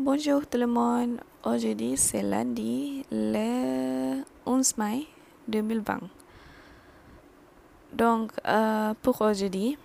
[0.00, 1.20] Bonjour tout le monde.
[1.44, 5.04] Aujourd'hui, c'est lundi, le 11 mai
[5.46, 6.00] 2020.
[7.92, 9.76] Donc, uh, pour aujourd'hui,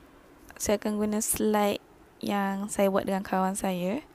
[0.55, 1.83] saya akan guna slide
[2.23, 4.07] yang saya buat dengan kawan saya.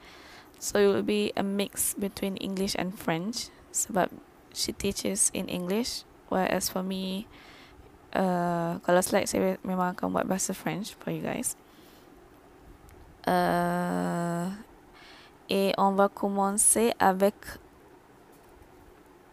[0.57, 3.53] So, it will be a mix between English and French.
[3.69, 4.09] Sebab
[4.57, 6.09] she teaches in English.
[6.32, 7.29] Whereas for me,
[8.17, 11.61] uh, kalau slide saya memang akan buat bahasa French for you guys.
[13.29, 14.64] Uh,
[15.51, 17.34] et on va commencer avec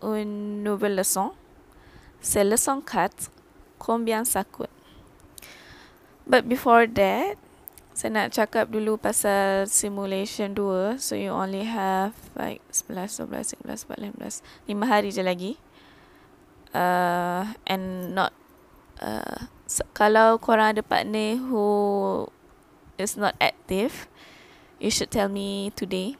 [0.01, 1.31] une nouvelle leçon.
[2.19, 3.31] C'est leçon 4.
[3.77, 4.69] Combien ça coûte?
[6.25, 7.37] But before that,
[7.93, 10.99] saya nak cakap dulu pasal simulation 2.
[10.99, 14.43] So you only have like 11, 12, 13, 14, 15.
[14.67, 15.53] 5 hari je lagi.
[16.75, 18.33] Uh, and not
[18.99, 19.47] uh,
[19.95, 22.27] kalau korang ada partner who
[22.99, 24.09] is not active,
[24.77, 26.17] you should tell me today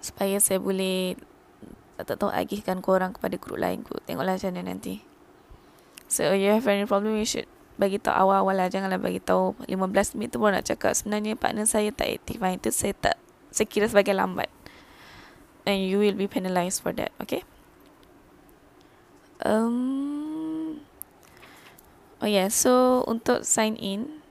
[0.00, 1.18] supaya saya boleh
[1.98, 3.82] tak tahu agihkan korang kepada grup lain.
[3.82, 4.06] Kot.
[4.06, 5.02] Tengoklah macam mana nanti.
[6.06, 8.70] So you have any problem you should bagi tahu awal-awal lah.
[8.70, 10.94] Janganlah bagi tahu 15 minit tu baru nak cakap.
[10.94, 12.38] Sebenarnya partner saya tak aktif.
[12.38, 13.16] Ha, itu saya tak
[13.50, 14.48] saya kira sebagai lambat.
[15.66, 17.42] And you will be penalized for that okay?
[19.42, 20.80] Um
[22.18, 24.22] oh yeah so untuk sign in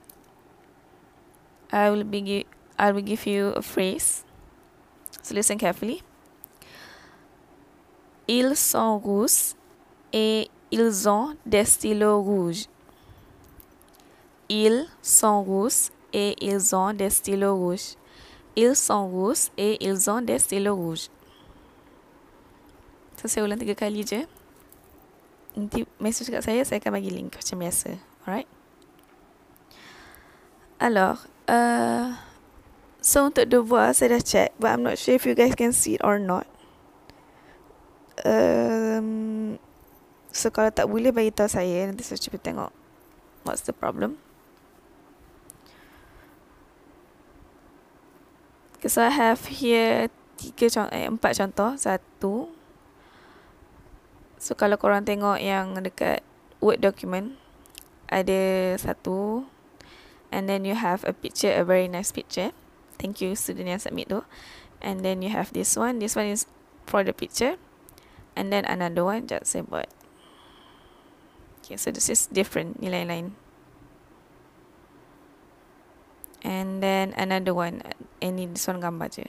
[1.68, 2.48] I will be
[2.78, 4.24] I will give you a phrase.
[5.22, 6.02] So listen carefully.
[8.28, 9.56] Ils sont rousses
[10.12, 12.66] et ils ont des stylos rouges.
[14.48, 17.96] Ils sont rousses et ils ont des stylos rouges.
[18.54, 21.08] Ils sont rousses et ils ont des stylos rouges.
[23.18, 24.22] So saya ulang tiga kali je.
[25.58, 27.98] Nanti message kat saya, saya akan bagi link macam biasa.
[28.22, 28.46] Alright?
[30.78, 32.14] Alors, uh,
[32.98, 35.96] So untuk devoir saya dah check But I'm not sure if you guys can see
[35.96, 36.50] it or not
[38.26, 39.56] um,
[40.34, 42.72] So kalau tak boleh bagi tahu saya Nanti saya cuba tengok
[43.46, 44.18] What's the problem
[48.78, 50.06] Okay, so I have here
[50.38, 51.74] tiga contoh, eh, empat contoh.
[51.74, 52.46] Satu.
[54.38, 56.22] So kalau korang tengok yang dekat
[56.62, 57.34] Word document.
[58.06, 59.50] Ada satu.
[60.30, 62.54] And then you have a picture, a very nice picture.
[62.98, 64.26] Thank you student yang submit tu.
[64.82, 66.02] And then you have this one.
[66.02, 66.46] This one is
[66.86, 67.56] for the picture.
[68.34, 69.90] And then another one, just saya buat.
[71.62, 73.26] Okay, so this is different nilai lain.
[76.42, 77.82] And then another one.
[78.22, 79.26] Ini this one gambar je.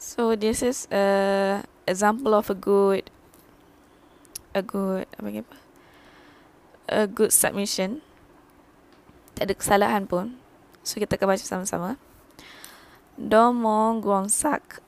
[0.00, 3.08] So this is a example of a good
[4.52, 5.56] a good apa apa?
[6.88, 8.04] A good submission.
[9.36, 10.43] Tak ada kesalahan pun.
[10.84, 11.40] So kita grand
[14.28, 14.82] sac,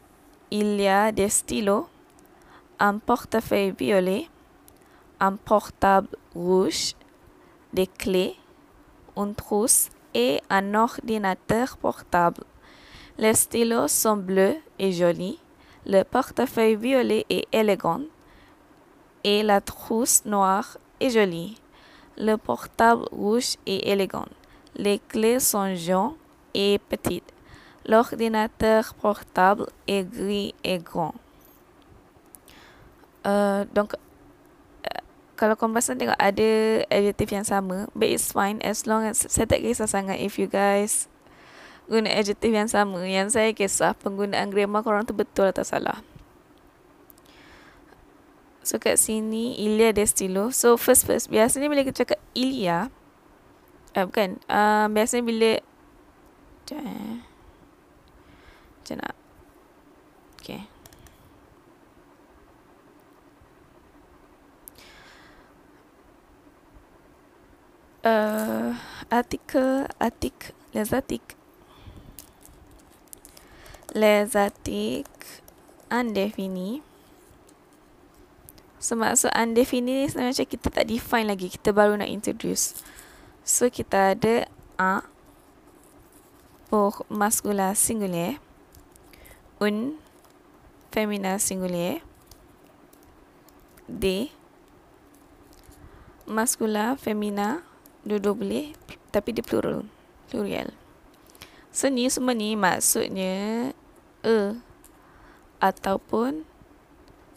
[0.50, 1.88] il y a des stylos,
[2.78, 4.28] un portefeuille violet,
[5.20, 6.92] un portable rouge,
[7.72, 8.36] des clés,
[9.16, 12.44] une trousse et un ordinateur portable.
[13.16, 15.40] Les stylos sont bleus et jolis,
[15.86, 18.02] le portefeuille violet est élégant
[19.24, 21.56] et la trousse noire est jolie.
[22.18, 24.28] Le portable rouge est élégant.
[24.76, 26.14] Les clés sont jaunes
[26.52, 27.32] et petites.
[27.86, 31.14] L'ordinateur portable est gris et grand.
[33.24, 35.02] Uh, donc uh,
[35.34, 36.50] kalau komparison tengok ada
[36.92, 40.46] adjective yang sama, but it's fine as long as saya tak kisah sangat if you
[40.46, 41.10] guys
[41.90, 43.02] guna adjective yang sama.
[43.06, 46.02] Yang saya kisah penggunaan grammar korang tu betul atau salah.
[48.66, 50.50] So kat sini Ilya Destilo.
[50.50, 52.90] So first first biasanya bila kita cakap Ilya
[53.96, 54.38] uh, bukan.
[54.46, 55.52] Uh, biasanya bila
[56.66, 56.84] macam
[58.82, 59.16] macam nak
[60.38, 60.62] okay.
[68.06, 68.78] Uh,
[69.10, 71.34] artikel artik lezatik.
[73.96, 75.08] Lezatik
[75.90, 76.84] undefini
[78.86, 81.50] So maksud undefini ni sebenarnya macam kita tak define lagi.
[81.50, 82.78] Kita baru nak introduce
[83.46, 85.06] So kita ada A
[86.66, 88.42] pour masculin singulier,
[89.62, 90.02] un
[90.90, 92.02] féminin singulier,
[93.86, 94.34] D
[96.26, 97.62] masculin féminin
[98.02, 98.74] dua-dua boleh
[99.14, 99.86] tapi di plural
[100.26, 100.74] plurial.
[101.70, 103.70] So ni semua ni maksudnya
[104.26, 104.38] e
[105.62, 106.42] ataupun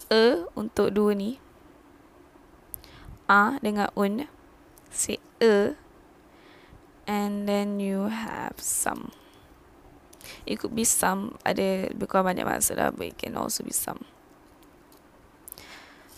[0.09, 1.37] e untuk dua ni
[3.29, 4.25] a dengan un
[4.89, 5.77] si e
[7.09, 9.09] and then you have some
[10.45, 11.37] It could be some.
[11.45, 12.93] Ada lebih kurang banyak maksud lah.
[12.93, 14.03] But it can also be some.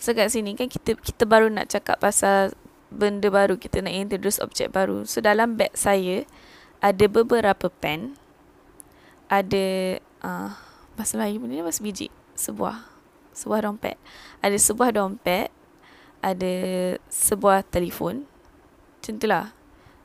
[0.02, 2.54] So kat sini kan kita kita baru nak cakap pasal
[2.90, 3.56] benda baru.
[3.56, 5.06] Kita nak introduce objek baru.
[5.06, 6.26] So dalam bag saya
[6.82, 8.18] ada beberapa pen.
[9.32, 10.50] Ada uh,
[10.92, 12.12] bahasa Melayu benda ni bahasa biji.
[12.36, 12.84] Sebuah.
[13.32, 13.96] Sebuah dompet.
[14.44, 15.48] Ada sebuah dompet.
[16.20, 16.54] Ada
[17.08, 18.28] sebuah telefon.
[19.00, 19.46] Macam itulah.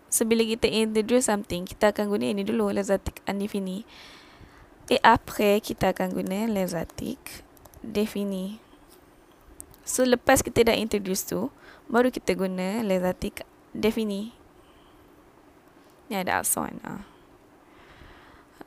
[0.07, 3.83] Bila kita introduce something, kita akan guna ini dulu, lezatik undefini.
[4.87, 7.43] Et après, kita akan guna lezatik
[7.83, 8.63] defini.
[9.87, 11.51] So lepas kita dah introduce tu,
[11.91, 13.43] baru kita guna lezatik
[13.75, 14.31] defini.
[16.07, 16.79] Ni ada aksan.
[16.87, 17.03] Ah.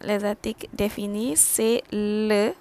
[0.00, 2.52] Lezatik defini, c'est le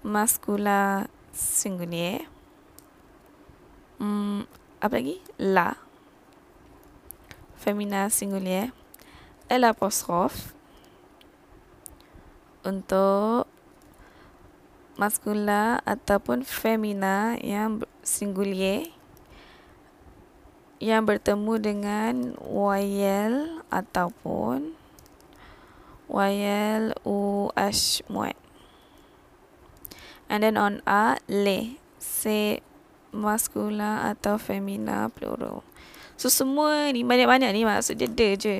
[0.00, 2.24] masculin singulier.
[4.00, 4.48] Hmm,
[4.80, 5.20] apa lagi?
[5.36, 5.89] La
[7.60, 8.72] féminin singulier
[9.52, 10.56] L apostrophe
[12.64, 13.44] untuk
[14.96, 18.88] maskulin ataupun femina yang singulier
[20.80, 24.72] yang bertemu dengan YL ataupun
[26.08, 28.34] YL U H muat.
[30.32, 31.76] And then on A, le.
[32.00, 32.64] C
[33.12, 35.60] maskulin atau femina plural.
[36.20, 38.56] So semua ni banyak-banyak ni maksud dia de je.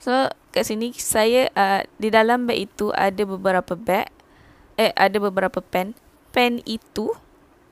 [0.00, 4.08] So kat sini saya uh, di dalam beg itu ada beberapa beg.
[4.80, 5.92] Eh ada beberapa pen.
[6.32, 7.12] Pen itu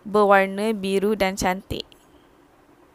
[0.04, 1.88] berwarna biru dan cantik.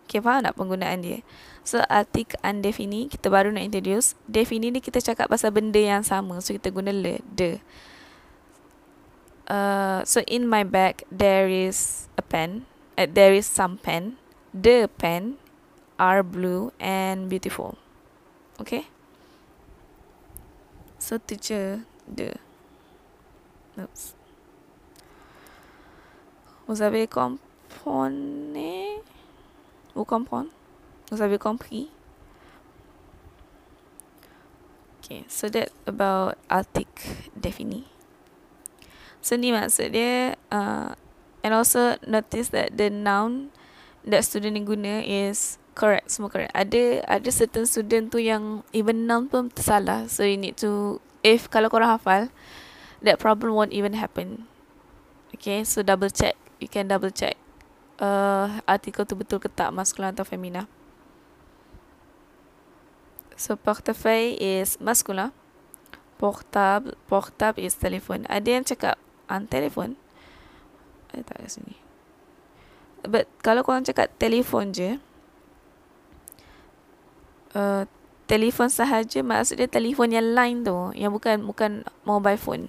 [0.06, 1.25] Okay faham tak penggunaan dia?
[1.65, 4.13] So artik undefini kita baru nak introduce.
[4.30, 6.38] Defini ni kita cakap pasal benda yang sama.
[6.45, 7.57] So kita guna le, de.
[9.50, 12.69] Uh, so in my bag there is a pen.
[12.94, 14.21] Uh, there is some pen.
[14.53, 15.41] The pen
[16.00, 17.78] are blue and beautiful.
[18.60, 18.88] Okay?
[20.98, 22.34] So teacher the
[23.80, 24.16] Oops.
[26.68, 27.40] Vous avez compris?
[29.96, 30.50] Vous comprenez?
[31.12, 31.90] Vous avez compris?
[35.00, 36.88] Okay, so that about artic
[37.34, 37.86] defini.
[39.22, 40.94] So ni maksud dia uh,
[41.42, 43.50] and also notice that the noun
[44.06, 46.51] that student guna is correct semua correct.
[46.51, 50.11] Ada ada certain student tu yang even noun pun tersalah.
[50.11, 52.27] So you need to if kalau korang hafal
[52.99, 54.43] that problem won't even happen.
[55.31, 56.35] Okay so double check.
[56.59, 57.39] You can double check
[58.03, 60.67] uh, artikel tu betul ke tak maskulin atau femina.
[63.39, 65.31] So portefeuille is maskulin
[66.19, 68.27] portable portable is telefon.
[68.27, 68.99] Ada yang cakap
[69.31, 69.95] an telefon
[71.15, 71.79] eh tak ada sini.
[73.07, 74.99] But kalau korang cakap telefon je
[77.56, 77.84] uh,
[78.30, 81.72] telefon sahaja maksud dia telefon yang line tu yang bukan bukan
[82.06, 82.66] mobile phone.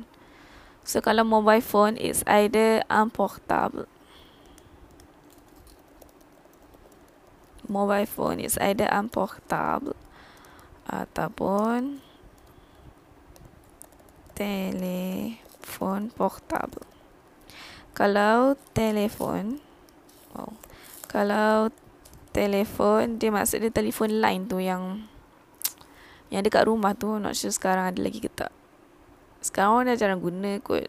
[0.85, 3.87] So kalau mobile phone is either un portable
[7.71, 9.95] mobile phone is either un portable
[10.91, 12.03] ataupun
[14.35, 16.83] telefon portable.
[17.95, 19.63] Kalau telefon
[20.35, 20.59] oh,
[21.07, 21.71] kalau
[22.31, 25.07] telefon dia maksud dia telefon line tu yang
[26.31, 28.55] yang dekat rumah tu not sure sekarang ada lagi ke tak.
[29.43, 30.87] Sekarang orang dah jarang guna kot.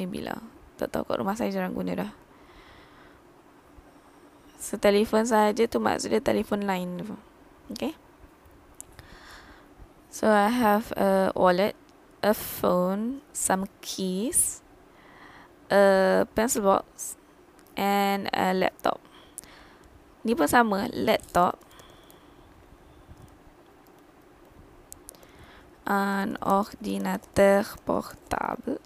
[0.00, 0.40] Maybe lah.
[0.80, 2.10] Tak tahu kat rumah saya jarang guna dah.
[4.56, 7.12] So telefon saja tu maksud dia telefon line tu.
[7.76, 7.92] Okay?
[10.08, 11.76] So I have a wallet
[12.24, 14.64] a phone some keys
[15.68, 17.20] a pencil box
[17.76, 18.98] and a laptop
[20.26, 21.54] Ni pun sama, laptop.
[25.86, 28.82] Un ordinateur portable.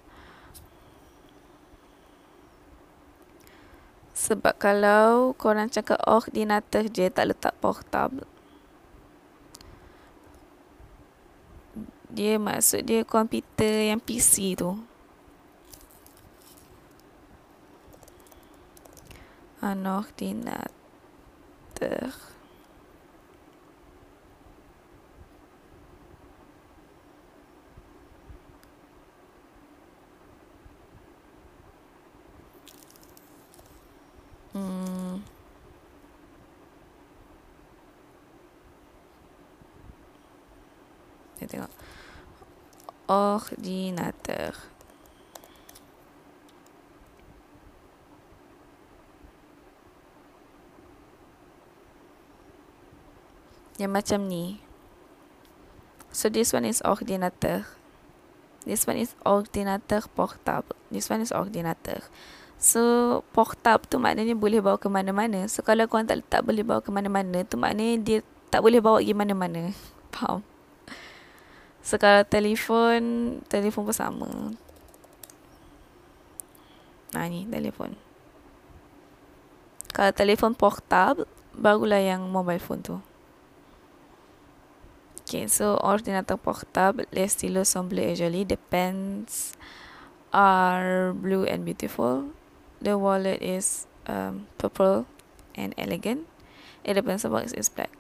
[4.13, 8.29] Sebab kalau korang cakap ordinateur je tak letak portable.
[12.13, 14.77] Dia maksud dia komputer yang PC tu.
[19.65, 20.80] Un ordinateur
[34.53, 35.23] Hmm.
[43.07, 44.70] Ordinateur.
[53.81, 54.61] Yang macam ni
[56.11, 57.63] So this one is ordinateur.
[58.67, 60.75] This one is ordinateur portable.
[60.91, 62.03] This one is ordinateur.
[62.59, 65.47] So portable tu maknanya boleh bawa ke mana-mana.
[65.47, 68.19] So kalau korang tak, tak boleh bawa ke mana-mana tu maknanya dia
[68.51, 69.71] tak boleh bawa pergi mana-mana.
[70.15, 70.43] Faham?
[71.81, 73.01] So kalau telefon,
[73.47, 74.29] telefon pun sama.
[77.15, 77.95] Nah ni telefon.
[79.95, 82.99] Kalau telefon portable, barulah yang mobile phone tu.
[85.31, 87.07] Okay, so ordinateur portable,
[87.63, 88.43] sont bleus et jolis.
[88.51, 89.55] The pens
[90.35, 92.35] are blue and beautiful.
[92.83, 95.07] The wallet is um, purple
[95.55, 96.27] and elegant.
[96.83, 97.95] And the pencil box is black.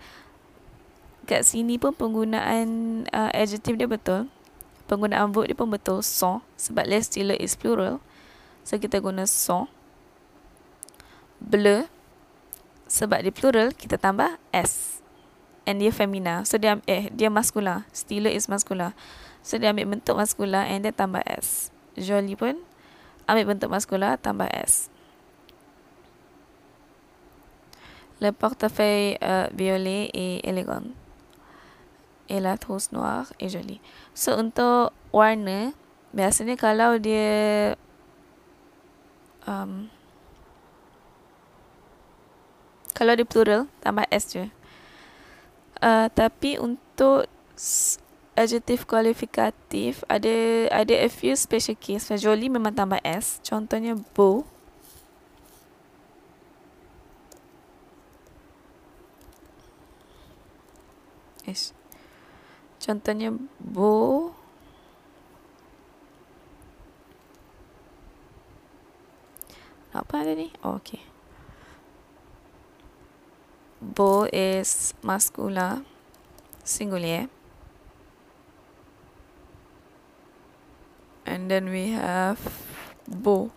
[1.31, 4.27] Kat sini pun penggunaan uh, adjective dia betul.
[4.91, 6.03] Penggunaan verb dia pun betul.
[6.03, 6.43] Sont.
[6.59, 8.03] Sebab les stylos is plural.
[8.67, 9.71] So kita guna sont.
[11.39, 11.87] Bleu.
[12.91, 14.90] Sebab dia plural, kita tambah s
[15.71, 16.43] and dia femina.
[16.43, 17.87] So dia eh dia maskula.
[17.95, 18.99] Stila is maskula.
[19.47, 21.71] So dia ambil bentuk maskula and dia tambah s.
[21.95, 22.59] Jolie pun
[23.31, 24.91] ambil bentuk maskula tambah s.
[28.19, 30.91] Le portefeuille uh, violet et élégant.
[32.29, 33.81] Et la trousse noire et jolie.
[34.12, 35.73] So untuk warna,
[36.12, 37.75] biasanya kalau dia
[39.49, 39.89] um,
[42.93, 44.53] kalau dia plural, tambah S je.
[45.81, 47.25] Uh, tapi untuk
[48.37, 52.13] adjective kualifikatif ada ada a few special case.
[52.21, 53.41] Jolie memang tambah s.
[53.41, 54.45] Contohnya beau.
[61.49, 61.73] Ish.
[62.79, 64.37] Contohnya beau.
[69.91, 70.55] Apa ada ni?
[70.63, 71.10] Oh, okay.
[73.81, 75.87] Beau is masculin
[76.65, 77.29] singulier.
[81.25, 82.39] And then we have
[83.09, 83.51] beau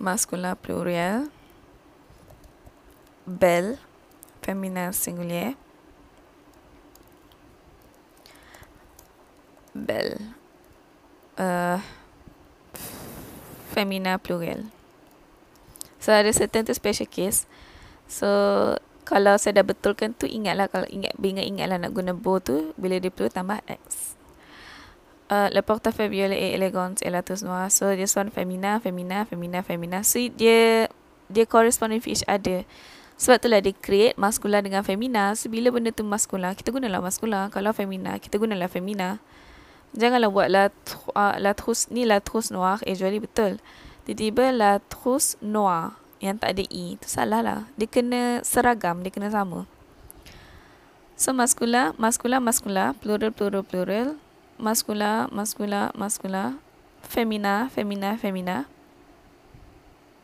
[0.00, 1.28] masculin pluriel.
[3.26, 3.76] Belle
[4.40, 5.56] féminin singulier.
[9.74, 10.16] Belle
[11.36, 11.80] uh,
[13.74, 14.72] féminin pluriel.
[16.00, 17.44] So ada certain tu special case.
[18.08, 22.98] So kalau saya dah betulkan tu ingatlah kalau ingat ingat-ingatlah nak guna bow tu bila
[22.98, 24.18] dia perlu tambah x.
[25.30, 27.70] Uh, le portefeuille violet et élégant et la touche noire.
[27.70, 30.02] So this one femina, femina, femina, femina.
[30.02, 30.90] So dia
[31.30, 32.66] dia corresponding each other.
[33.16, 35.38] Sebab itulah dia create maskula dengan femina.
[35.38, 37.46] So bila benda tu maskula, kita gunalah maskula.
[37.54, 39.22] Kalau femina, kita gunalah femina.
[39.94, 40.68] Janganlah buat la,
[41.14, 43.62] uh, la trousse, ni la trousse noire et jolie betul.
[44.06, 47.60] Tiba-tiba la trousse noire yang tak ada E tu salah lah.
[47.76, 49.68] Dia kena seragam, dia kena sama.
[51.16, 54.20] So maskula, maskula, maskula, plural, plural, plural.
[54.60, 56.60] Maskula, maskula, maskula.
[57.00, 58.68] Femina, femina, femina.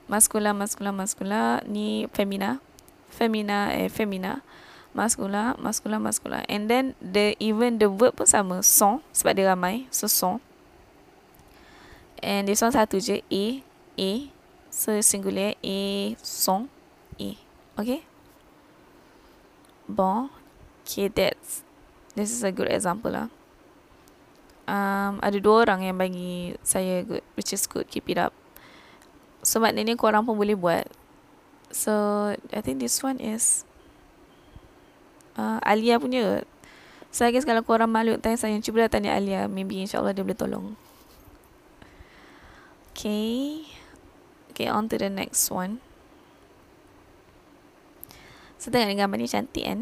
[0.08, 1.64] Maskula, maskula, maskula.
[1.64, 2.60] Ni femina.
[3.08, 4.44] Femina, eh, femina.
[4.92, 6.44] Maskula, maskula, maskula.
[6.48, 8.60] And then the even the verb pun sama.
[8.60, 9.88] Son, sebab dia ramai.
[9.88, 10.44] So son.
[12.20, 13.24] And this one satu je.
[13.32, 13.44] A,
[13.96, 14.10] A,
[14.72, 16.64] So singulier et son
[17.20, 17.36] et.
[17.76, 18.00] Okay?
[19.84, 20.32] Bon.
[20.82, 21.60] Okay, that's
[22.16, 23.28] this is a good example lah.
[24.64, 27.84] Um, ada dua orang yang bagi saya good, which is good.
[27.92, 28.32] Keep it up.
[29.44, 30.88] So maknanya korang pun boleh buat.
[31.68, 31.92] So
[32.32, 33.68] I think this one is
[35.36, 36.48] uh, Alia punya.
[37.12, 39.52] So I guess kalau korang malu tanya saya, cuba tanya Alia.
[39.52, 40.66] Maybe insyaAllah dia boleh tolong.
[42.96, 43.81] Okay.
[44.52, 45.80] Okay, on to the next one.
[48.60, 49.80] So, tengok ni gambar ni cantik kan?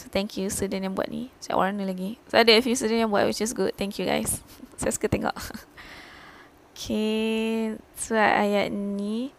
[0.00, 1.28] So, thank you student yang buat ni.
[1.44, 2.16] Saya warna lagi.
[2.32, 3.76] So, ada a few student yang buat which is good.
[3.76, 4.40] Thank you guys.
[4.80, 5.36] Saya suka tengok.
[6.72, 7.76] okay.
[8.00, 9.36] So, ayat ni.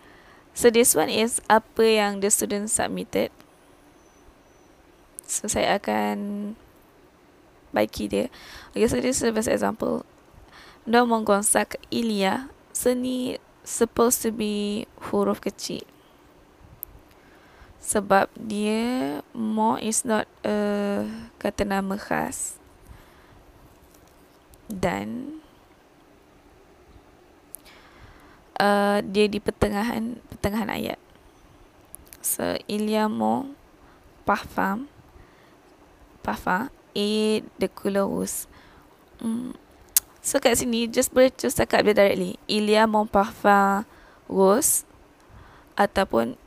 [0.54, 3.34] So, this one is apa yang the student submitted.
[5.26, 6.54] So, saya akan
[7.72, 8.28] baiki dia.
[8.74, 10.04] Okay, so this is the best example.
[10.90, 12.50] Dah menggonsak Ilya.
[12.74, 13.38] So, ni
[13.70, 15.86] supposed to be huruf kecil.
[17.78, 21.06] Sebab dia more is not a
[21.38, 22.58] kata nama khas.
[24.66, 25.40] Dan
[28.58, 31.00] uh, dia di pertengahan pertengahan ayat.
[32.26, 33.54] So Ilya mo
[34.26, 34.90] parfum
[36.26, 38.50] parfum et de couleurs.
[39.22, 39.56] Mm,
[40.30, 42.38] So kat sini just boleh just cakap dia directly.
[42.46, 43.82] Il y a mon parfum
[44.30, 44.86] rose
[45.74, 46.38] ataupun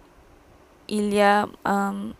[0.86, 2.14] il y a um,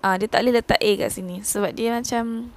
[0.00, 2.48] ah dia tak boleh letak a kat sini sebab dia macam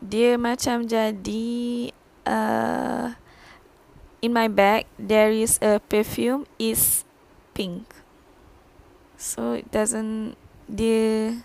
[0.00, 1.48] dia macam jadi
[2.24, 3.12] uh,
[4.24, 7.04] in my bag there is a perfume is
[7.52, 7.84] pink
[9.20, 10.32] so it doesn't
[10.64, 11.44] dia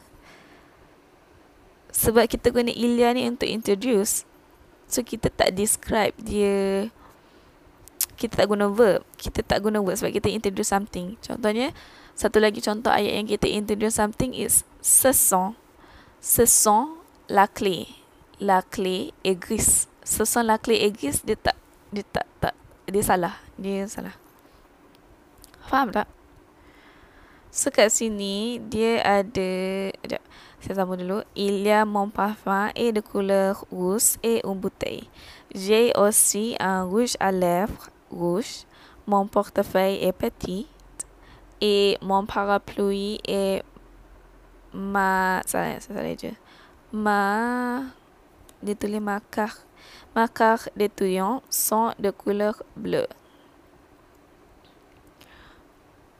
[2.01, 4.25] sebab kita guna Ilya ni untuk introduce.
[4.89, 6.89] So kita tak describe dia.
[8.17, 9.05] Kita tak guna verb.
[9.22, 11.13] Kita tak guna verb sebab kita introduce something.
[11.22, 11.70] Contohnya
[12.17, 15.53] satu lagi contoh ayat yang kita introduce something is ce sont
[16.17, 16.98] ce sont
[17.29, 17.86] la clé.
[18.41, 19.86] La clé est grise.
[20.01, 21.58] Ce sont la clé est grise dia tak
[21.93, 22.58] dia tak tak
[22.89, 23.38] dia salah.
[23.62, 24.17] Dia salah.
[25.70, 26.10] Faham tak?
[27.53, 29.51] So kat sini dia ada
[30.01, 30.24] Sekejap
[31.36, 35.10] Il y a mon parfum et de couleur rouge et une bouteille.
[35.53, 38.65] J'ai aussi un rouge à lèvres rouge.
[39.08, 40.68] Mon portefeuille est petit.
[41.60, 43.63] Et mon parapluie est
[44.74, 46.30] ma Salah, salah je
[46.94, 47.82] Ma
[49.00, 49.65] ma carte
[50.15, 53.08] Ma carte d'étudiant sont de couleur bleue.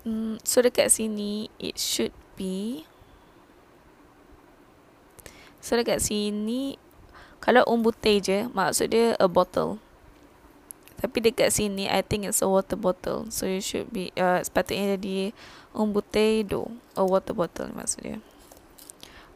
[0.06, 2.90] Mm, so dekat sini it should be
[5.62, 6.82] So dekat sini
[7.38, 9.78] kalau umbute je maksud dia a bottle.
[11.02, 13.30] Tapi dekat sini I think it's a water bottle.
[13.30, 15.34] So you should be uh, sepatutnya jadi
[15.74, 18.18] umbute do a water bottle maksud dia.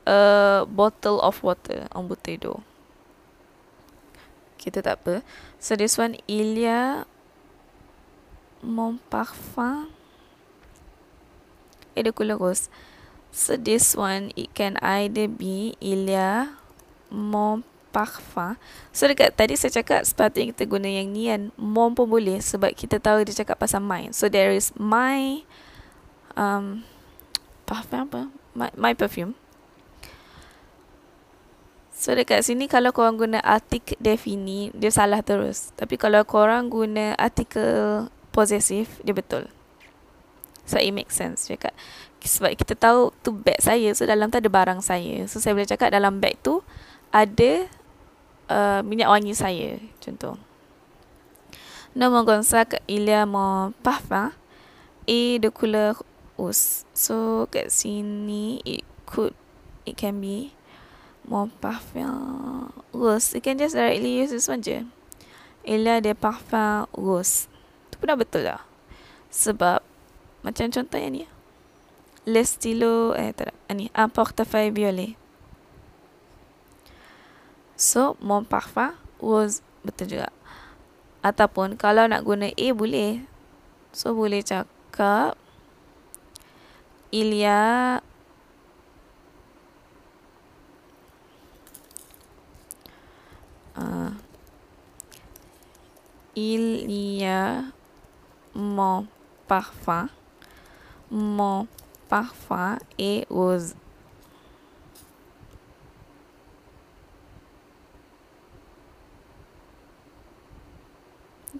[0.05, 2.61] A bottle of water umbute do.
[4.57, 5.21] Kita tak apa.
[5.61, 7.05] So this one Ilya
[8.65, 9.93] Mon Parfum
[11.95, 12.69] et de couleur rose.
[13.35, 16.55] So this one it can either be Ilya
[17.11, 18.55] Mon Parfum.
[18.95, 21.51] So dekat tadi saya cakap sepatutnya kita guna yang ni kan.
[21.59, 24.07] Mon pun boleh sebab kita tahu dia cakap pasal my.
[24.15, 25.43] So there is my
[26.39, 26.87] um,
[27.67, 28.21] parfum apa?
[28.55, 29.35] My, my perfume.
[31.91, 35.75] So dekat sini kalau korang guna artikel defini dia salah terus.
[35.75, 39.51] Tapi kalau korang guna artikel possessive dia betul.
[40.63, 41.75] So it makes sense cakap
[42.25, 45.29] Sebab kita tahu tu bag saya So dalam tu ada barang saya.
[45.29, 46.65] So saya boleh cakap dalam bag tu
[47.13, 47.69] Ada
[48.49, 50.41] uh, minyak wangi saya Contoh.
[51.93, 54.33] Nama gonsak il y a mon parfum
[55.05, 56.01] Et de couleur
[56.35, 59.37] rose So kat sini It could
[59.85, 60.51] It can be
[61.29, 64.81] Mon parfum rose You can just directly use this one je.
[65.61, 67.45] Il y a des parfums rose
[67.93, 68.65] Tu pun dah betul lah
[69.29, 69.85] Sebab
[70.45, 71.25] macam contoh yang ni.
[72.25, 73.33] Le stylo, eh.
[73.73, 75.15] Ni, un portefeuille violet.
[77.77, 80.33] So, mon parfum was betul juga.
[81.21, 83.21] Ataupun kalau nak guna A boleh.
[83.93, 85.37] So, boleh cakap.
[87.11, 88.01] Il y a
[93.77, 94.11] uh,
[96.35, 97.71] il y a
[98.55, 99.07] mon
[99.47, 100.09] parfum
[101.11, 101.67] mon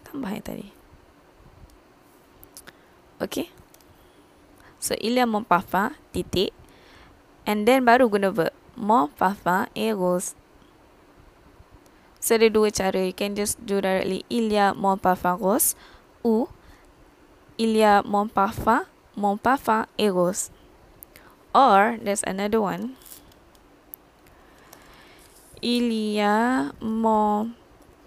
[0.05, 0.67] Tambah yang tadi.
[3.19, 3.49] Okay.
[4.77, 6.53] So, il y a mon parfum, titik.
[7.47, 8.53] And then baru guna verb.
[8.75, 10.35] Mon parfum est rose.
[12.19, 13.01] So, ada dua cara.
[13.01, 14.25] You can just do directly.
[14.29, 15.73] Il y a mon parfum rose.
[16.21, 16.49] Ou,
[17.57, 18.85] il y a mon parfum
[19.97, 20.51] est rose.
[21.55, 22.99] Or, there's another one.
[25.63, 27.55] Il y a mon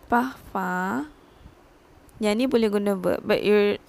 [0.06, 1.08] parfum.
[2.20, 3.24] Yang ni boleh guna verb.
[3.24, 3.80] But you're...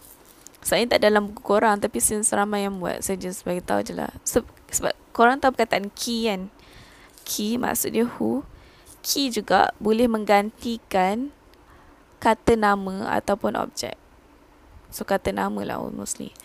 [0.60, 3.96] Saya tak dalam buku korang tapi since ramai yang buat, saya just bagi tahu je
[3.96, 4.12] lah.
[4.28, 6.52] Sebab, sebab korang tahu perkataan key kan?
[7.24, 8.44] Key maksud dia who.
[9.00, 11.32] Key juga boleh menggantikan
[12.20, 13.96] kata nama ataupun objek.
[14.92, 16.36] So kata nama lah mostly.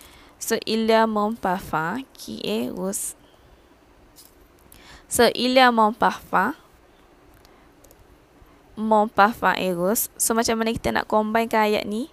[0.44, 3.16] So, il y a mon parfum qui est rose.
[5.08, 6.52] So, il y a mon parfum.
[8.76, 10.12] Mon parfum est rose.
[10.20, 12.12] So, macam mana kita nak combine ke ayat ni?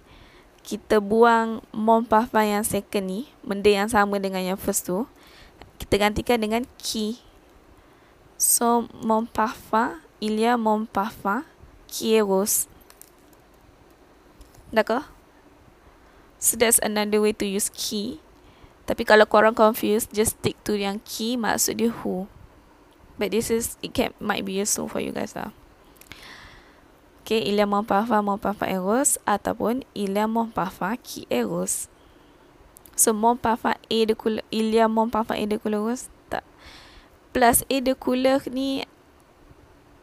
[0.64, 3.28] Kita buang mon parfum yang second ni.
[3.44, 5.04] Benda yang sama dengan yang first tu.
[5.76, 7.20] Kita gantikan dengan qui.
[8.40, 10.00] So, mon parfum.
[10.24, 11.44] Il y a mon parfum
[11.84, 12.64] qui est rose.
[14.72, 15.12] D'accord?
[16.40, 18.21] So that's another way to use key.
[18.92, 22.28] Tapi kalau korang confused, just stick to yang key maksud dia who.
[23.16, 25.56] But this is, it can, might be useful for you guys lah.
[27.24, 29.16] Okay, il y a mon parfum, mon parfum est rose.
[29.24, 31.88] Ataupun, il y a mon parfum qui est rose.
[32.92, 36.12] So, mon parfum est de couleur, il y a mon parfum est de couleur rose.
[36.28, 36.44] Tak.
[37.32, 38.84] Plus, est de couleur ni,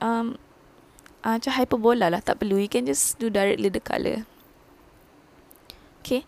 [0.01, 0.33] um,
[1.23, 4.23] uh, macam hyperbola lah tak perlu you can just do directly the colour
[5.99, 6.23] okay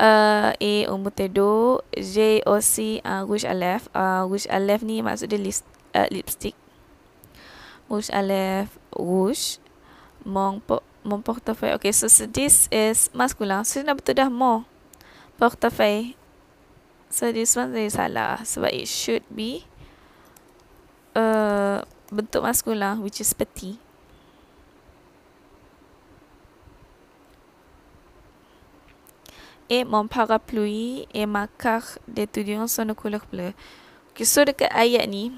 [0.00, 5.28] uh, A umur tedo J O C uh, rouge lèvres uh, rouge lèvres ni maksud
[5.28, 6.56] dia list, uh, lipstick.
[7.92, 9.60] Rouge lèvres rouge
[10.24, 10.64] mon,
[11.04, 13.68] mon portefeuille okay so, so this is masculine.
[13.68, 14.64] So dah betul dah mon
[15.36, 16.16] portefeuille.
[17.10, 19.66] So this one saya salah sebab it should be
[21.18, 23.82] uh, bentuk maskulin which is petit
[29.70, 33.54] et mon parapluie et ma carte d'étudiant sont de couleur bleue.
[34.10, 35.30] Okay, so dekat ayat ni,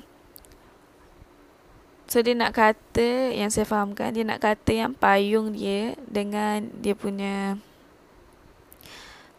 [2.08, 6.96] so dia nak kata, yang saya fahamkan, dia nak kata yang payung dia dengan dia
[6.96, 7.60] punya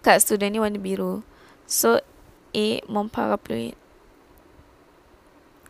[0.05, 1.25] kad student ni warna biru.
[1.65, 1.97] So,
[2.53, 3.73] et mon parapluie.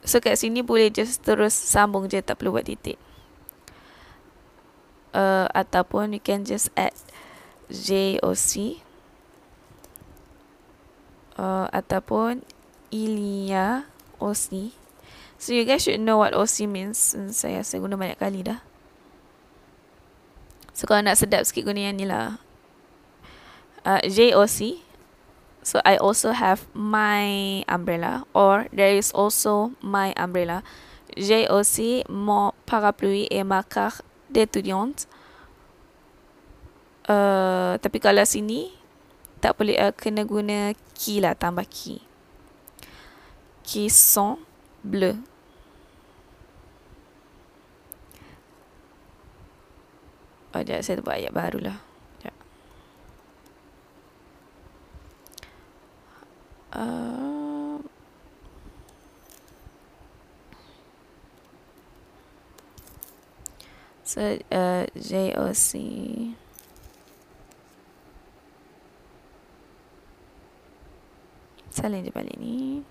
[0.03, 2.99] So, kat sini boleh just terus sambung je, tak perlu buat titik.
[5.13, 6.91] Uh, ataupun you can just add
[7.69, 8.81] J or C
[11.37, 12.45] uh, ataupun
[12.93, 13.89] Ilya
[14.21, 14.73] Osni.
[15.43, 17.17] So you guys should know what OC means.
[17.35, 18.63] Saya saya guna banyak kali dah.
[20.71, 22.39] So kalau nak sedap sikit guna yang ni lah.
[23.83, 24.79] Uh, JOC.
[25.63, 30.63] So I also have my umbrella or there is also my umbrella.
[31.19, 35.05] JOC mon parapluie et ma carte d'étudiante.
[37.03, 38.71] Uh, tapi kalau sini
[39.43, 41.99] tak boleh uh, kena guna qui lah tambah qui
[43.67, 44.39] qui sont
[44.87, 45.19] bleus
[50.53, 51.81] Oh, sekejap, saya buat ayat baru lah.
[52.21, 52.35] Sekejap.
[56.77, 57.81] Uh,
[64.05, 64.21] so,
[64.53, 65.73] uh, JOC.
[71.73, 72.85] Salin je balik ni.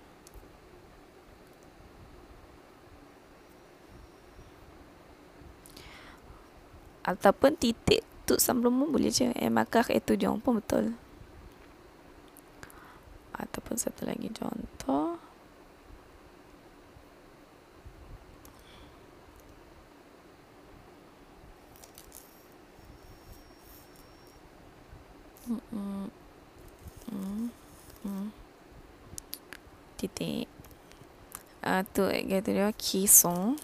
[7.07, 9.31] Ataupun titik tu sebelum pun boleh je.
[9.39, 10.91] Eh, maka itu jom pun betul.
[13.31, 15.15] Ataupun satu lagi contoh.
[25.47, 26.03] Mm -mm.
[27.11, 27.47] Mm
[28.03, 28.43] -mm
[30.03, 30.51] titik
[31.63, 33.55] uh, tu kata dia qui sont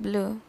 [0.00, 0.40] bleu.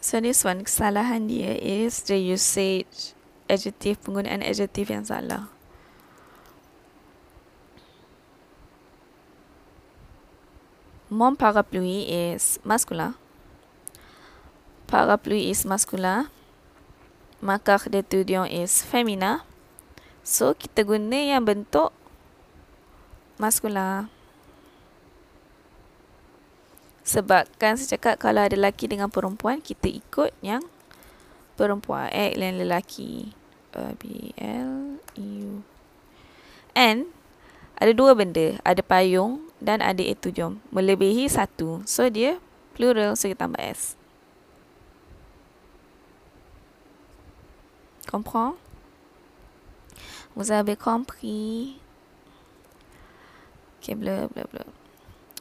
[0.00, 3.12] So this one kesalahan dia is the usage
[3.50, 5.50] adjective penggunaan adjective yang salah.
[11.08, 13.16] Mon parapluie is masculin
[14.84, 16.28] parapluie is masculin
[17.40, 19.40] ma carte d'étudiant is féminin
[20.28, 21.88] So kita guna yang bentuk
[23.38, 24.10] maskula.
[27.08, 30.60] Sebab kan saya cakap kalau ada lelaki dengan perempuan kita ikut yang
[31.56, 33.32] perempuan eh yang lelaki.
[33.72, 35.62] Uh, B L e U.
[36.76, 37.08] And
[37.78, 40.58] ada dua benda, ada payung dan ada itu jom.
[40.74, 41.80] Melebihi satu.
[41.86, 42.42] So dia
[42.74, 43.94] plural so kita tambah S.
[48.08, 48.56] Comprends?
[50.32, 51.76] Vous avez compris?
[53.88, 54.68] Ok, bleu, bleu, bleu.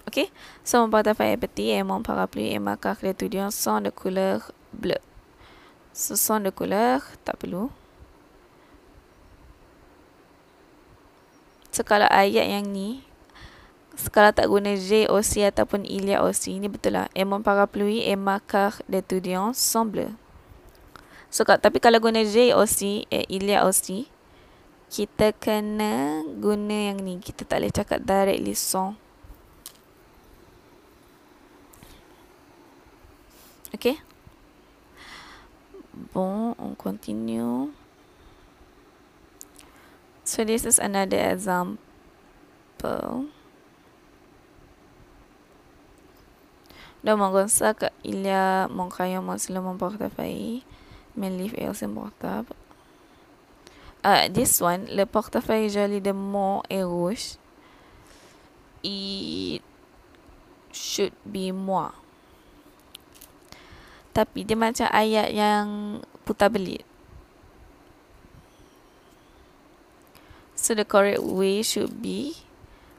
[0.07, 0.31] Ok,
[0.63, 4.53] so mon portefeuille est petit et mon parapluie et ma carte d'étudiant sont de couleur
[4.71, 5.03] bleue.
[5.91, 7.67] Ce sont de couleur, tak perlu.
[11.75, 13.03] So, kalau ayat yang ni,
[14.15, 17.11] kalau tak guna J, OC ataupun Ilya OC, ni betul lah.
[17.19, 20.15] Et mon parapluie et ma carte d'étudiant sont bleus.
[21.27, 24.07] So, tapi kalau guna J, OC, et Ilya OC,
[24.87, 27.19] kita kena guna yang ni.
[27.19, 28.95] Kita tak boleh cakap directly song.
[33.75, 33.99] Okay.
[36.13, 37.75] Bon, on continue.
[40.23, 41.79] So this is another example.
[47.03, 50.63] Dans mon sac, il y a mon crayon, mon stylo, mon portefeuille,
[51.15, 52.53] mes livres et aussi mon portable.
[54.07, 57.35] Uh, this one, le portefeuille joli de Mon et Rouge,
[58.83, 59.61] it
[60.71, 61.91] should be moi.
[64.15, 65.67] Tapi dia macam ayat yang
[66.23, 66.87] putar belit.
[70.55, 72.33] So the correct way should be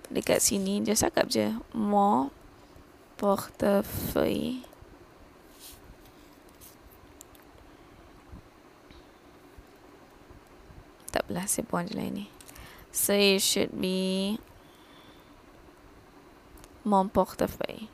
[0.08, 2.30] dekat sini dia cakap je Mo
[3.18, 4.67] portefeuille
[11.08, 12.26] tak apalah saya buang je lah ini.
[12.92, 14.36] So it should be
[16.88, 17.92] mon portefeuille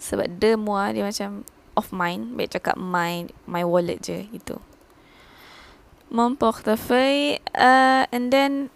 [0.00, 1.46] sebab de moi dia macam
[1.78, 4.56] of mine baik cakap my my wallet je itu
[6.10, 8.72] mon portefeuille uh, and then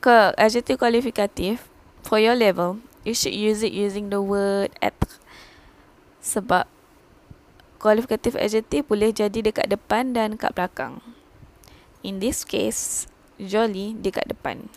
[0.00, 1.68] ke adjective kualifikatif
[2.00, 5.20] for your level you should use it using the word être
[6.24, 6.64] sebab
[7.80, 11.00] kualifikatif adjective boleh jadi dekat depan dan kat belakang.
[12.04, 13.08] In this case
[13.40, 14.68] jolly dekat depan.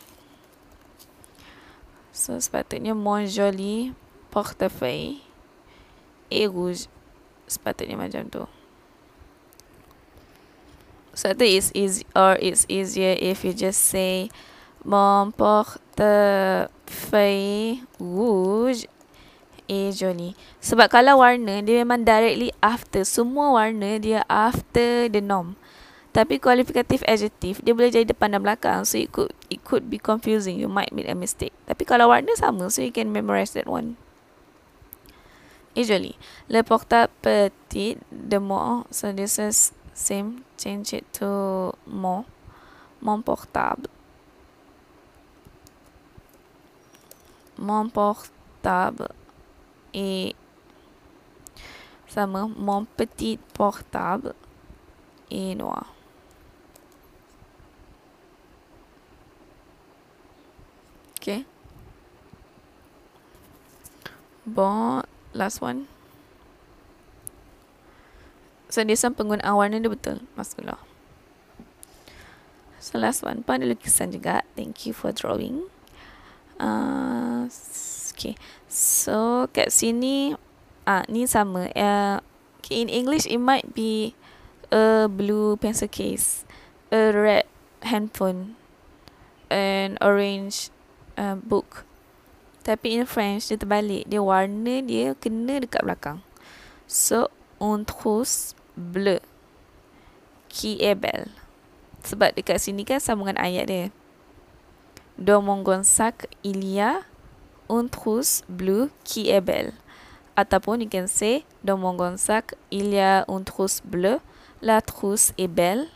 [2.15, 3.91] So sepatutnya mon joli
[4.31, 5.19] portefeuille
[6.31, 6.87] et rouge.
[7.45, 8.47] Sepatutnya macam tu.
[11.13, 14.33] So I think it's easy or it's easier if you just say
[14.83, 18.87] Mon portefeuille rouge
[19.67, 20.35] est joli.
[20.59, 23.03] Sebab kalau warna dia memang directly after.
[23.07, 25.55] Semua warna dia after the norm.
[26.13, 28.85] Tapi kualifikatif adjective dia boleh jadi depan dan belakang.
[28.85, 30.61] So it could it could be confusing.
[30.61, 31.55] You might make a mistake.
[31.65, 33.97] Tapi kalau warna sama so you can memorize that one.
[35.73, 36.13] Est joli.
[36.47, 38.85] Le portable petit de moi.
[38.93, 40.45] So this is same.
[40.59, 42.29] Change it to mon.
[43.03, 43.89] Mon portable.
[47.57, 49.13] mon portable
[49.93, 50.35] est
[52.07, 54.33] sama mon petit portable
[55.31, 55.93] est noir.
[61.17, 61.45] Okay.
[64.45, 65.01] Bon,
[65.33, 65.87] last one.
[68.73, 70.19] Dia penggunaan warna dia betul.
[70.35, 70.81] Masuklah.
[72.83, 73.47] So, last one.
[73.47, 74.43] Pun ada lukisan juga.
[74.59, 75.71] Thank you for drawing.
[76.59, 77.47] Uh,
[78.11, 78.35] okay.
[78.73, 80.33] So kat sini
[80.89, 81.69] ah ni sama.
[81.77, 82.17] Uh,
[82.73, 84.17] in English it might be
[84.73, 86.41] a blue pencil case,
[86.89, 87.45] a red
[87.85, 88.57] handphone,
[89.53, 90.73] an orange
[91.21, 91.85] uh, book.
[92.65, 94.09] Tapi in French dia terbalik.
[94.09, 96.25] Dia warna dia kena dekat belakang.
[96.89, 97.29] So
[97.61, 99.21] on trousse bleu
[100.49, 101.29] qui est belle.
[102.01, 103.85] Sebab dekat sini kan sambungan ayat dia.
[105.13, 107.05] Dans mon sac, il y a
[107.69, 109.73] une trousse bleue qui est belle.
[110.35, 114.19] Ataupun you can say, dans mon sac, il y a une trousse bleue.
[114.61, 115.87] La trousse est belle.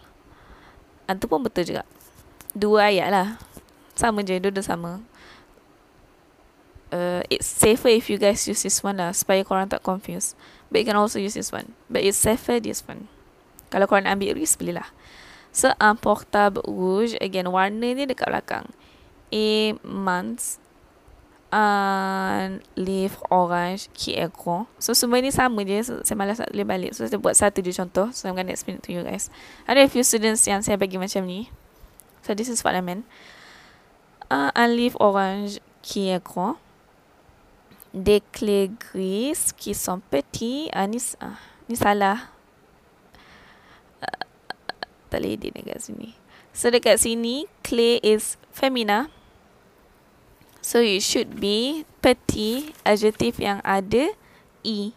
[1.08, 1.84] Itu pun betul juga.
[2.54, 3.28] Dua ayat lah.
[3.96, 4.92] Sama je, dua-dua sama.
[6.92, 9.16] Uh, it's safer if you guys use this one lah.
[9.16, 10.36] Supaya korang tak confused.
[10.68, 11.74] But you can also use this one.
[11.88, 13.08] But it's safer this one.
[13.72, 14.90] Kalau korang ambil risk, boleh lah.
[15.56, 17.16] So, un portable rouge.
[17.24, 18.68] Again, warna ni dekat belakang
[19.32, 20.60] et months
[21.52, 23.88] un livre orange
[24.20, 24.68] est grand.
[24.80, 25.84] So semua ni sama je.
[25.84, 26.92] So, saya malas nak tulis balik.
[26.92, 28.12] So saya buat satu je contoh.
[28.12, 29.32] So I'm going to explain it to you guys.
[29.64, 31.48] Ada few students yang saya bagi macam ni.
[32.28, 33.08] So this is what I meant.
[34.28, 36.60] Uh, livre orange qui est grand.
[37.96, 40.68] Des clés grises qui sont petits.
[40.76, 41.40] Ah, ni, ah,
[41.72, 42.28] ni salah.
[44.04, 44.20] Uh,
[45.08, 46.12] tak boleh edit dekat sini.
[46.52, 49.08] So dekat sini, clay is femina.
[50.68, 54.12] So it should be petit adjective yang ada
[54.68, 54.92] e.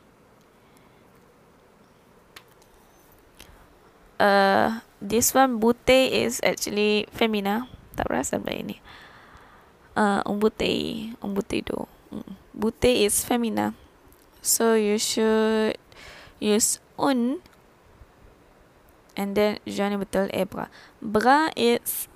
[4.18, 7.70] Uh, this one bute is actually femina.
[7.94, 8.76] Tak rasa benda ini.
[9.94, 11.86] Uh, umbute, umbute do.
[12.10, 12.34] Mm.
[12.50, 13.78] Bute is femina.
[14.42, 15.78] So you should
[16.42, 17.46] use un
[19.14, 20.66] and then jangan betul ebra.
[20.98, 22.10] Bra is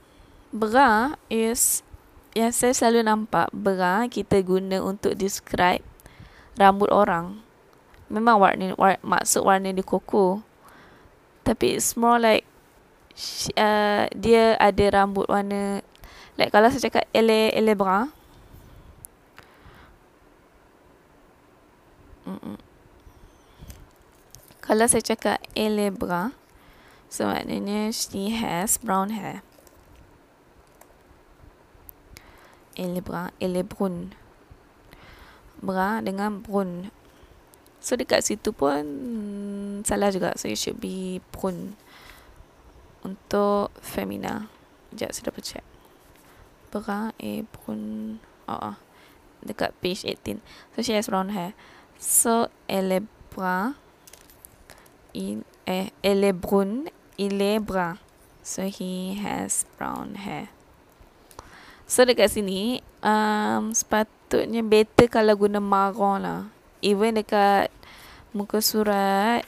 [0.51, 1.87] bra is
[2.35, 5.87] yang saya selalu nampak bra kita guna untuk describe
[6.59, 7.39] rambut orang.
[8.11, 10.43] Memang warna, warna maksud warna dia koko.
[11.47, 12.43] Tapi it's more like
[13.55, 15.79] uh, dia ada rambut warna
[16.35, 18.11] like kalau saya cakap ele ele bra.
[24.65, 26.33] Kalau saya cakap ele bra,
[27.13, 29.45] so maknanya she has brown hair.
[33.01, 34.11] Brun, elle est brune.
[35.63, 36.91] Brun dengan brune.
[37.85, 38.83] So dekat situ pun
[39.85, 40.35] salah juga.
[40.35, 41.77] So it should be brune.
[43.05, 44.49] Untuk femina.
[44.91, 45.67] Sekejap saya dapat check.
[46.73, 48.19] Brun et brune.
[48.49, 48.77] Oh, oh.
[49.45, 50.41] Dekat page 18.
[50.75, 51.53] So she has brown hair.
[52.01, 53.77] So est brun.
[55.15, 56.91] Il, eh, est brun.
[58.43, 60.49] So he has brown hair.
[61.85, 66.41] So dekat sini um, sepatutnya better kalau guna marron lah.
[66.81, 67.69] Even dekat
[68.33, 69.45] muka surat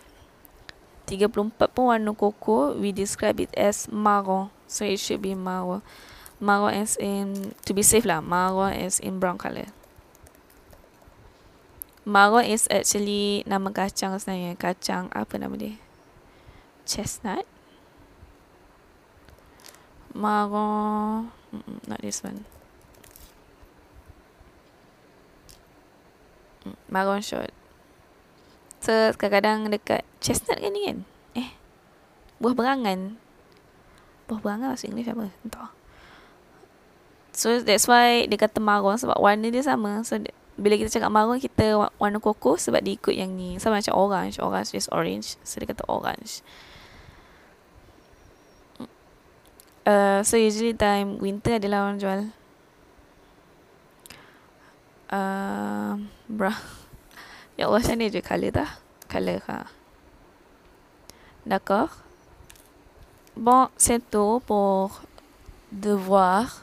[1.07, 4.51] 34 pun warna koko, we describe it as marron.
[4.66, 5.81] So it should be marron.
[6.42, 9.70] Marron as in, to be safe lah, marron as in brown colour.
[12.07, 14.55] Marron is actually nama kacang sebenarnya.
[14.59, 15.79] Kacang, apa nama dia?
[16.87, 17.46] Chestnut.
[20.14, 22.45] Marron, mm -mm, not this one.
[26.69, 27.53] Mm, marron short.
[28.85, 30.99] So, kadang-kadang dekat chestnut kan ni kan?
[31.35, 31.49] Eh,
[32.38, 33.19] buah berangan.
[34.31, 35.33] Buah berangan bahasa English apa?
[35.42, 35.75] Entah.
[37.35, 40.07] So, that's why dia kata marron sebab warna dia sama.
[40.07, 40.23] So,
[40.57, 43.61] bila kita cakap marron, kita warna koko sebab dia ikut yang ni.
[43.61, 44.40] Sama macam orange.
[44.40, 45.37] Orange is orange.
[45.45, 46.40] So, dia kata orange.
[49.87, 52.20] Uh, so, usually time winter adalah orang jual.
[55.07, 56.59] Uh, brown.
[57.57, 58.70] Ya Allah, macam ni je colour dah.
[59.09, 59.64] Colour, ha.
[61.49, 61.88] D'accord.
[63.33, 65.01] Bon, c'est tout pour
[65.72, 66.61] devoir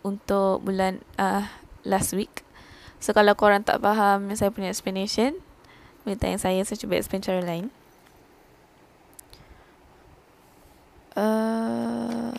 [0.00, 1.44] untuk bulan uh,
[1.84, 2.40] last week.
[3.04, 5.36] So, kalau korang tak faham saya punya explanation,
[6.08, 7.68] minta yang saya, saya cuba explain cara lain.
[11.18, 12.30] Uh,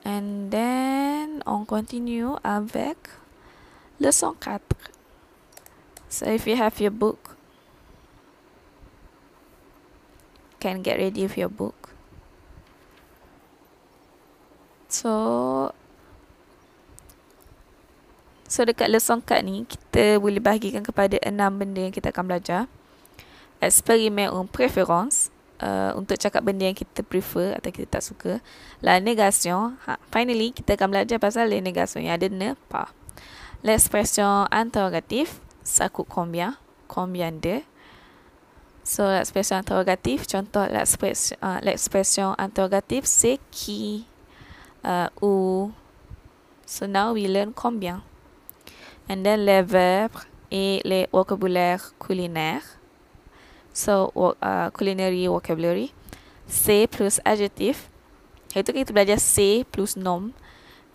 [0.00, 2.96] and then, on continue avec
[4.00, 4.64] leçon 4.
[6.08, 7.36] So if you have your book,
[10.58, 11.92] can get ready with your book.
[14.88, 15.76] So
[18.48, 22.64] So dekat lesson card ni kita boleh bahagikan kepada enam benda yang kita akan belajar.
[23.60, 25.28] Eksperimen un préférence
[25.62, 28.32] uh, untuk cakap benda yang kita prefer atau kita tak suka.
[28.82, 29.76] La négation.
[29.86, 32.90] Ha, finally kita akan belajar pasal la négation yang ada ne pas.
[33.64, 36.54] L'expression interrogative ça coûte combien
[36.86, 37.60] Combien de
[38.86, 44.06] So, l'expression interrogative, contoh l'expression, uh, l'expression interrogative, c'est qui
[44.84, 45.72] uh, ou.
[46.64, 48.04] So, now we learn combien.
[49.08, 52.75] And then les verbes et les vocabulaires culinaires.
[53.76, 54.08] So,
[54.40, 55.92] uh, culinary vocabulary.
[56.48, 57.92] C plus adjective.
[58.56, 60.32] Itu kita belajar C plus nom.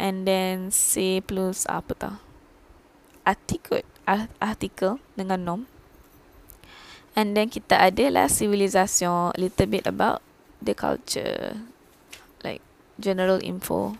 [0.01, 2.17] And then C plus apa tau?
[3.21, 3.85] Article
[4.41, 5.61] artikel dengan nom.
[7.13, 10.25] And then kita ada lah civilization, little bit about
[10.57, 11.61] the culture,
[12.41, 12.65] like
[12.97, 13.93] general info.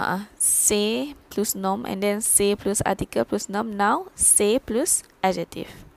[0.00, 3.76] Uh, say plus nom and then say plus article plus nom.
[3.76, 5.89] Now say plus adjective.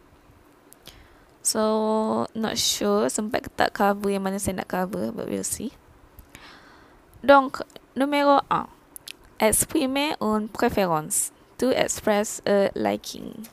[1.44, 5.76] So not sure sempat tak cover yang mana saya nak cover, but we'll see.
[7.20, 7.60] Donc
[8.00, 8.72] numéro 1.
[9.44, 13.44] Exprimer une préférence to express a liking.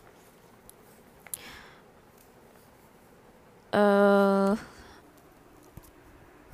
[3.74, 4.54] Uh,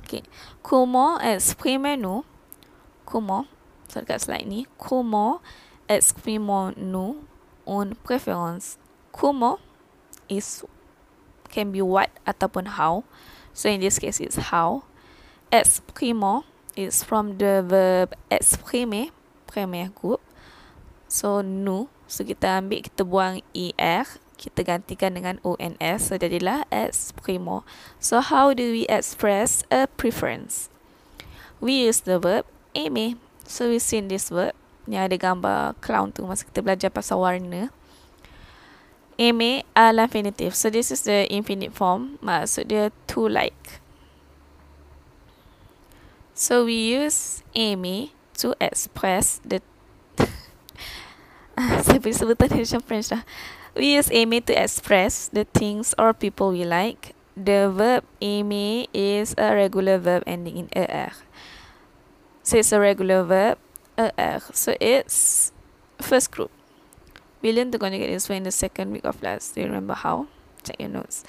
[0.01, 0.25] okay.
[0.65, 2.25] Comment exprimez-nous?
[3.05, 3.45] Comment?
[3.93, 4.65] So dekat slide ni.
[4.81, 5.37] Comment
[5.85, 7.21] exprimons-nous
[7.69, 8.81] une préférence?
[9.13, 9.61] Comment
[10.29, 10.65] is
[11.57, 13.01] can be what ataupun how.
[13.57, 14.85] So in this case it's how.
[15.49, 16.45] Exprimons
[16.77, 19.09] is from the verb exprimer,
[19.49, 20.21] premier group.
[21.09, 21.89] So nu.
[22.07, 24.07] So kita ambil Kita buang ER
[24.39, 27.67] Kita gantikan dengan ONS So jadilah exprimo.
[27.99, 30.71] So how do we express A preference?
[31.59, 34.55] We use the verb aimer So we seen this verb
[34.87, 36.23] Yang ada gambar clown tu.
[36.23, 37.75] Masa kita belajar pasal warna
[39.17, 43.81] Aimer a l'infinitive So this is the infinite form Maksud dia to like
[46.37, 49.61] So we use aimer To express the
[51.85, 53.23] saya punya sebutan dia macam French lah.
[53.73, 57.13] We use aimer to express the things or people we like.
[57.37, 61.13] The verb aimer is a regular verb ending in er.
[62.41, 63.57] So it's a regular verb,
[63.97, 64.41] er.
[64.53, 65.51] So it's
[66.01, 66.49] first group.
[67.43, 69.51] Learned to conjugate this one in the second week of class.
[69.51, 70.27] Do you remember how?
[70.63, 71.23] Check your notes.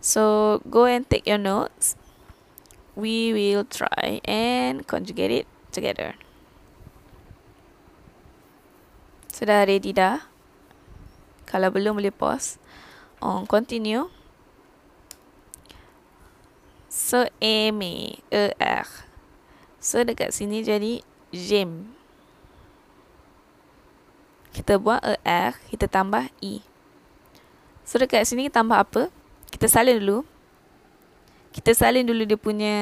[0.00, 1.96] So go and take your notes.
[2.96, 6.14] We will try and conjugate it together.
[9.32, 10.28] Sudah ready dah?
[11.48, 12.60] Kalau belum boleh pause.
[13.24, 14.12] On continue.
[16.92, 18.20] So, aimer.
[18.28, 18.84] E-R.
[19.80, 21.00] So, dekat sini jadi
[21.32, 22.01] j'aime.
[24.52, 25.56] Kita buat E-R.
[25.72, 26.60] Kita tambah I.
[27.82, 29.08] So, dekat sini tambah apa?
[29.48, 30.24] Kita salin dulu.
[31.52, 32.76] Kita salin dulu dia punya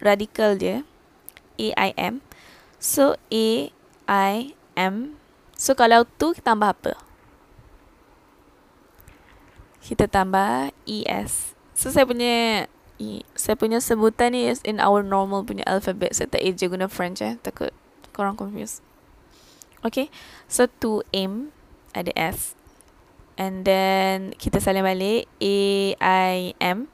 [0.00, 0.84] radikal dia.
[1.60, 2.20] A-I-M.
[2.80, 4.60] So, A-I-M.
[4.76, 5.20] M.
[5.56, 6.92] So kalau tu kita tambah apa?
[9.82, 11.54] Kita tambah ES.
[11.76, 12.66] So saya punya
[13.00, 16.14] E, saya punya sebutan ni is in our normal punya alphabet.
[16.14, 17.34] Saya tak eja guna French eh.
[17.42, 17.74] Takut
[18.14, 18.84] korang confused.
[19.82, 20.08] Okay.
[20.46, 21.50] So to M
[21.92, 22.54] ada S.
[23.36, 25.56] And then kita salin balik A,
[25.98, 26.86] I, M.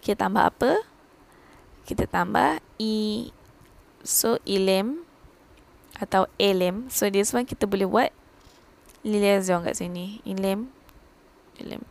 [0.00, 0.82] Kita tambah apa?
[1.84, 3.30] Kita tambah E.
[4.04, 5.04] So ilim
[5.96, 6.90] atau elim.
[6.90, 8.10] So this one kita boleh buat
[9.06, 10.20] liaison kat sini.
[10.26, 10.68] Ilim.
[11.60, 11.84] Ilim.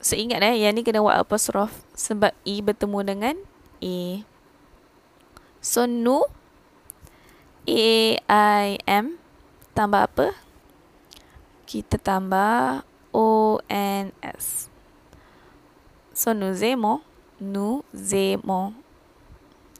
[0.00, 3.36] So ingat eh, yang ni kena buat apostrof sebab E bertemu dengan
[3.84, 4.24] A.
[5.60, 6.24] So nu
[7.70, 9.14] A I M
[9.78, 10.34] tambah apa?
[11.70, 12.82] Kita tambah
[13.14, 14.66] O N S.
[16.10, 17.06] So nous aimons,
[17.38, 18.74] nous aimons.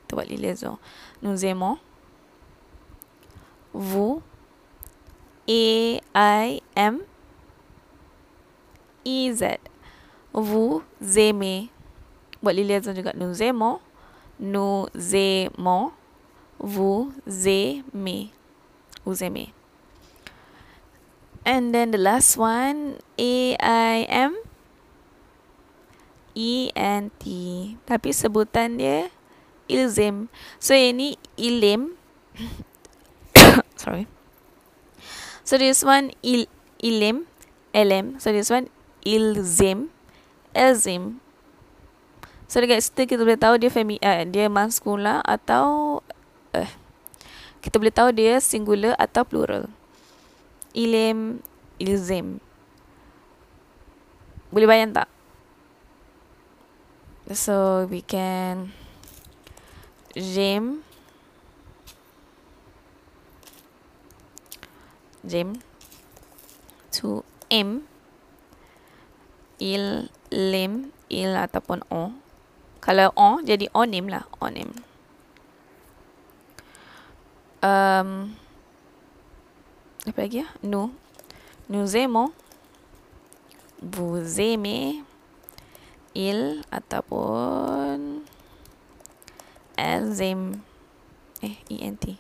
[0.07, 0.79] Tu buat liaison.
[1.19, 1.83] Nous aimons.
[3.75, 4.23] Vous
[5.51, 7.03] A I M
[9.03, 9.59] E Z
[10.33, 11.75] vous aimez.
[12.39, 13.11] Buat liaison juga.
[13.19, 13.83] Nous aimons.
[14.39, 15.91] Nous aimons.
[16.61, 18.29] Vous aimez.
[19.05, 19.49] Vous aimez.
[21.45, 23.01] And then the last one.
[23.17, 24.37] A-I-M.
[26.37, 27.25] E-N-T.
[27.89, 29.09] Tapi sebutan dia.
[29.73, 30.29] Ilzim.
[30.61, 31.97] So ini ilim.
[33.81, 34.05] Sorry.
[35.43, 36.45] So this one il
[36.85, 37.25] ilim.
[37.73, 38.21] Elem.
[38.21, 38.69] So this one
[39.01, 39.89] ilzim.
[40.53, 41.25] Elzim.
[42.51, 46.03] So dekat situ kita boleh tahu dia femi uh, dia maskula atau
[47.61, 49.69] kita boleh tahu dia singular atau plural.
[50.73, 51.45] Ilim,
[51.79, 52.41] ilzim.
[54.51, 55.09] Boleh bayang tak?
[57.31, 58.75] So we can
[60.19, 60.83] Jim
[65.23, 65.63] Jim
[66.91, 67.87] to M
[69.61, 72.17] il lim, il ataupun o.
[72.81, 74.73] Kalau o, jadi onim lah, onim.
[77.61, 78.33] Um,
[80.09, 80.49] apa lagi ya?
[80.65, 80.93] Nous.
[81.69, 82.33] Nous aimons.
[83.81, 85.05] Vous aimez.
[86.17, 88.25] Il ataupun
[90.21, 90.61] aiment.
[91.43, 92.17] Eh, E-N-T.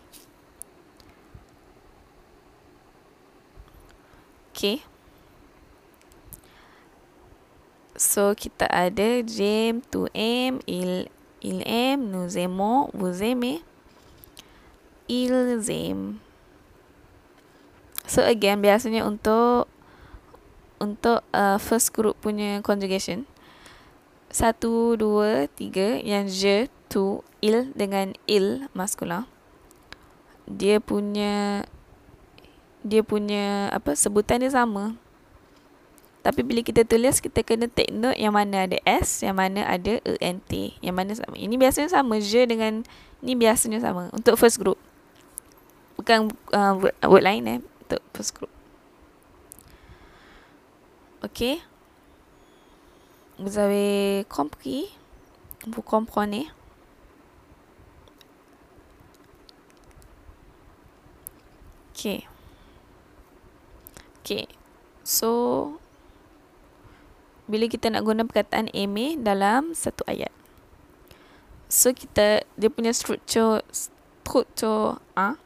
[4.51, 4.81] Okay.
[7.97, 11.09] So kita ada j'aime, tu aimes, il
[11.45, 12.37] il aime, nous
[15.11, 16.23] aiment.
[18.07, 19.67] So again biasanya untuk
[20.81, 23.29] untuk uh, first group punya conjugation
[24.31, 29.27] satu, dua, tiga yang je, tu, il dengan il maskula
[30.51, 31.67] dia punya
[32.83, 34.99] dia punya apa sebutan dia sama
[36.21, 40.05] tapi bila kita tulis kita kena take note yang mana ada S, yang mana ada
[40.05, 41.33] ENT, yang mana sama.
[41.33, 42.85] Ini biasanya sama je dengan
[43.25, 44.77] ni biasanya sama untuk first group.
[46.01, 48.49] Bukan uh, word, word lain eh untuk first group.
[51.21, 51.61] OK.
[53.37, 54.89] Vous avez compris?
[55.69, 56.49] Vous comprenez?
[61.93, 62.25] OK.
[64.25, 64.31] OK.
[65.05, 65.29] So,
[67.45, 70.33] bila kita nak guna perkataan aimer dalam satu ayat.
[71.71, 75.39] So kita dia punya struktur struktur A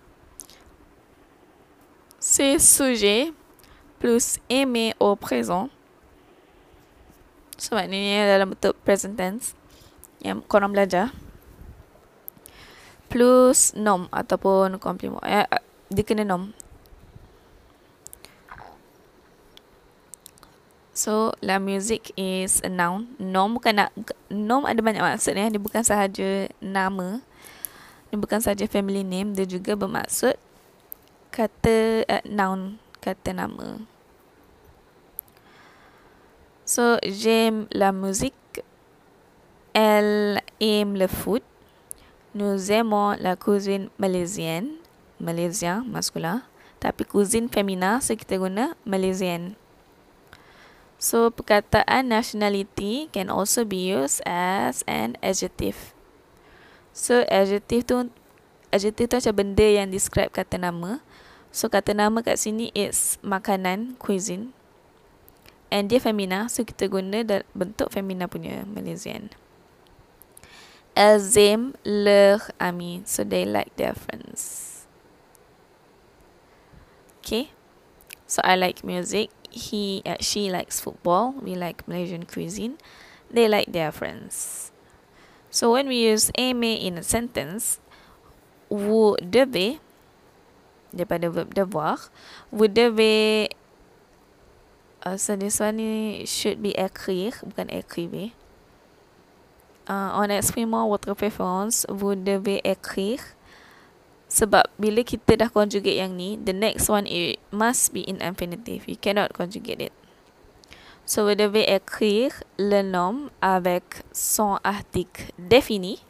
[2.25, 3.37] c'est sujet
[4.01, 5.69] plus aimer au présent.
[7.61, 9.53] So maknanya dalam bentuk present tense
[10.25, 11.13] yang korang belajar.
[13.13, 15.21] Plus nom ataupun complement.
[15.21, 15.45] Eh,
[15.93, 16.57] dia kena nom.
[20.95, 23.19] So, la music is a noun.
[23.19, 23.91] Nom bukan nak
[24.31, 25.53] nom ada banyak maksud ya.
[25.53, 27.21] Dia bukan sahaja nama.
[28.09, 30.39] Dia bukan sahaja family name, dia juga bermaksud
[31.35, 33.83] kata uh, noun, kata nama.
[36.63, 38.63] So, j'aime la musique.
[39.75, 41.43] Elle aime le foot.
[42.35, 44.79] Nous aimons la cuisine malaisienne.
[45.19, 46.47] Malaysia, maskulin.
[46.79, 49.57] Tapi cuisine femina, so kita guna Malaysian.
[51.01, 55.97] So, perkataan nationality can also be used as an adjective.
[56.93, 57.97] So, adjective tu
[58.69, 61.01] adjective tu macam benda yang describe kata nama.
[61.55, 64.51] So, kata nama kat sini is makanan, cuisine.
[65.71, 67.23] And dia femina, so kita guna
[67.55, 69.31] bentuk femina punya Malaysian.
[70.99, 74.83] Aiment leur ami, so they like their friends.
[77.23, 77.55] Okay.
[78.27, 79.31] So I like music.
[79.51, 81.39] He, uh, she likes football.
[81.39, 82.83] We like Malaysian cuisine.
[83.31, 84.71] They like their friends.
[85.51, 87.79] So when we use aimer in a sentence,
[88.71, 89.79] vous devez
[90.95, 92.09] daripada verb devoir,
[92.55, 93.51] vous devez
[95.05, 98.33] uh, so this one ni should be écrire bukan écrivez.
[99.85, 103.21] Uh, on exprime votre préférence, vous devez écrire
[104.35, 108.89] sebab bila kita dah conjugate yang ni, the next one it must be in infinitive.
[108.89, 109.95] You cannot conjugate it.
[111.05, 116.01] So vous devez écrire le nom avec son article défini.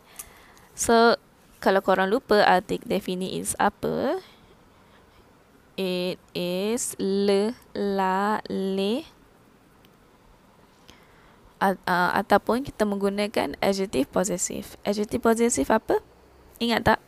[0.78, 1.18] So
[1.58, 4.22] kalau korang lupa article défini is apa?
[5.74, 9.02] It is le, la, le.
[11.58, 14.78] A, uh, ataupun kita menggunakan adjective possessive.
[14.86, 15.98] Adjective possessive apa?
[16.62, 17.00] Ingat tak?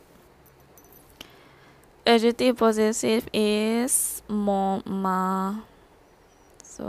[2.03, 5.63] Adjective possessive is mo, ma.
[6.59, 6.83] So,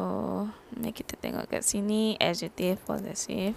[0.75, 3.55] mari kita tengok kat sini adjective possessive.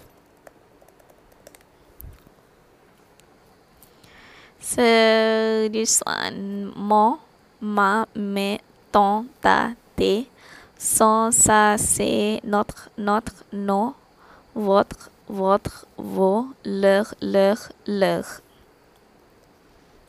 [4.62, 4.86] So,
[5.74, 7.31] this one mo
[7.62, 8.58] ma, me,
[8.90, 10.26] ton, ta, te,
[10.76, 13.94] son, sa, se, notre, notre, no,
[14.52, 18.42] votre, votre, vos, leur, leur, leur.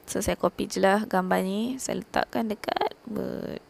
[0.09, 1.79] So, saya copy je lah gambar ni.
[1.79, 3.63] Saya letakkan dekat Word.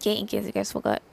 [0.00, 1.04] Okay, in case you guys forgot.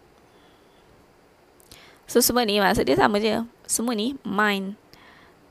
[2.08, 3.44] So, semua ni maksud dia sama je.
[3.68, 4.80] Semua ni mine.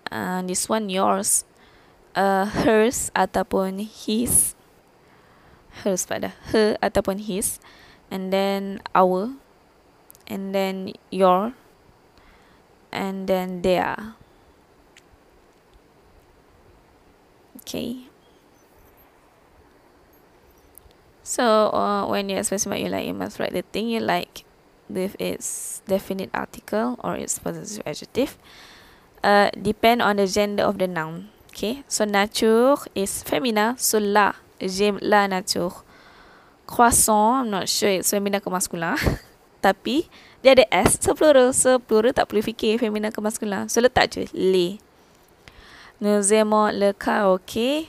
[0.09, 1.45] Uh, this one yours
[2.17, 4.57] uh, hers ataupun his.
[5.85, 7.61] Hers pada her ataupun his.
[8.09, 9.37] And then our.
[10.27, 11.53] And then your.
[12.91, 14.17] And then their.
[17.63, 18.09] Okay.
[21.27, 24.47] So uh, when you express what you like you must write the thing you like
[24.87, 28.39] with its definite article or its possessive adjective.
[29.27, 34.35] Uh, depend on the gender of the noun Okay, so nature is femina, so la,
[34.61, 35.73] j'aime la nature.
[36.67, 39.01] Croissant, I'm not sure it's femina ke maskulin.
[39.65, 40.05] Tapi,
[40.45, 41.57] dia ada S, so plural.
[41.57, 43.73] So, plural tak perlu fikir femina ke maskulin.
[43.73, 44.77] So, letak je, le.
[45.97, 47.89] Nous aimons le karaoke.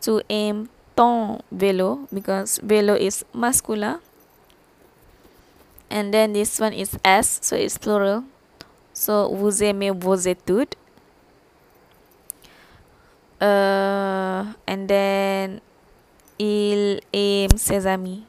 [0.00, 4.00] Tu aimes ton vélo, because vélo is masculin.
[5.92, 8.24] And then this one is S, so it's plural.
[8.96, 10.72] So, vous aimez vos études.
[13.42, 15.60] Uh, and then
[16.38, 18.24] il aime ses amis.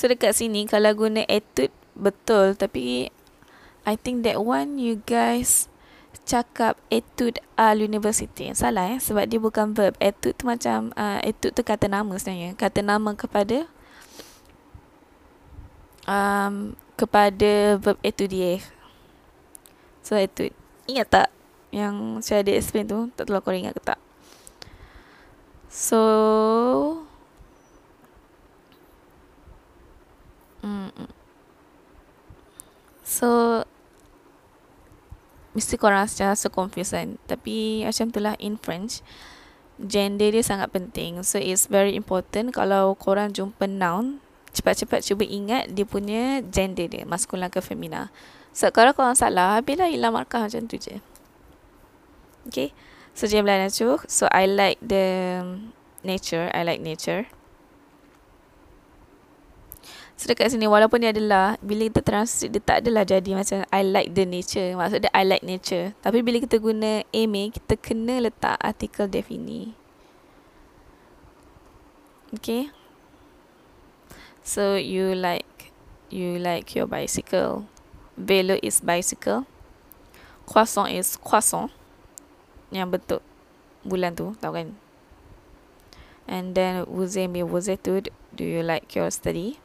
[0.00, 3.12] So dekat sini kalau guna etude betul tapi
[3.84, 5.68] I think that one you guys
[6.24, 8.48] cakap etude al university.
[8.56, 9.98] Salah eh sebab dia bukan verb.
[10.00, 12.56] Etude tu macam uh, etude tu kata nama sebenarnya.
[12.56, 13.68] Kata nama kepada
[16.08, 18.60] um, kepada verb etudier.
[20.04, 20.52] So itu
[20.84, 21.28] ingat tak
[21.72, 23.08] yang saya ada explain tu?
[23.16, 23.98] Tak tahu kau ingat ke tak?
[25.70, 26.02] So
[30.66, 31.10] mm, mm.
[33.06, 33.62] So
[35.50, 39.02] Mesti korang rasa rasa confused kan Tapi macam itulah in French
[39.78, 44.18] Gender dia sangat penting So it's very important Kalau korang jumpa noun
[44.50, 48.10] cepat-cepat cuba ingat dia punya gender dia, maskulin ke femina.
[48.50, 50.98] So, kalau korang salah, habislah hilang markah macam tu je.
[52.50, 52.74] Okay.
[53.14, 54.02] So, jam lain nature.
[54.10, 55.38] So, I like the
[56.02, 56.50] nature.
[56.50, 57.30] I like nature.
[60.18, 63.82] So, dekat sini, walaupun dia adalah, bila kita translate, dia tak adalah jadi macam I
[63.86, 64.74] like the nature.
[64.74, 65.94] Maksud dia, I like nature.
[66.02, 69.78] Tapi bila kita guna aiming, kita kena letak artikel defini.
[72.34, 72.74] Okay.
[74.50, 75.70] So you like
[76.10, 77.70] you like your bicycle.
[78.18, 79.46] Vélo is bicycle.
[80.42, 81.70] Croissant is croissant.
[82.74, 83.22] Yang bentuk
[83.86, 84.68] bulan tu, tahu kan?
[86.26, 88.10] And then vous aimez vos études.
[88.34, 89.62] Do you like your study?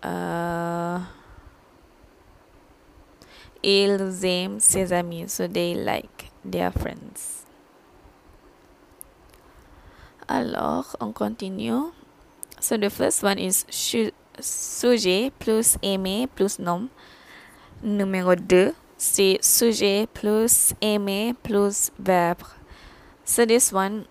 [0.00, 1.04] Uh,
[3.60, 5.36] aiment ses amis.
[5.36, 7.44] So they like their friends.
[10.24, 11.92] Alors, on continue.
[12.66, 16.90] So the first one is sujet plus aimer plus nom.
[17.80, 22.42] Numéro 2, c'est sujet plus aimer plus verbe.
[23.24, 24.06] So this one,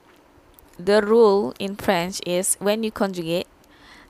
[0.79, 3.47] the rule in French is when you conjugate,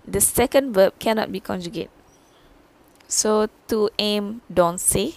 [0.07, 1.89] the second verb cannot be conjugate.
[3.07, 5.15] So to aim danser,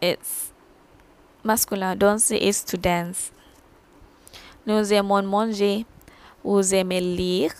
[0.00, 0.50] it's
[1.44, 1.96] masculin.
[1.96, 3.30] Danser is to dance.
[4.66, 5.86] Nous aimons manger.
[6.42, 7.54] Vous aimez lire.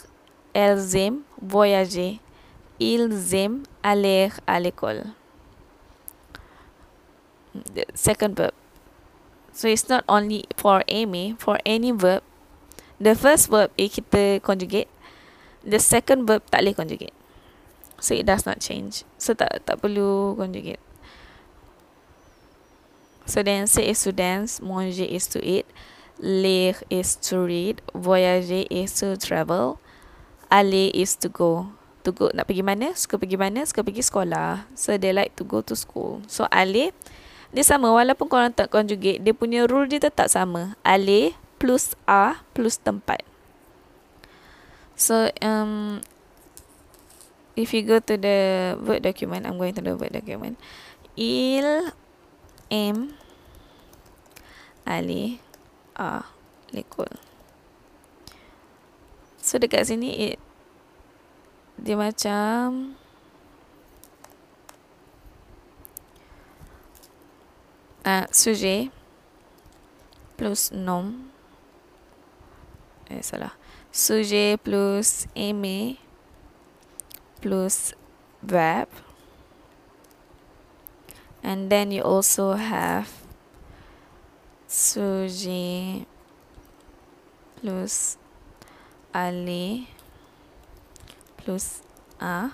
[0.56, 2.18] Elles aiment voyager.
[2.80, 5.04] Ils aiment aller à l'école.
[7.52, 8.54] The second verb.
[9.52, 12.22] So it's not only for aimer, for any verb.
[12.98, 14.88] The first verb eh, kita conjugate.
[15.60, 17.16] The second verb tak boleh conjugate.
[18.00, 19.04] So it does not change.
[19.20, 20.80] So tak tak perlu conjugate.
[23.28, 25.66] So dancer is to dance, manger is to eat,
[26.16, 29.82] lire is to read, voyager is to travel,
[30.50, 31.70] aller is to go.
[32.06, 32.94] To go nak pergi mana?
[32.94, 33.66] Suka pergi mana?
[33.66, 34.70] Suka pergi sekolah.
[34.78, 36.22] So they like to go to school.
[36.30, 36.94] So aller
[37.50, 40.78] dia sama walaupun korang tak conjugate, dia punya rule dia tetap sama.
[40.86, 43.26] Aller plus a plus tempat.
[44.94, 45.98] So um
[47.58, 48.38] if you go to the
[48.78, 50.62] word document, I'm going to the word document.
[51.18, 51.90] Il
[52.70, 53.18] aime
[54.86, 55.42] aller
[55.98, 56.22] à
[56.70, 57.25] l'école.
[59.46, 60.42] So dekat sini it
[61.78, 62.98] dia macam
[68.02, 68.90] uh, sujet
[70.34, 71.30] plus nom.
[73.06, 73.54] Eh salah.
[73.94, 75.94] Sujet plus aimer
[77.38, 77.94] plus
[78.42, 78.90] verb.
[81.46, 83.22] And then you also have
[84.66, 86.02] sujet
[87.62, 88.18] plus
[89.16, 89.88] aller
[91.40, 91.80] plus
[92.20, 92.52] a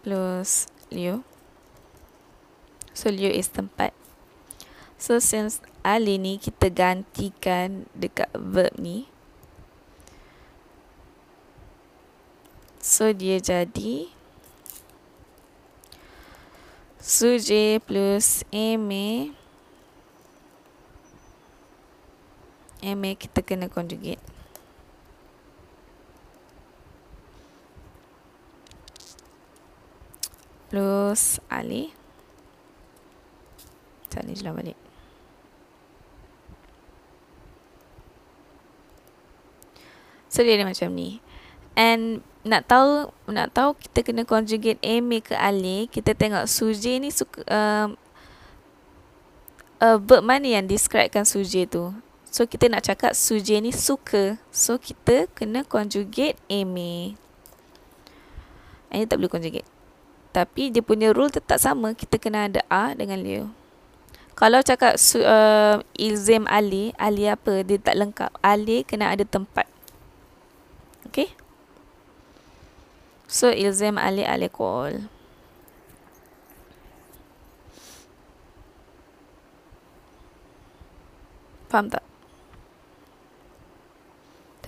[0.00, 1.20] plus lieu
[2.98, 3.94] so lieu is tempat.
[4.98, 9.06] So since aller ni kita gantikan dekat verb ni.
[12.82, 14.10] So dia jadi
[16.98, 19.37] sujet plus aimer
[22.82, 24.22] aimer kita kena conjugate.
[30.68, 31.96] Plus ali.
[34.12, 34.78] Tak ni balik.
[40.28, 41.24] So dia macam ni.
[41.78, 47.12] And nak tahu nak tahu kita kena conjugate ame ke ale kita tengok suje ni
[47.12, 47.88] suka um,
[49.82, 51.92] uh, verb mana yang describekan suje tu
[52.38, 54.38] so kita nak cakap suje ni suka.
[54.54, 57.18] So kita kena conjugate ame
[58.94, 59.66] ini tak boleh conjugate.
[60.30, 61.98] Tapi dia punya rule tetap sama.
[61.98, 63.50] Kita kena ada a dengan liu
[64.38, 67.66] kalau cakap uh, ilzam ali ali apa?
[67.66, 68.30] Dia tak lengkap.
[68.38, 69.66] Ali kena ada tempat.
[71.10, 71.34] Okay
[73.26, 75.10] So ilzam ali alikol.
[81.66, 82.07] Faham tak?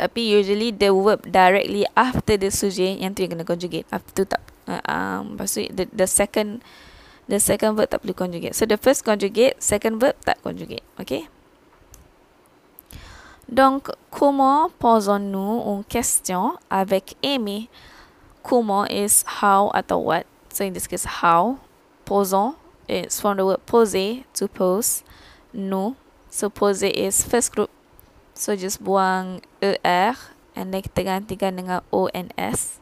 [0.00, 3.84] Tapi usually the verb directly after the subject yang tu yang kena conjugate.
[3.92, 6.64] After tu tak uh, um lepas the, the second
[7.28, 8.56] the second verb tak perlu conjugate.
[8.56, 10.82] So the first conjugate, second verb tak conjugate.
[10.96, 11.28] Okay?
[13.50, 17.68] Donc, comment posons-nous une question avec Amy?
[18.42, 20.24] Comment is how atau what.
[20.52, 21.58] So in this case, how.
[22.06, 22.54] Posons
[22.88, 25.02] is from the word poser, to pose.
[25.52, 25.96] No.
[26.30, 27.70] So poser is first group.
[28.40, 30.16] So just buang er
[30.56, 32.80] and then kita gantikan dengan o and s.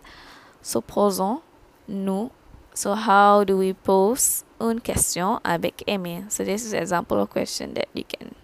[0.62, 1.42] So posons,
[1.90, 2.30] nous.
[2.78, 6.30] So how do we pose une question avec Amy?
[6.30, 8.38] So this is an example of question that you can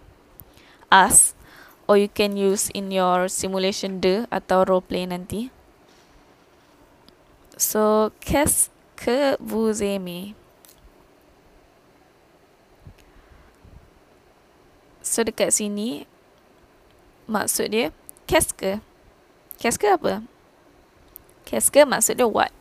[0.90, 1.38] ask
[1.86, 5.54] or you can use in your simulation de atau role play nanti.
[7.56, 10.34] So, qu'est-ce que vous aimez?
[15.06, 16.10] So, dekat sini,
[17.28, 17.92] maksud dia?
[18.26, 18.80] Qu'est-ce que
[19.88, 20.22] apa?
[21.44, 22.52] Que maksud dia what?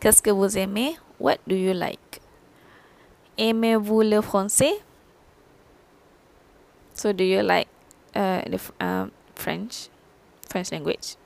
[0.00, 0.98] Que vous aimez?
[1.18, 2.20] What do you like?
[3.38, 4.82] Aimez-vous le français?
[6.94, 7.68] So, do you like
[8.14, 9.88] uh, the uh, French?
[10.50, 11.16] French language?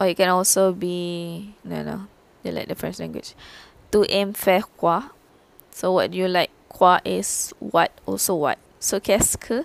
[0.00, 2.06] or it can also be no no
[2.42, 3.34] they like the French language
[3.92, 5.02] to aim faire quoi
[5.80, 6.52] so what do you like?
[6.68, 8.60] Quoi is what also what?
[8.78, 9.64] So qu'est-ce que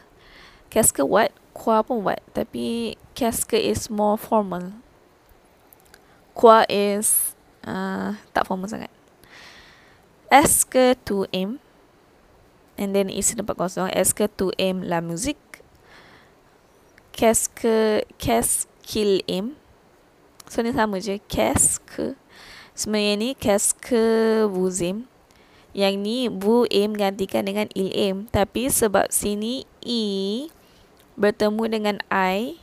[1.03, 1.35] what?
[1.51, 2.23] Quoi pun what?
[2.31, 4.71] Tapi que is more formal.
[6.33, 7.35] Quoi is
[7.67, 8.87] uh, tak formal sangat.
[10.71, 11.59] Que tu aimes
[12.79, 13.91] and then isi tempat kosong.
[13.91, 15.35] Que tu aimes la que
[18.17, 19.59] qu'est-ce qu'il aime
[20.47, 21.19] so ni sama je.
[21.27, 22.15] Que
[22.73, 23.35] sebenarnya ni
[24.47, 25.11] vous aime
[25.75, 30.47] yang ni vous aime gantikan dengan il aime tapi sebab sini i
[31.19, 32.55] bertemu dengan i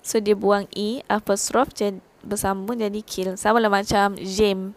[0.00, 4.72] so dia buang i apostrophe jadi bersambung jadi kill sama lah macam j'aime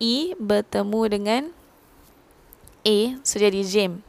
[0.00, 1.42] i bertemu dengan
[2.88, 4.00] a so jadi j'aime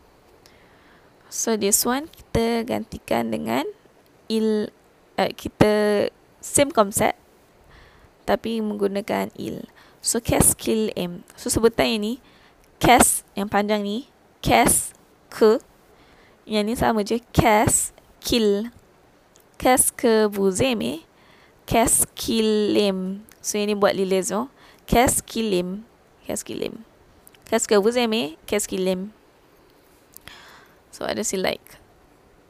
[1.27, 3.67] so this one kita gantikan dengan
[4.31, 4.71] il
[5.19, 6.07] uh, kita
[6.39, 7.19] same concept
[8.23, 9.67] tapi menggunakan il.
[9.99, 12.23] So qu'est-ce qu'il aime so sebutan ini
[12.81, 14.09] qu'est yang panjang ni.
[14.41, 14.97] Qu'est
[15.29, 15.61] que
[16.49, 17.21] yang ni sama je.
[18.21, 18.69] Qu'il
[19.57, 21.01] qu'est-ce que vous aimez
[21.65, 23.93] qu'est-ce qu'il aime so ini buat
[25.53, 25.81] aime
[26.25, 26.77] qu'est-ce qu'il aime
[27.49, 29.09] qu'est-ce que vous aimez qu'est-ce qu'il aime
[30.91, 31.79] So does he like?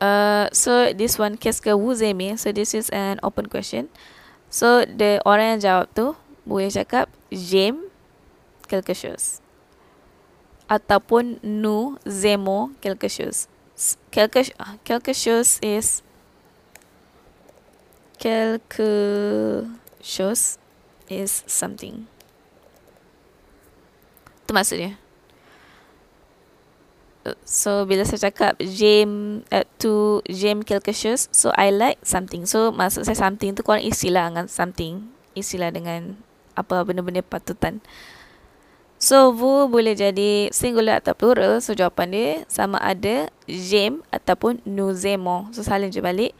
[0.01, 2.37] Uh, so this one, que vous aimez?
[2.37, 3.87] So this is an open question.
[4.49, 7.85] So the orang yang jawab tu boleh cakap j'aime
[8.65, 9.39] quelque chose.
[10.71, 13.51] Ataupun nous aimons quelque chose.
[14.07, 14.39] Quelque,
[14.87, 15.99] quelque chose is
[18.15, 19.67] quelque
[19.99, 20.55] chose
[21.11, 22.07] is something.
[24.45, 24.95] Itu maksudnya.
[27.45, 32.49] So bila saya cakap j'aime uh, to j'aime quelque chose, so I like something.
[32.49, 35.05] So maksud saya something tu korang isilah dengan something,
[35.37, 36.17] isilah dengan
[36.57, 37.83] apa benda-benda patutan.
[39.01, 41.57] So vous boleh jadi singular atau plural.
[41.57, 45.49] So jawapan dia sama ada j'aime ataupun aimons.
[45.57, 46.37] So salin je balik.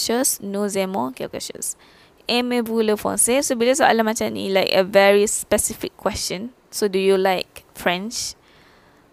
[0.00, 1.76] Chose, nous aimons quelque chose.
[2.24, 3.44] Aimez-vous le français?
[3.44, 6.56] So bila soalan macam ni like a very specific question.
[6.72, 8.32] So do you like French?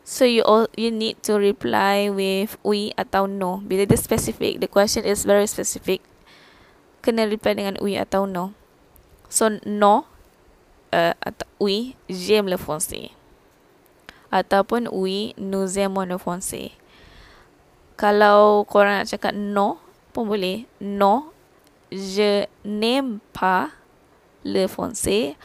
[0.07, 3.59] So you all you need to reply with oui atau no.
[3.67, 5.99] Bila dia specific, the question is very specific.
[7.03, 8.55] Kena reply dengan oui atau no.
[9.27, 10.14] So no
[10.93, 11.13] uh,
[11.59, 13.11] oui, j'aime le français.
[14.31, 16.71] Ataupun oui, nous aimons le français.
[17.95, 19.79] Kalau korang nak cakap no
[20.11, 20.67] pun boleh.
[20.83, 21.31] No,
[21.87, 23.71] je n'aime pas
[24.43, 25.39] le français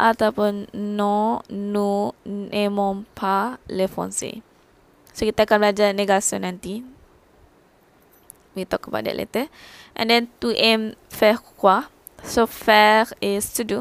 [0.00, 4.40] ataupun no, no, n'aimons pas le français.
[5.12, 6.80] So kita akan belajar negasi nanti.
[8.56, 9.52] We talk about that later.
[9.92, 11.92] And then to aim faire quoi?
[12.24, 13.78] So faire is to do.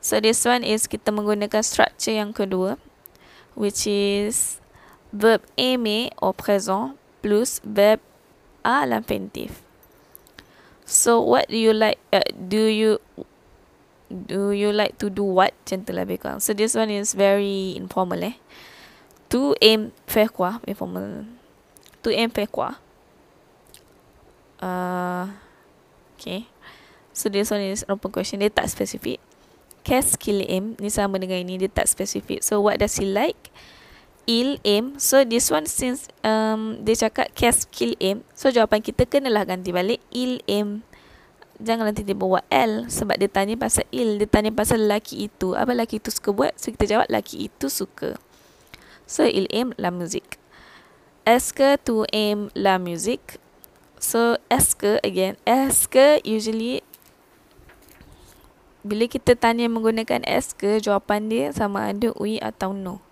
[0.00, 2.80] So this one is kita menggunakan structure yang kedua,
[3.52, 4.56] which is
[5.12, 8.00] verb aimer au présent plus verb
[8.64, 9.60] à l'infinitif.
[10.88, 12.00] So what do you like?
[12.08, 12.98] Uh, do you
[14.08, 15.52] do you like to do what?
[15.62, 16.40] Macam tu lebih kurang.
[16.40, 18.40] So this one is very informal eh.
[19.30, 20.64] To aim faire quoi?
[20.64, 21.28] Informal.
[22.02, 22.80] To aim faire quoi?
[24.64, 25.30] Uh,
[26.16, 26.48] okay.
[27.12, 28.40] So this one is open question.
[28.40, 29.20] Dia tak specific
[30.16, 32.44] qu'il aime ni sama dengan ini dia tak specific.
[32.44, 33.50] So what does he like?
[34.28, 37.32] Il aime so this one since um, dia cakap
[37.72, 39.98] qu'il aime so jawapan kita kenalah ganti balik.
[40.14, 40.86] Il aime
[41.60, 45.56] jangan nanti dia bawa L sebab dia tanya pasal il dia tanya pasal lelaki itu.
[45.56, 46.52] Apa lelaki itu suka buat?
[46.60, 48.20] So kita jawab lelaki itu suka.
[49.08, 50.40] So il aime la musique
[51.26, 53.38] est-ce que tu aimes la musique
[53.98, 54.36] so
[54.78, 55.36] que again.
[55.90, 56.82] Que usually
[58.80, 63.04] bila kita tanya menggunakan est-ce que jawapan dia sama ada oui atau no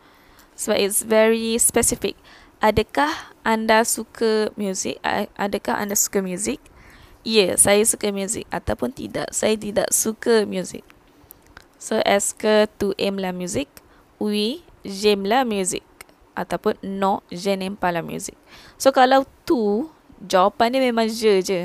[0.58, 2.16] sebab it's very specific
[2.58, 3.10] adakah
[3.44, 4.96] anda suka music
[5.36, 6.58] adakah anda suka music
[7.28, 10.80] ya, yeah, saya suka muzik ataupun tidak, saya tidak suka muzik.
[11.76, 13.70] So, est-ce que tu aimes la musique?
[14.18, 15.86] Oui, j'aime la musique.
[16.34, 18.38] Ataupun non, je n'aime pas la musique.
[18.80, 19.86] So, kalau tu,
[20.24, 21.60] jawapan dia memang je je.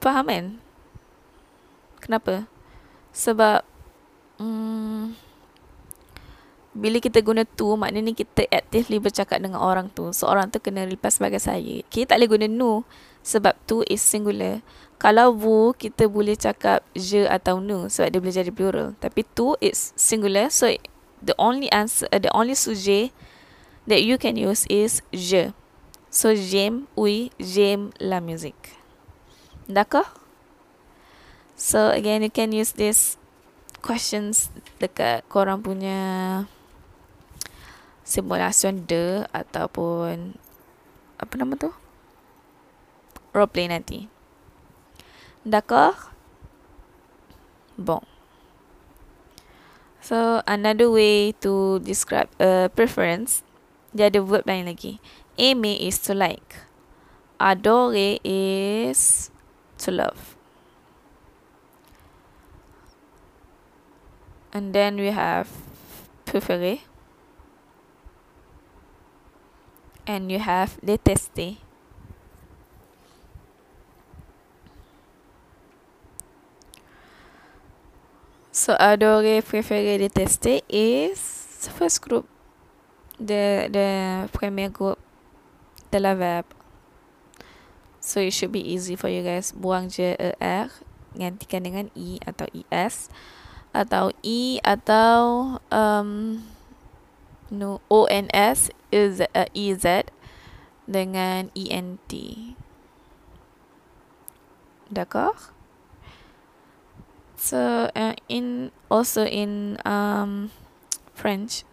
[0.00, 0.46] Faham kan?
[2.02, 2.50] Kenapa?
[3.14, 3.62] Sebab,
[4.42, 5.14] hmm,
[6.72, 10.08] bila kita guna tu maknanya kita actively bercakap dengan orang tu.
[10.16, 11.84] So orang tu kena reply sebagai saya.
[11.92, 12.72] Kita tak boleh guna nu
[13.20, 14.64] sebab tu is singular.
[14.96, 18.88] Kalau vous kita boleh cakap je atau nu sebab dia boleh jadi plural.
[18.96, 20.72] Tapi tu is singular so
[21.20, 23.12] the only answer uh, the only sujet
[23.84, 25.52] that you can use is je.
[26.08, 28.80] So j'aime oui j'aime la musique.
[29.68, 30.21] D'accord
[31.62, 33.14] so again you can use this
[33.78, 34.50] questions
[34.82, 36.42] dekat korang punya
[38.02, 40.34] simulation de ataupun
[41.22, 41.70] apa nama tu?
[43.30, 44.10] Roleplay nanti.
[45.46, 46.10] D'accord?
[47.78, 48.02] Bon.
[50.02, 53.46] So, another way to describe a preference,
[53.94, 54.98] dia ada verb lain lagi.
[55.38, 56.66] aimer is to like.
[57.40, 59.30] Adorer is
[59.78, 60.31] to love.
[64.52, 65.48] And then we have
[66.26, 66.80] préférer.
[70.06, 71.56] And you have détester.
[78.52, 81.18] So adorer, préférer, détester is
[81.64, 82.28] the first group.
[83.18, 84.98] The the premier group
[85.92, 86.44] la verb.
[88.00, 89.52] So it should be easy for you guys.
[89.52, 90.68] Buang je er
[91.16, 93.12] gantikan dengan i atau es
[93.72, 96.40] atau i atau um,
[97.48, 99.84] no ons is uh, ez
[100.88, 102.12] dengan ent.
[104.92, 105.52] D'accord?
[107.36, 110.52] So uh, in also in um,
[111.16, 111.64] French,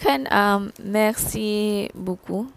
[0.00, 2.48] kan um, merci beaucoup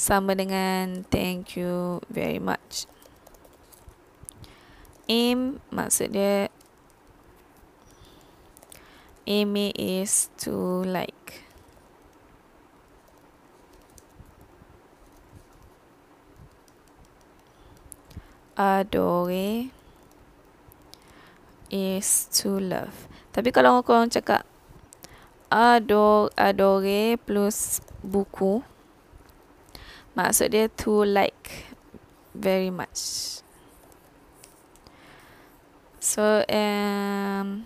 [0.00, 2.88] sama dengan thank you very much.
[5.04, 6.48] Aim maksud dia
[9.28, 11.44] aim is to like
[18.56, 19.68] adore
[21.68, 23.04] is to love.
[23.36, 24.48] Tapi kalau korang cakap
[25.52, 28.64] adore, adore plus buku,
[30.20, 31.72] maksud dia to like
[32.36, 33.40] very much.
[35.96, 37.64] So um,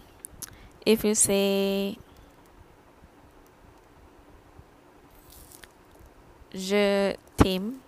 [0.87, 1.99] if you say
[6.55, 7.83] je t'aime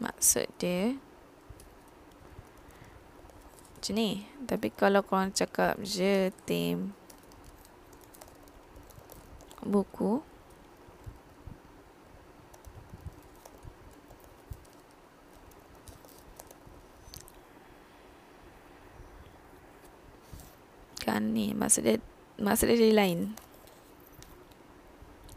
[0.00, 0.96] maksud dia
[3.76, 6.96] macam ni tapi kalau korang cakap je tim
[9.60, 10.24] buku
[21.06, 21.54] kan ni.
[21.54, 22.02] Maksud dia
[22.42, 23.38] maksud dia lain.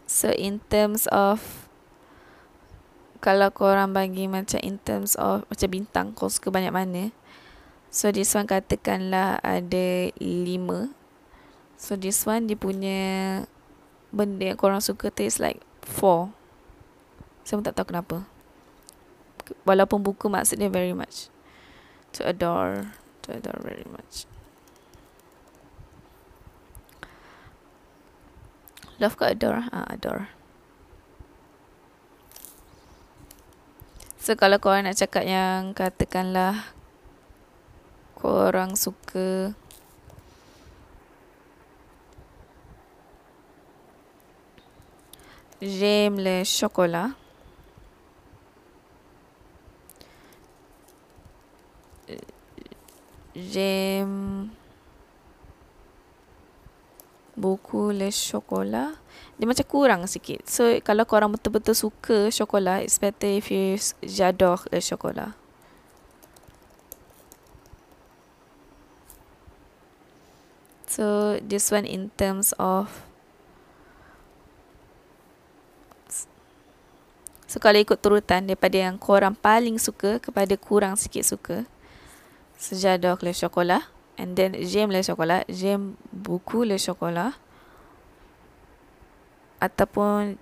[0.09, 1.69] So in terms of
[3.21, 7.11] kalau korang bagi macam in terms of macam bintang kau suka banyak mana
[7.93, 10.89] so this one katakanlah ada lima.
[11.77, 13.01] So this one dia punya
[14.09, 16.33] benda yang korang suka is like four.
[17.45, 18.25] Saya pun tak tahu kenapa.
[19.65, 21.29] Walaupun buku maksudnya very much.
[22.17, 24.25] To adore to adore very much
[28.99, 30.27] love ke adore ah adore
[34.19, 36.75] So kalau korang nak cakap yang katakanlah
[38.13, 39.57] korang suka
[45.61, 47.11] J'aime le chocolat.
[53.35, 54.51] J'aime
[57.39, 58.99] beaucoup le chocolat
[59.39, 60.43] dia macam kurang sikit.
[60.51, 65.31] So kalau korang betul-betul suka coklat, it's better if you j'adore le chocolat.
[70.91, 72.91] So this one in terms of
[77.49, 81.57] So kalau ikut turutan daripada yang korang paling suka kepada kurang sikit suka.
[82.59, 83.87] So j'adore le chocolat.
[84.19, 85.47] And then j'aime le chocolat.
[85.47, 87.31] J'aime beaucoup le chocolat
[89.59, 90.39] ataupun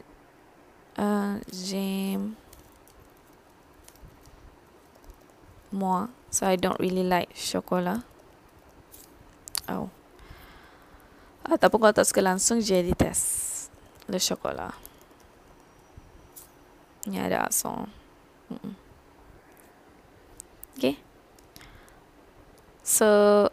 [0.97, 2.37] uh, j'aime
[5.73, 8.05] moi so I don't really like chocolat
[9.69, 9.89] oh.
[11.47, 13.71] Ataupun kalau tak suka langsung je déteste
[14.11, 14.75] le chocolat
[17.07, 18.73] ni ada -mm.
[20.75, 20.99] okay.
[22.83, 23.47] So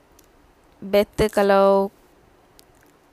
[0.84, 1.88] better kalau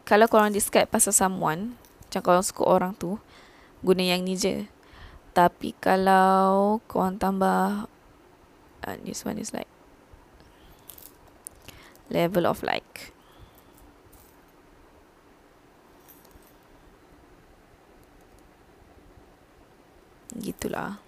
[0.04, 3.16] kalau korang describe pasal someone macam kalau suka orang tu
[3.82, 4.70] Guna yang ni je.
[5.34, 7.90] Tapi kalau Korang tambah
[8.86, 9.70] uh, This one is like
[12.14, 13.16] Level of like.
[20.38, 21.02] Gitulah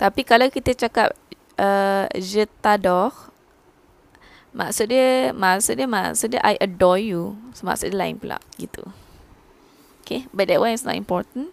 [0.00, 1.12] Tapi kalau kita cakap
[1.60, 3.28] uh, Je t'adore
[4.56, 7.36] Maksud dia Maksud dia Maksud dia I adore you.
[7.52, 8.80] So, Maksud dia lain pula Gitu.
[10.00, 11.52] Okay But that one is not important.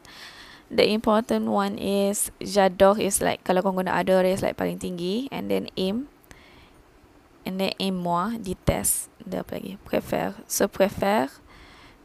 [0.72, 5.32] The important one is j'adore is like kalau kau guna adore is like paling tinggi.
[5.32, 6.12] And then aim
[7.48, 9.08] and then aim moi detest.
[9.24, 9.80] Dia apa lagi?
[9.88, 10.36] Prefer.
[10.44, 11.32] So prefer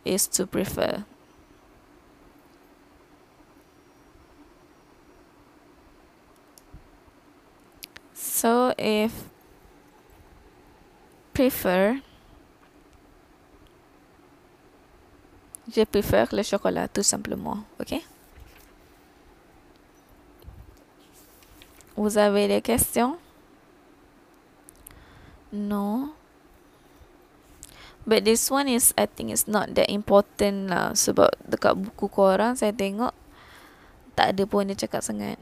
[0.07, 1.03] is to prefer
[8.43, 9.15] so if
[11.31, 12.03] prefer
[15.71, 18.03] je préfère le chocolat tout simplement ok
[21.97, 23.19] Vous avez des questions?
[25.53, 26.15] No.
[28.07, 32.59] But this one is I think it's not that important lah sebab dekat buku korang
[32.59, 33.15] saya tengok
[34.19, 35.39] tak ada pun dia cakap sangat.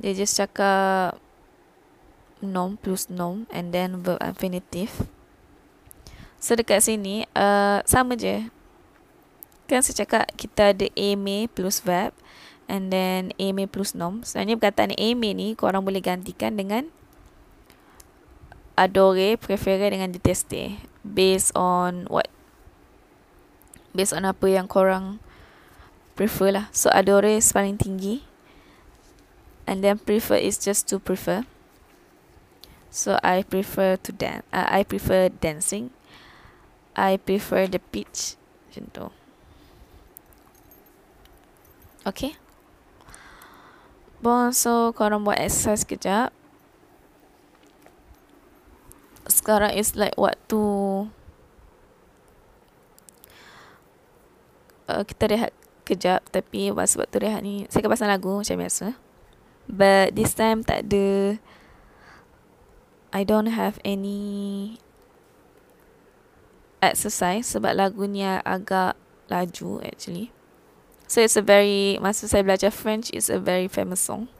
[0.00, 1.16] Dia just cakap
[2.44, 5.08] nom plus nom and then verb infinitive.
[6.36, 8.52] So dekat sini uh, sama je.
[9.66, 12.14] Kan saya cakap kita ada ame plus verb
[12.70, 14.22] and then aimer plus nom.
[14.22, 16.90] Sebenarnya perkataan aimer ni korang boleh gantikan dengan
[18.76, 20.78] adore, prefer dengan deteste.
[21.02, 22.28] Based on what?
[23.96, 25.22] Based on apa yang korang
[26.18, 26.66] prefer lah.
[26.74, 28.22] So adore paling tinggi.
[29.66, 31.44] And then prefer is just to prefer.
[32.90, 34.46] So I prefer to dance.
[34.54, 35.90] Uh, I prefer dancing.
[36.94, 37.82] I prefer the.
[37.82, 39.06] Macam tu.
[42.06, 42.38] Okay.
[44.22, 46.32] Bon, so korang buat exercise kejap.
[49.26, 50.62] Sekarang is like waktu
[54.86, 55.52] uh, kita rehat
[55.86, 59.05] kejap tapi masa waktu rehat ni saya akan pasang lagu macam biasa.
[59.66, 61.38] But this time tak ada
[63.10, 64.78] I don't have any
[66.78, 68.94] exercise sebab lagu ni agak
[69.26, 70.30] laju actually.
[71.06, 74.30] So it's a very masa saya belajar French it's a very famous song.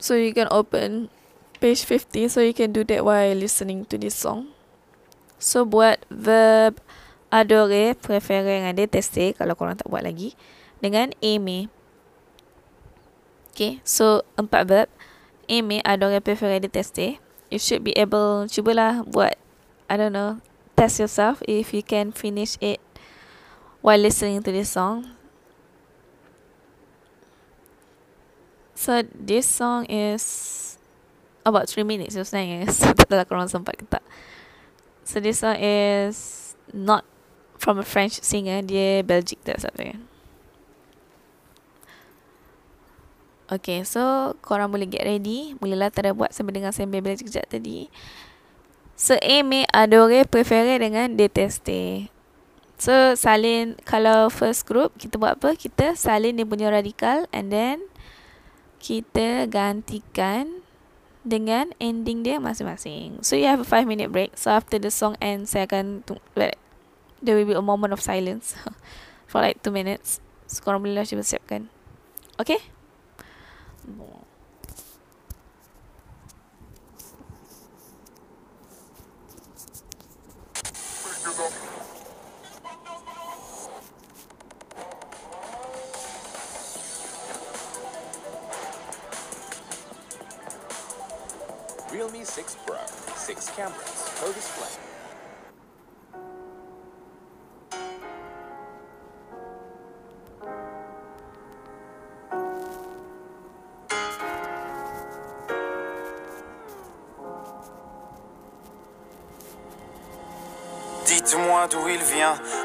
[0.00, 1.12] So you can open
[1.60, 4.50] page 50 so you can do that while listening to this song.
[5.36, 6.80] So buat verb
[7.30, 10.34] adore, prefer dengan deteste kalau korang tak buat lagi
[10.80, 11.68] dengan aimer.
[13.52, 14.88] Okay, so empat verb
[15.50, 17.18] aimer, adore, prefer, deteste.
[17.50, 19.36] You should be able, cubalah buat
[19.90, 20.38] I don't know,
[20.78, 22.78] test yourself if you can finish it
[23.82, 25.18] while listening to this song.
[28.78, 30.78] So this song is
[31.44, 32.70] about three minutes sebenarnya.
[32.72, 34.04] So tak tahu korang sempat ke tak.
[35.02, 37.04] So this song is not
[37.58, 38.62] from a French singer.
[38.62, 40.09] Dia Belgic tak kan.
[43.50, 45.58] Okay, so korang boleh get ready.
[45.58, 47.90] Mulalah tak buat sambil dengar saya belajar kejap tadi.
[48.94, 52.06] So aimer, adore, prefer dengan deteste.
[52.78, 55.58] So salin kalau first group kita buat apa?
[55.58, 57.90] Kita salin dia punya radikal and then
[58.78, 60.62] kita gantikan
[61.26, 63.18] dengan ending dia masing-masing.
[63.26, 64.38] So you have a 5 minute break.
[64.38, 66.06] So after the song ends saya akan
[66.38, 66.56] like
[67.18, 68.54] there will be a moment of silence
[69.30, 70.22] for like 2 minutes.
[70.46, 71.66] So korang boleh lah siapkan.
[72.38, 72.62] Okay?
[91.92, 92.76] Realme 6 Pro,
[93.16, 94.89] 6 cameras, per display.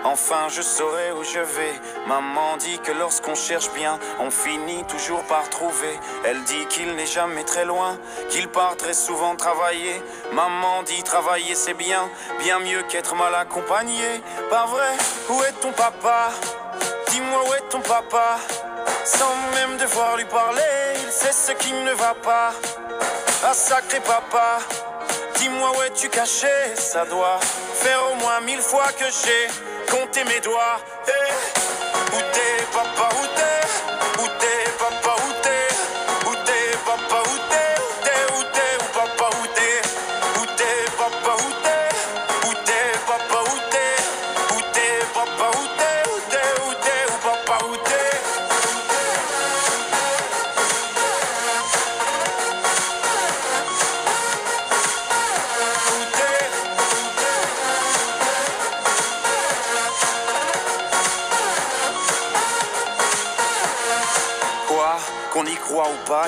[0.04, 1.74] Enfin je saurai où je vais.
[2.08, 6.00] Maman dit que lorsqu'on cherche bien, on finit toujours par trouver.
[6.26, 7.98] Elle dit qu'il n'est jamais très loin,
[8.30, 10.02] qu'il part très souvent travailler.
[10.34, 12.10] Maman dit travailler c'est bien,
[12.40, 14.22] bien mieux qu'être mal accompagné.
[14.50, 14.94] Pas vrai,
[15.30, 16.32] où est ton papa?
[17.10, 18.38] Dis-moi où est ton papa?
[19.04, 20.62] Sans même devoir lui parler,
[21.06, 22.52] il sait ce qui ne va pas.
[23.44, 24.58] Ah sacré papa,
[25.46, 26.48] dis-moi où es-tu caché?
[26.76, 27.40] Ça doit
[27.74, 29.48] faire au moins mille fois que j'ai
[29.92, 30.80] compté mes doigts.
[31.08, 31.32] Hey.
[32.14, 33.55] Où t'es, papa, où t'es?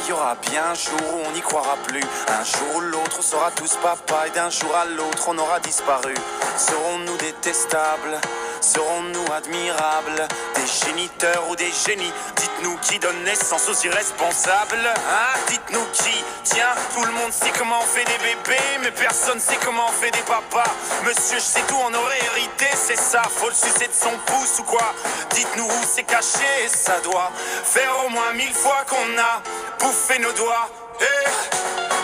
[0.07, 2.03] Y aura bien un jour où on n'y croira plus.
[2.27, 6.15] Un jour ou l'autre, sera tous papa et d'un jour à l'autre, on aura disparu.
[6.57, 8.19] Serons-nous détestables?
[8.61, 10.27] Serons-nous admirables?
[10.55, 12.11] Des géniteurs ou des génies?
[12.35, 15.39] Dites-nous qui donne naissance aux irresponsables Hein?
[15.67, 19.57] Dites-nous qui Tiens, tout le monde sait comment on fait des bébés Mais personne sait
[19.63, 20.71] comment on fait des papas.
[21.03, 24.59] Monsieur, je sais tout, on aurait hérité, c'est ça Faut le sucer de son pouce
[24.59, 24.93] ou quoi?
[25.31, 27.31] Dites-nous où c'est caché, ça doit
[27.63, 29.41] Faire au moins mille fois qu'on a
[29.79, 30.69] bouffé nos doigts.
[31.01, 31.29] Eh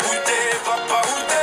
[0.08, 1.43] Où t'es, papa, où t'es?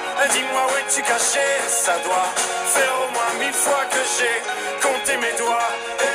[0.27, 1.47] dis-moi où es-tu caché?
[1.67, 2.29] Ça doit
[2.73, 4.37] faire au moins mille fois que j'ai
[4.81, 6.10] compté mes doigts.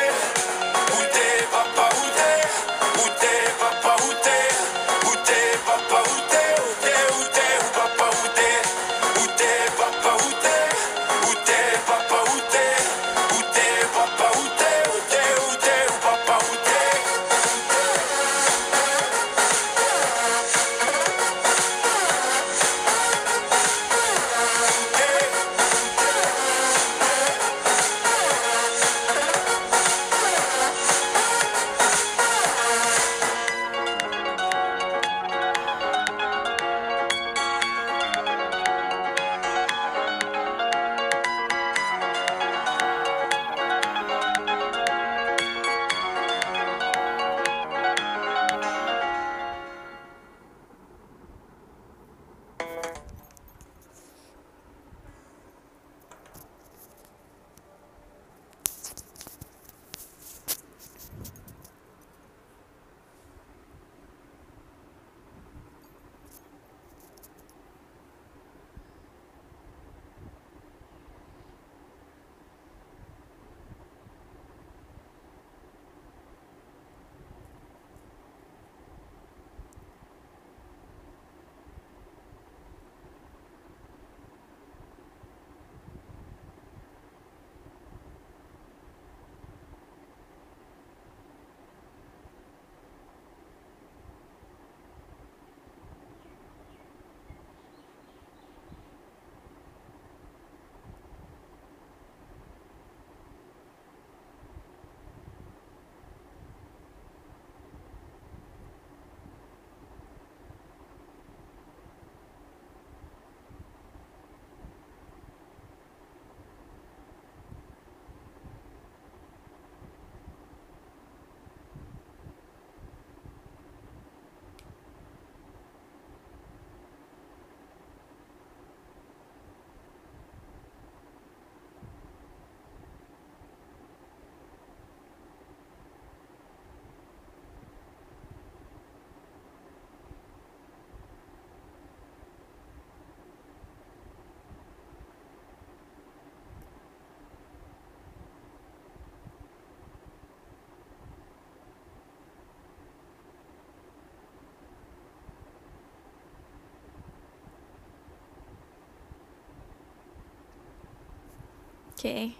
[161.96, 162.36] Okay.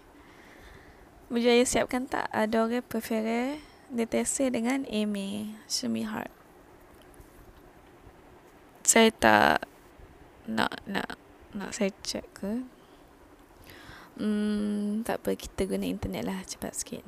[1.33, 3.57] Berjaya siapkan tak Adore prefere
[3.89, 6.29] DTC dengan Amy Shumi Heart
[8.85, 9.65] Saya tak
[10.45, 11.17] nak nak
[11.57, 12.61] nak saya check ke
[14.17, 17.05] Hmm, tak apa kita guna internet lah cepat sikit.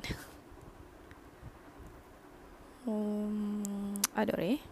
[2.86, 4.62] Hmm, Adore.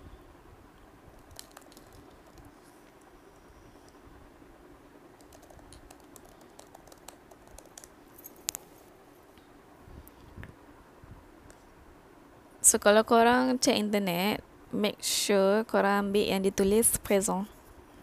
[12.69, 14.45] So kalau korang check internet
[14.77, 17.49] make sure korang ambil yang ditulis present.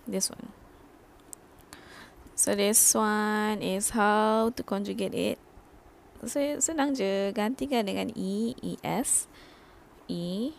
[0.09, 0.49] This one.
[2.33, 5.37] So this one is how to conjugate it.
[6.25, 9.29] So senang je, gantikan dengan e, es,
[10.09, 10.57] e,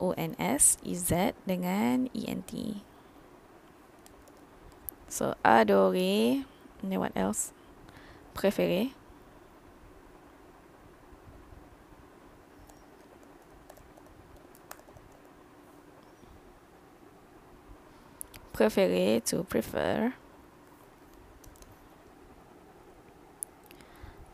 [0.00, 1.04] ons, ez
[1.44, 2.52] dengan ent.
[5.12, 6.48] So adore,
[6.80, 7.52] and what else?
[8.32, 8.96] Préféré.
[18.54, 20.12] Préféré to prefer.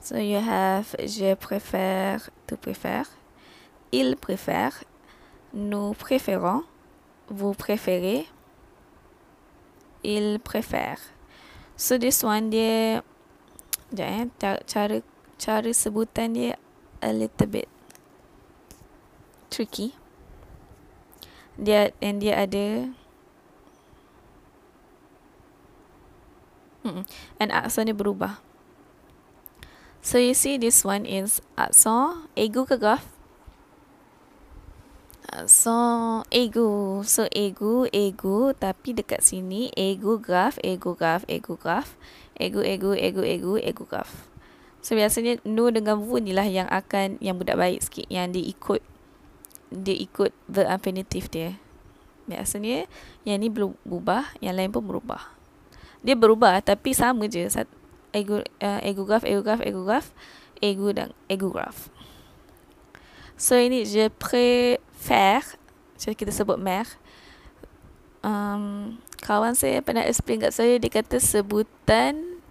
[0.01, 3.09] So you have je préfère, tu préfères,
[3.93, 4.85] il préfère,
[5.55, 6.65] nous préférons,
[7.29, 8.27] vous préférez,
[10.05, 10.99] il préfère.
[11.77, 13.03] So this one dia
[13.97, 15.01] eh cara,
[15.39, 16.55] cara sebutan
[17.01, 17.69] a little bit
[19.49, 19.95] tricky
[21.57, 22.89] Dia and dia ada
[26.81, 27.05] Mm-mm.
[27.37, 28.41] And aksen dia berubah
[30.01, 33.05] So you see this one is aksen ego ke graf?
[35.29, 37.05] Aksen ego.
[37.05, 42.01] So ego, ego tapi dekat sini ego graf, ego graf, ego graf,
[42.41, 44.09] ego ego ego ego ego graf.
[44.81, 48.41] So biasanya nu dengan vu ni lah yang akan yang budak baik sikit yang dia
[48.41, 48.81] ikut
[49.69, 51.61] dia ikut the infinitive dia.
[52.25, 52.89] Biasanya
[53.29, 55.40] yang ni belum berubah, yang lain pun berubah.
[56.01, 57.49] Dia berubah tapi sama je.
[58.11, 60.11] Ego uh, ego graph ego graph ego graph
[60.59, 61.87] ego dan ego graph
[63.39, 65.47] so ini je préfère
[65.95, 66.91] jadi kita sebut mer
[68.27, 72.43] um, kawan saya pernah explain kat saya dia kata sebutan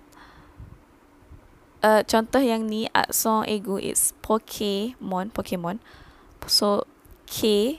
[1.83, 5.83] uh, contoh yang ni akson ego is Pokemon Pokemon.
[6.47, 6.87] So
[7.27, 7.77] K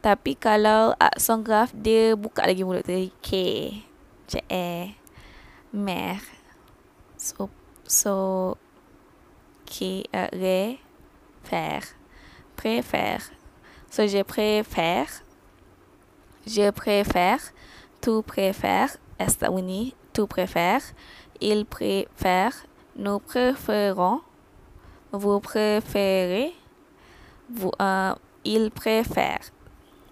[0.00, 3.30] tapi kalau akson graph dia buka lagi mulut tu K
[4.32, 4.94] J E
[5.72, 6.20] mer.
[7.16, 7.50] So
[7.86, 8.56] so
[9.66, 10.80] qui uh, ré
[11.44, 11.84] faire.
[12.56, 13.22] Préfère.
[13.90, 15.10] So je préfère.
[16.46, 17.40] Je préfère.
[18.00, 20.82] Tu préfères esta uni tu préfères
[21.40, 22.54] il préfère.
[22.96, 24.20] Nous préférons.
[25.12, 26.54] Vous préférez.
[27.50, 28.14] Vous uh,
[28.44, 29.50] il préfère.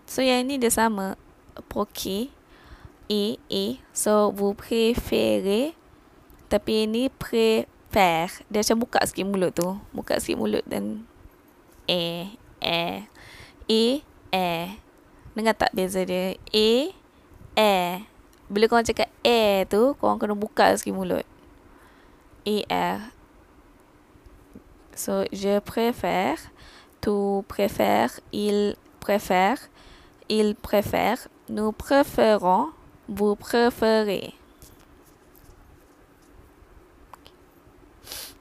[0.06, 1.14] So yang ni dia sama
[1.70, 2.34] poki
[3.10, 5.74] e e so vous préférez
[6.50, 8.26] tapi ini prefer.
[8.50, 9.78] Dia macam buka sikit mulut tu.
[9.94, 11.06] Buka sikit mulut dan
[11.86, 12.26] eh
[12.58, 13.06] eh
[13.70, 14.02] e
[14.34, 14.66] eh.
[15.30, 16.34] Dengar tak beza dia?
[16.50, 16.90] E
[17.54, 18.02] eh.
[18.50, 21.22] Bila kau cakap eh tu, kau kena buka sikit mulut.
[22.42, 22.98] E eh.
[25.00, 26.36] So, je préfère,
[27.00, 29.56] tu préfères, il préfère,
[30.28, 32.74] il préfère, nous préférons,
[33.10, 34.32] vous préférez.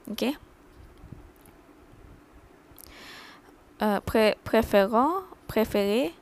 [0.08, 0.24] Ok.
[3.82, 6.14] Euh, pré préférant, préféré,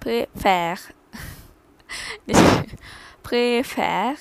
[0.00, 0.80] préfère.
[3.22, 4.16] préfère.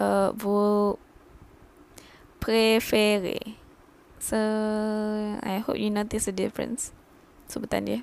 [0.00, 0.98] Euh, vous
[2.40, 3.40] préférez.
[4.18, 6.92] So, I hope you notice the difference.
[7.48, 8.02] Sebutan dia.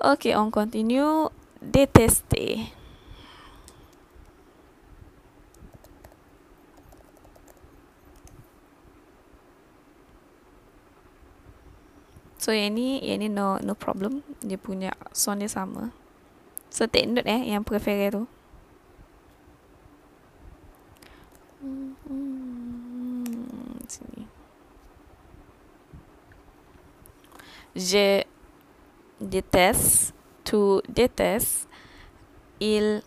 [0.00, 1.30] Ok, on continue.
[1.62, 2.74] Détester.
[12.42, 14.26] So yang ni Yang ni no no problem.
[14.42, 15.94] Dia punya sound dia sama.
[16.74, 18.26] So take note eh Yang prefer tu.
[23.86, 24.26] Sini.
[27.78, 28.26] Je
[29.22, 31.68] déteste Tu détestes
[32.60, 33.02] Il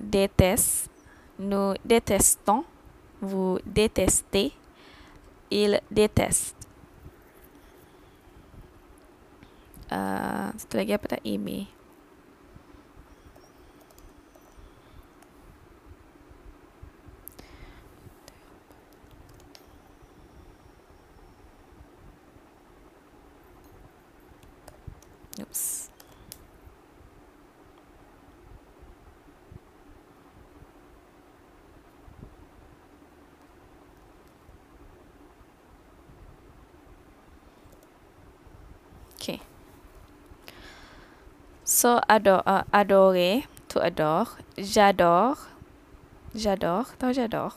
[0.00, 0.90] déteste
[1.38, 2.64] Nous détestons
[3.20, 4.52] Vous détestez
[5.50, 6.58] Il déteste.
[9.88, 11.64] Uh, satu lagi apa tak email
[25.38, 25.88] Oops.
[39.18, 39.40] Okay.
[41.78, 44.26] So adore, uh, adore, to adore.
[44.56, 45.38] J'adore.
[46.34, 46.86] J'adore.
[46.98, 47.54] J'adore?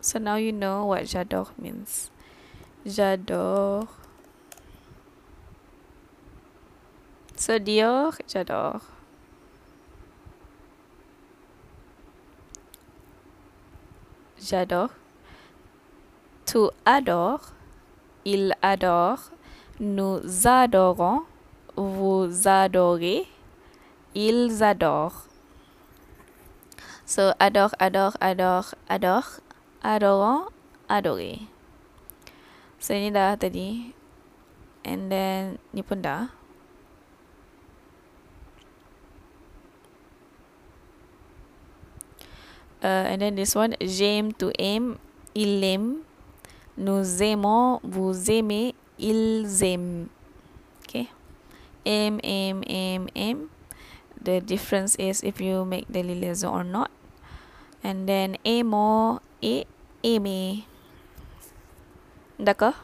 [0.00, 2.10] So now you know what j'adore means.
[2.84, 3.86] J'adore.
[7.36, 8.82] So Dior, j'adore.
[14.40, 14.90] J'adore.
[16.46, 17.52] Tu adores.
[18.24, 19.30] Il adore.
[19.78, 21.29] Nous adorons.
[21.80, 23.24] Vous adorez.
[24.14, 25.24] Ils adorent.
[27.06, 29.40] So adore, adore, adore, adore,
[29.82, 30.52] adorant,
[30.92, 31.48] adorer.
[32.76, 33.96] So ini dah tadi.
[34.84, 36.28] And then ni pun dah.
[42.84, 45.00] Uh, and then this one, j'aime, to aim,
[45.32, 46.04] il aime,
[46.76, 50.08] nous aimons, vous aimez, ils aiment.
[51.86, 53.50] Aim, aim, aim, aim.
[54.20, 56.90] The difference is if you make the liaison or not.
[57.82, 59.66] And then aimons et
[60.04, 60.64] aimer.
[62.38, 62.74] D'accord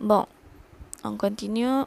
[0.00, 0.26] Bon.
[1.04, 1.86] On continue.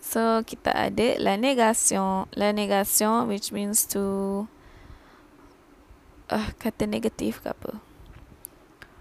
[0.00, 2.26] So kita ada la négation.
[2.32, 4.48] La négation which means to
[6.32, 7.78] uh, kata negatif ke apa?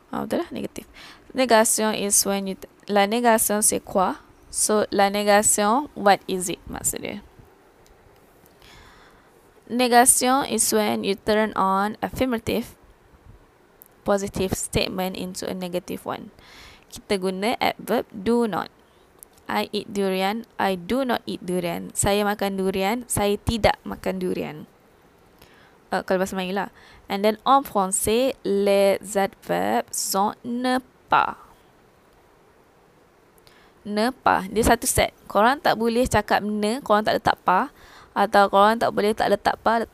[0.10, 0.86] Betul lah, negatif.
[1.38, 2.58] Négation is when you...
[2.90, 4.18] La négation c'est quoi?
[4.50, 7.22] So, la négation, what is it maksudnya?
[9.70, 12.74] Negation is when you turn on affirmative
[14.10, 16.34] positive statement into a negative one.
[16.90, 18.74] Kita guna adverb do not.
[19.46, 20.50] I eat durian.
[20.58, 21.94] I do not eat durian.
[21.94, 23.06] Saya makan durian.
[23.06, 24.66] Saya tidak makan durian.
[25.94, 26.70] Uh, kalau bahasa Melayu lah.
[27.06, 31.49] And then en français, les adverbes sont ne pas.
[33.90, 34.46] Ne pas.
[34.46, 35.18] Dia satu set.
[35.26, 37.74] Korang tak boleh cakap ne, korang tak letak pa.
[38.14, 39.90] Atau korang tak boleh tak letak pa,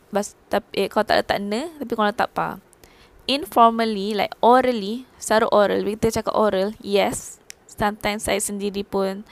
[0.52, 2.60] tapi eh, korang tak letak ne, tapi korang letak pa.
[3.26, 7.40] Informally, like orally, secara oral, bila kita cakap oral, yes.
[7.66, 9.24] Sometimes saya sendiri pun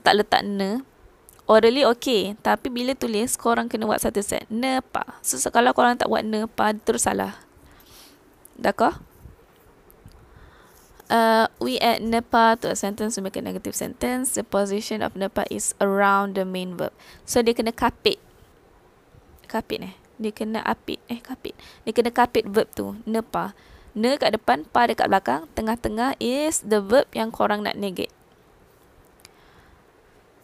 [0.00, 0.82] tak letak ne.
[1.46, 2.34] Orally okay.
[2.42, 4.50] Tapi bila tulis, korang kena buat satu set.
[4.50, 5.06] Ne pa.
[5.22, 7.38] So, so kalau korang tak buat ne pa, terus salah.
[8.58, 8.98] D'accord?
[11.06, 14.34] Uh, we add ne pa to a sentence to make a negative sentence.
[14.34, 16.90] The position of ne pa is around the main verb.
[17.22, 18.18] So, dia kena kapit.
[19.46, 19.94] Kapit eh.
[20.18, 20.98] Dia kena apit.
[21.06, 21.54] Eh, kapit.
[21.86, 22.98] Dia kena kapit verb tu.
[23.06, 23.54] Ne pa.
[23.96, 25.46] Ne kat depan, pa dekat belakang.
[25.54, 28.12] Tengah-tengah is the verb yang korang nak negate.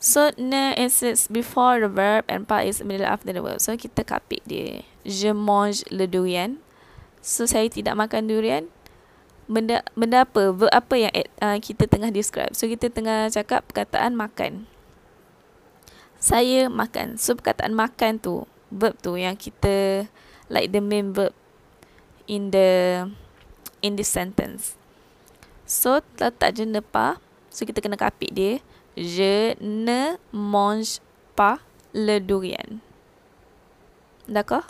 [0.02, 3.59] So, ne is before the verb and pa is middle after the verb.
[3.59, 4.86] So, kita kapit dia.
[5.02, 6.62] Je mange le durian.
[7.18, 8.70] So, saya tidak makan durian.
[9.52, 10.48] Benda, benda apa?
[10.48, 11.12] Verb apa yang
[11.44, 12.56] uh, kita tengah describe?
[12.56, 14.64] So, kita tengah cakap perkataan makan.
[16.16, 17.20] Saya makan.
[17.20, 20.08] So, perkataan makan tu, verb tu yang kita,
[20.48, 21.36] like the main verb
[22.24, 23.04] in the,
[23.84, 24.80] in this sentence.
[25.68, 27.20] So, letak je pa.
[27.52, 28.64] So, kita kena kapit dia.
[28.96, 31.04] Je ne mange
[31.36, 31.60] pas
[31.92, 32.80] le durian.
[34.24, 34.64] D'accord?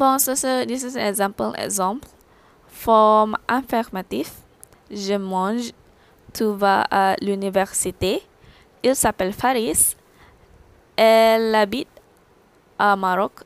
[0.00, 1.52] Bon, so, so this is an example.
[1.60, 2.08] Exemple.
[2.82, 4.30] Forme affirmative.
[4.90, 5.70] Je mange.
[6.34, 8.22] Tu vas à l'université.
[8.82, 9.94] Il s'appelle Faris.
[10.96, 11.88] Elle habite
[12.78, 13.44] à Maroc.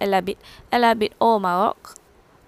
[0.00, 0.38] Elle habite.
[0.70, 1.76] Elle habite au Maroc.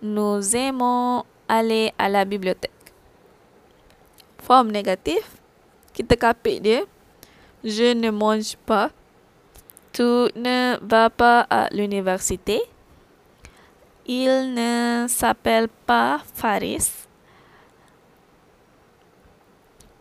[0.03, 2.81] Nous aimons aller à la bibliothèque.
[4.51, 5.23] forme négatif,
[5.95, 6.83] kita kapit dia.
[7.63, 8.91] Je ne mange pas.
[9.95, 10.03] Tu
[10.35, 12.59] ne vas pas à l'université.
[14.13, 17.07] Il ne s'appelle pas Faris.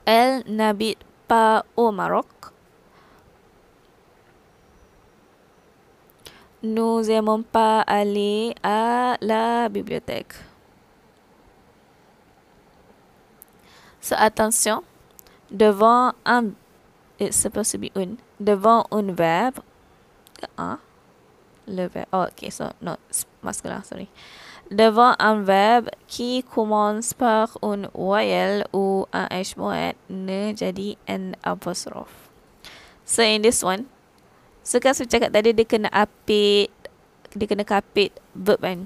[0.04, 2.26] Elle n'habite pas au Maroc.
[6.64, 10.34] Nous n'aimons pas aller à la bibliothèque.
[14.02, 14.82] So attention,
[15.52, 16.56] devant un,
[17.20, 19.60] it's supposed to be un, devant un verbe,
[21.70, 22.98] le verbe, oh, okay, so no,
[23.46, 24.10] masculin, sorry.
[24.70, 31.38] Devant un verbe qui commence par un voyelle ou un H muet, ne jadi an
[31.46, 32.30] apostrophe.
[33.06, 33.90] So in this one,
[34.62, 36.70] so kan saya cakap tadi dia kena apit,
[37.34, 38.86] dia kena kapit verb kan.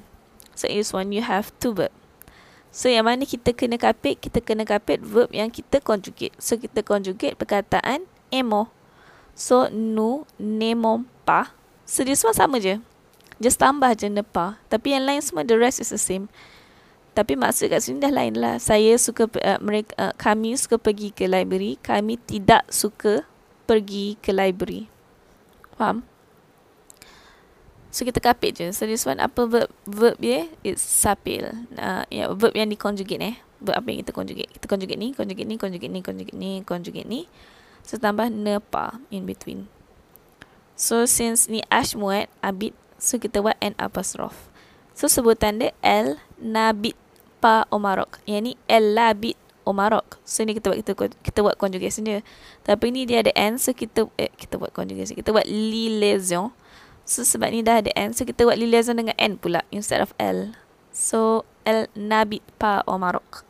[0.56, 1.92] So in this one, you have two verb.
[2.72, 6.34] So yang mana kita kena kapit, kita kena kapit verb yang kita conjugate.
[6.40, 8.72] So kita conjugate perkataan emo.
[9.36, 11.52] So nu, nemo, pa.
[11.84, 12.80] So dia semua sama je.
[13.44, 14.60] Just tambah je nepa.
[14.72, 16.32] Tapi yang lain semua the rest is the same.
[17.14, 18.58] Tapi maksud kat sini dah lain lah.
[18.58, 21.78] Saya suka, uh, mereka, uh, kami suka pergi ke library.
[21.78, 23.22] Kami tidak suka
[23.70, 24.90] pergi ke library.
[25.78, 26.02] Faham?
[27.94, 28.74] So kita kapit je.
[28.74, 30.50] So this one apa verb verb dia?
[30.66, 31.70] It's sapil.
[31.78, 33.36] Uh, yeah, verb yang diconjugate eh.
[33.62, 34.50] verb apa yang kita conjugate.
[34.50, 37.22] Kita conjugate ni, conjugate ni, conjugate ni, conjugate ni, conjugate ni.
[37.86, 39.70] So tambah ne pa in between.
[40.84, 44.52] So since ni ashmuat abid, so kita buat n apostrophe.
[44.92, 47.00] So sebutan dia L nabit
[47.40, 48.20] pa omarok.
[48.28, 50.20] Yang ni L labit omarok.
[50.28, 50.92] So ni kita buat kita
[51.24, 52.20] kita buat conjugation dia.
[52.68, 55.16] Tapi ni dia ada n so kita eh, kita buat conjugation.
[55.16, 56.52] Kita buat li liaison.
[57.08, 60.04] So sebab ni dah ada n so kita buat li liaison dengan n pula instead
[60.04, 60.52] of L.
[60.92, 63.48] So L nabit pa omarok.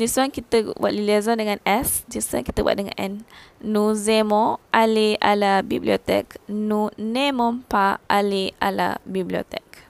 [0.00, 2.08] This one kita buat li liaison dengan S.
[2.08, 3.20] This one kita buat dengan N.
[3.60, 6.40] Nous aimons aller à la bibliothèque.
[6.48, 9.84] Nous n'aimons pas aller à la bibliothèque.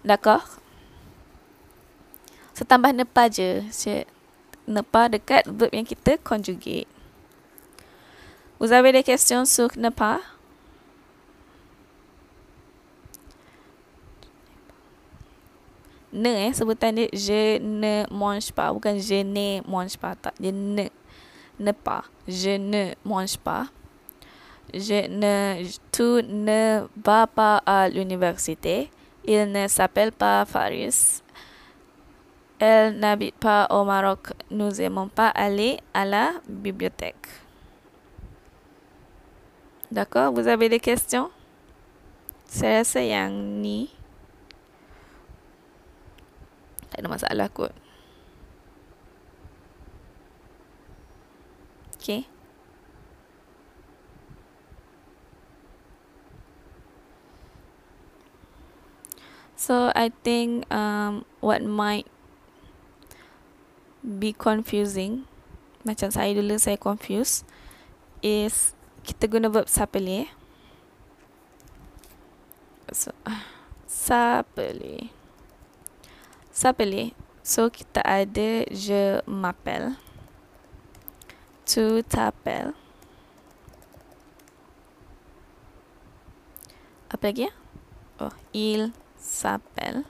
[0.00, 0.56] D'accord
[2.56, 3.60] So tambah nepa je
[4.64, 6.88] Nepa dekat verb yang kita conjugate
[8.56, 10.24] Vous avez des questions sur nepa
[16.12, 18.68] Ne eh sebutan dia Je ne mange pas.
[18.68, 20.36] Bukan je ne mange pas Tak.
[20.36, 20.92] Dia ne
[21.58, 22.04] Ne pas.
[22.28, 23.72] Je ne mange pas.
[24.72, 28.90] Je ne Tu ne vas pas à l'université.
[29.24, 31.22] Il ne s'appelle pas Faris.
[32.58, 34.32] Elle n'habite pas au Maroc.
[34.50, 37.26] Nous n'aimons pas aller à la bibliothèque.
[39.90, 40.32] D'accord?
[40.32, 41.30] Vous avez des questions?
[42.52, 43.88] Saya yang ni
[46.92, 47.72] Tak ada masalah kot.
[51.96, 52.28] Okay.
[59.56, 62.10] So I think um, what might
[64.02, 65.24] be confusing,
[65.86, 67.46] macam saya dulu saya confuse,
[68.20, 68.74] is
[69.06, 70.26] kita guna verb sapele.
[72.90, 73.14] So,
[73.86, 75.21] sapele.
[76.62, 77.10] Sapele.
[77.42, 79.98] So kita ada je m'appelle.
[81.66, 82.78] Tu t'appelles.
[87.10, 87.50] Apa lagi?
[88.22, 90.06] Oh, il s'appelle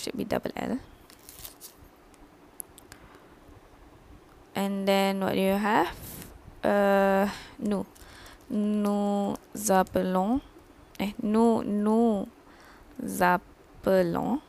[0.00, 0.78] should be double L
[4.54, 5.96] and then what do you have?
[6.64, 7.26] Uh
[7.58, 7.86] nous
[8.50, 9.36] nous
[9.70, 10.40] appelons
[10.98, 12.28] eh nous nous
[13.20, 14.40] appelons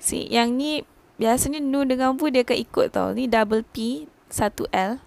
[0.00, 0.82] si yang ni
[1.20, 3.12] biasanya nu dengan bu dia akan ikut tau.
[3.12, 4.98] Ni double P satu L.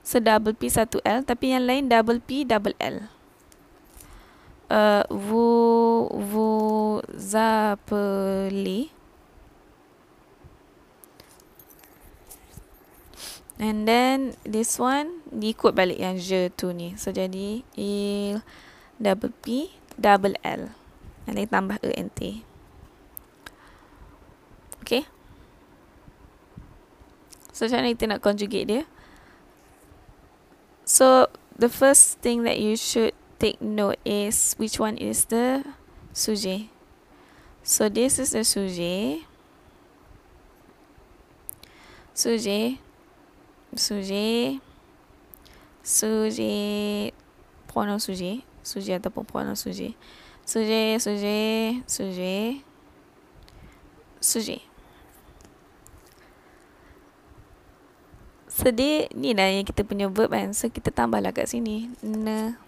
[0.00, 1.22] So double P satu L.
[1.22, 3.12] Tapi yang lain double P double L.
[4.68, 7.00] Uh, vous vous
[7.32, 8.92] appelez
[13.56, 16.92] and then this one diikut balik yang je tu ni.
[17.00, 18.44] So jadi il
[19.00, 20.72] double p double l.
[21.24, 22.47] And then tambah e n t
[24.88, 25.04] okay
[27.52, 28.82] so macam mana kita nak conjugate dia
[30.88, 31.28] so
[31.58, 35.64] the first thing that you should take note is which one is the
[36.12, 36.68] sujet.
[37.62, 39.22] So this is the sujet.
[42.14, 42.78] Sujet.
[43.74, 44.60] Sujet.
[45.82, 47.14] Sujet.
[47.68, 48.42] Pronom sujet.
[48.64, 49.94] Sujet ataupun pronom sujet.
[50.48, 52.64] Sujet, sujet, sujet.
[54.18, 54.67] Sujet.
[58.58, 60.50] Sedih ni lah yang kita punya verb kan.
[60.50, 61.94] So kita tambahlah kat sini.
[62.02, 62.58] Ne.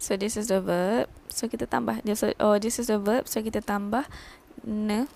[0.00, 1.08] So this is the verb.
[1.28, 2.04] So kita tambah.
[2.36, 3.24] Oh this is the verb.
[3.24, 4.04] So kita tambah
[4.64, 5.08] ne.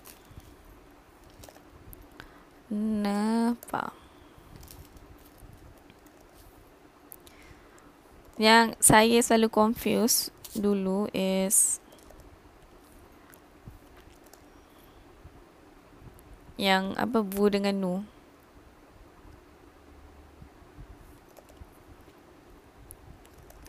[2.73, 3.93] Ne pa.
[8.41, 11.77] Yang saya selalu confuse dulu is
[16.55, 17.95] yang apa bu dengan nu.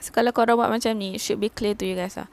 [0.07, 2.31] So, kalau korang buat macam ni, should be clear to you guys lah.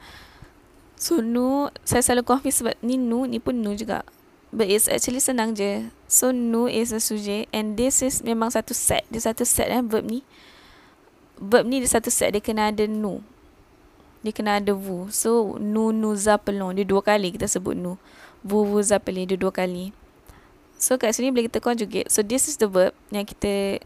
[0.94, 4.06] So, nu, saya selalu confuse sebab ni nu, ni pun nu juga.
[4.54, 5.90] But it's actually senang je.
[6.06, 9.02] So, nu is a sujet and this is memang satu set.
[9.10, 10.22] Dia satu set eh, verb ni.
[11.34, 13.26] Verb ni dia satu set, dia kena ada nu.
[14.22, 15.10] Dia kena ada vu.
[15.10, 16.78] So, nu, nu, zapelon.
[16.78, 17.98] Dia dua kali kita sebut nu.
[18.46, 19.26] Vu, vu, zapelon.
[19.26, 19.90] Dia dua kali.
[20.84, 22.12] So, kat sini boleh kita conjugate.
[22.12, 23.80] So, this is the verb yang kita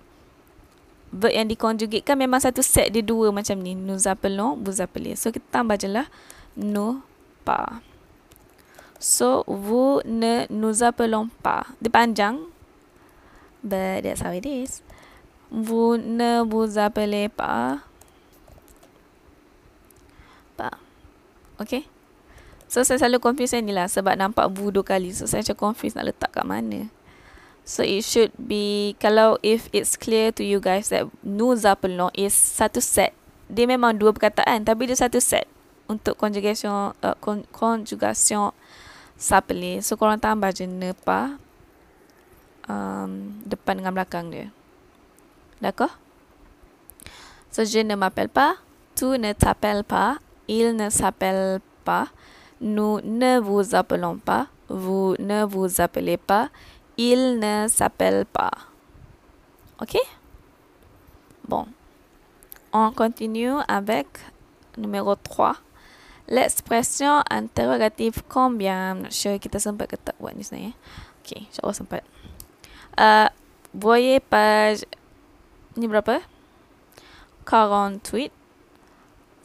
[1.13, 3.73] verb yang dikonjugate kan memang satu set dia dua macam ni.
[3.79, 5.17] Vous appelez.
[5.17, 6.07] So kita tambah je lah.
[6.59, 7.01] Nous
[7.47, 7.81] pas.
[8.99, 11.65] So vous ne nous appelons pas.
[11.81, 12.51] Dia panjang.
[13.65, 14.85] But that's how it is.
[15.49, 17.81] Vous ne vous appelez pas.
[21.59, 21.91] Okay.
[22.69, 25.11] So saya selalu confuse yang ni lah sebab nampak bu dua kali.
[25.17, 26.93] So saya macam confuse nak letak kat mana.
[27.65, 32.37] So it should be kalau if it's clear to you guys that nous appelons is
[32.37, 33.17] satu set.
[33.49, 35.49] Dia memang dua perkataan tapi dia satu set
[35.89, 38.53] untuk conjugation uh, con, conjugation
[39.17, 39.81] s'appeler.
[39.81, 41.41] So korang tambah je ne pas
[42.69, 44.53] um, depan dengan belakang dia.
[45.59, 45.97] D'accord?
[47.49, 48.61] So je ne m'appelle pas,
[48.95, 52.13] tu ne t'appelles pas, il ne s'appelle pas,
[52.61, 56.51] nous ne vous appelons pas, vous ne vous appelez pas,
[56.97, 58.51] il ne s'appelle pas.
[59.81, 59.97] Ok?
[61.47, 61.67] Bon.
[62.73, 64.07] On continue avec
[64.77, 65.57] numéro 3.
[66.29, 69.09] L'expression interrogative combien?
[69.09, 70.77] Sure kita sempat ke tak buat ni sebenarnya
[71.25, 72.03] Okay, insyaAllah sempat
[73.01, 73.33] uh,
[73.73, 74.85] Voyez page
[75.81, 76.21] Ni berapa?
[77.49, 78.29] 48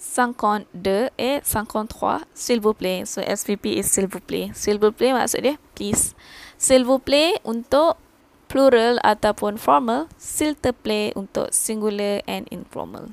[0.04, 3.06] 52 et 53 S'il vous plaît.
[3.06, 4.52] So SVP is s'il vous plaît.
[4.54, 6.14] S'il vous plaît maksud dia Please.
[6.58, 7.96] S'il vous plaît untuk
[8.48, 13.10] plural ataupun formal S'il te plaît untuk singular and informal.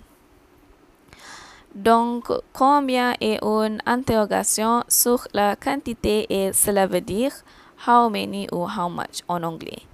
[1.73, 7.31] Donc, combien est une interrogation sur la quantité et cela veut dire
[7.87, 9.87] how many ou how much en anglais.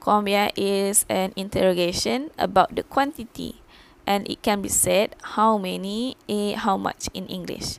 [0.00, 3.61] Combien is an interrogation about the quantity
[4.06, 7.78] and it can be said how many et how much in English.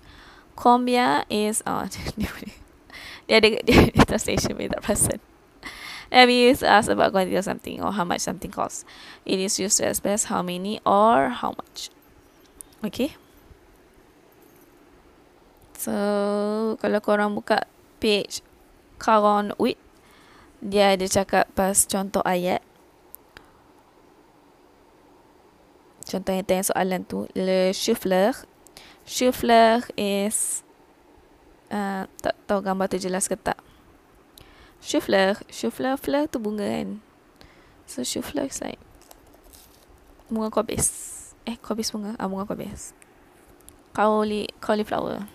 [0.55, 1.87] Combien is oh,
[3.27, 5.19] dia ada dia translation with that person.
[6.13, 8.85] Have you used ask about quantity of something or how much something costs?
[9.25, 11.89] It is used to express how many or how much.
[12.85, 13.17] Okay.
[15.73, 15.91] So,
[16.77, 17.65] kalau korang buka
[17.97, 18.45] page
[19.01, 19.81] Karon Wit,
[20.61, 22.61] dia ada cakap pas contoh ayat.
[26.13, 28.45] Contoh yang tanya soalan tu, le souffleur.
[29.01, 30.61] Souffleur is
[31.73, 33.57] uh, tak tahu gambar tu jelas ke tak.
[34.77, 37.01] Souffleur, souffleur, fleur tu bunga kan.
[37.89, 38.77] So souffleur is like
[40.29, 40.85] bunga kobis.
[41.49, 42.13] Eh, kobis bunga.
[42.21, 42.93] Ah, bunga kobis.
[43.93, 45.25] Cauli, cauliflower.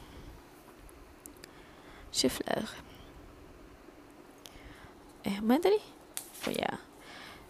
[2.10, 2.66] Chou-fleur.
[5.22, 5.78] Eh, mana tadi?
[6.46, 6.58] Oh ya.
[6.58, 6.76] Yeah.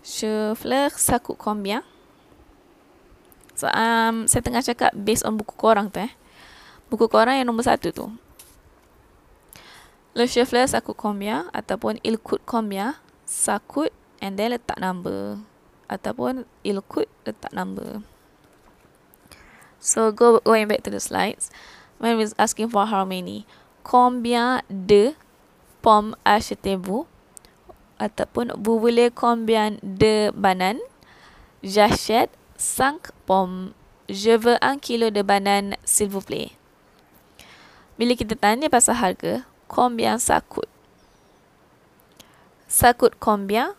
[0.05, 1.85] Chou-fleur, ça coûte combien?
[3.59, 6.15] So, um, saya tengah cakap based on buku korang tu eh.
[6.87, 8.07] Buku korang yang nombor satu tu.
[10.15, 11.51] Le ça coûte combien?
[11.51, 12.95] Ataupun il coûte combien?
[13.27, 15.43] Ça coûte and then letak number.
[15.91, 17.99] Ataupun il coûte letak number.
[19.83, 21.51] So, go going back to the slides.
[21.99, 23.47] When we asking for how many?
[23.89, 25.13] combien de
[25.81, 27.07] pommes achetez-vous
[27.99, 30.85] ataupun vous voulez combien de bananes
[31.63, 33.71] j'achète 5 pommes
[34.11, 36.51] je veux un kilo de bananes s'il vous plaît.
[37.95, 40.71] Bila kita tanya pasal harga combien ça coûte?
[42.67, 43.79] Ça coûte combien?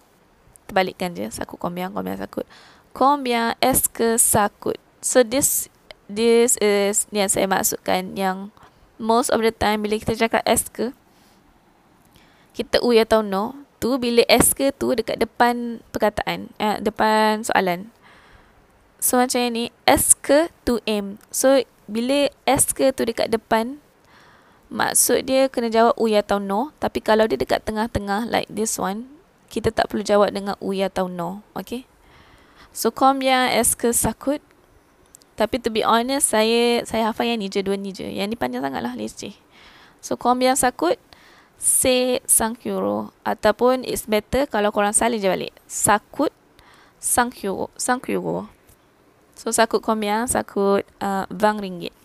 [0.69, 2.47] Terbalikkan je ça coûte combien combien ça coûte?
[2.93, 4.79] Combien est-ce que ça coûte?
[5.03, 5.67] So this
[6.07, 8.55] this is yang saya maksudkan yang
[9.01, 10.95] most of the time bila kita cakap ke
[12.55, 17.87] kita U atau no tu bila ke tu dekat depan perkataan eh, depan soalan
[18.99, 23.79] so macam ni S ke to M so bila S ke tu dekat depan
[24.69, 29.09] maksud dia kena jawab U atau no tapi kalau dia dekat tengah-tengah like this one
[29.49, 31.89] kita tak perlu jawab dengan U atau no okay
[32.69, 34.45] so combien est-ce que ça coûte
[35.39, 38.03] tapi to be honest, saya saya hafal yang ni je, dua ni je.
[38.03, 39.31] Yang ni panjang sangat lah, je.
[40.03, 40.99] So, ça coûte?
[41.55, 43.11] C'est 5 euro.
[43.23, 45.55] Ataupun it's better kalau korang salin je balik.
[45.67, 46.35] Ça coûte
[46.99, 47.71] 5 euro.
[47.79, 48.47] 5 euro.
[49.39, 50.27] So, combien?
[50.27, 51.95] Ça coûte uh, 20 ringgit.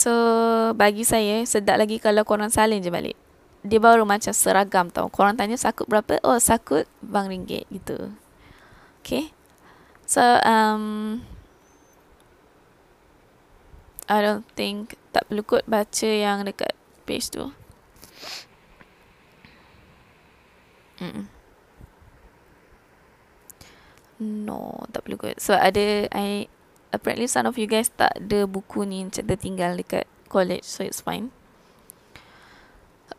[0.00, 3.20] So, bagi saya, sedap lagi kalau korang salin je balik.
[3.64, 5.12] Dia baru macam seragam tau.
[5.12, 6.20] Korang tanya sakut berapa?
[6.24, 8.12] Oh, sakut bang ringgit gitu.
[9.04, 9.32] Okay.
[10.04, 11.20] So um
[14.04, 16.76] I don't think tak perlu kot baca yang dekat
[17.08, 17.52] page tu.
[21.00, 21.33] Mm.
[24.20, 25.38] No, tak perlu kot.
[25.42, 26.46] So ada I
[26.94, 31.02] apparently some of you guys tak ada buku ni macam tertinggal dekat college so it's
[31.02, 31.34] fine.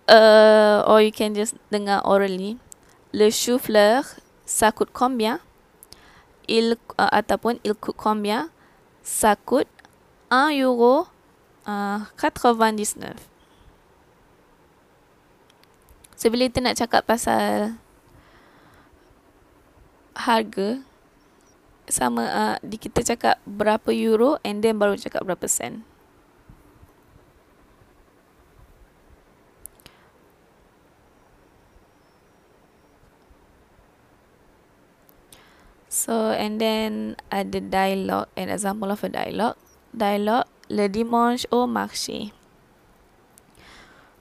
[0.05, 2.61] Uh, or you can just dengar orally.
[3.15, 4.03] Le chou-fleur,
[4.43, 5.39] ça coûte combien?
[6.47, 8.49] il uh, ataupun il coûte combien
[9.01, 9.69] ça coûte
[10.29, 11.07] 1 euro
[11.67, 13.13] uh, 99
[16.15, 17.77] so bila kita nak cakap pasal
[20.15, 20.81] harga
[21.85, 25.85] sama uh, di kita cakap berapa euro and then baru cakap berapa sen.
[35.95, 39.55] So and then ada dialogue an example of a dialogue.
[39.95, 42.35] Dialogue le dimanche au marché.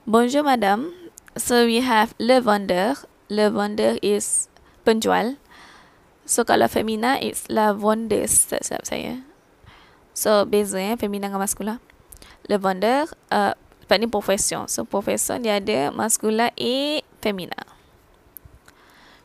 [0.07, 0.93] Bonjour madame.
[1.35, 3.03] So we have le vendeur.
[3.27, 4.47] Le vendeur is
[4.85, 5.35] penjual.
[6.25, 9.21] So kalau femina it's la vendeuse tak silap saya.
[10.17, 11.77] So beza ya femina dengan maskula.
[12.49, 13.53] Le vendeur uh,
[13.93, 14.65] ni profession.
[14.65, 17.61] So profession dia ada maskula et femina.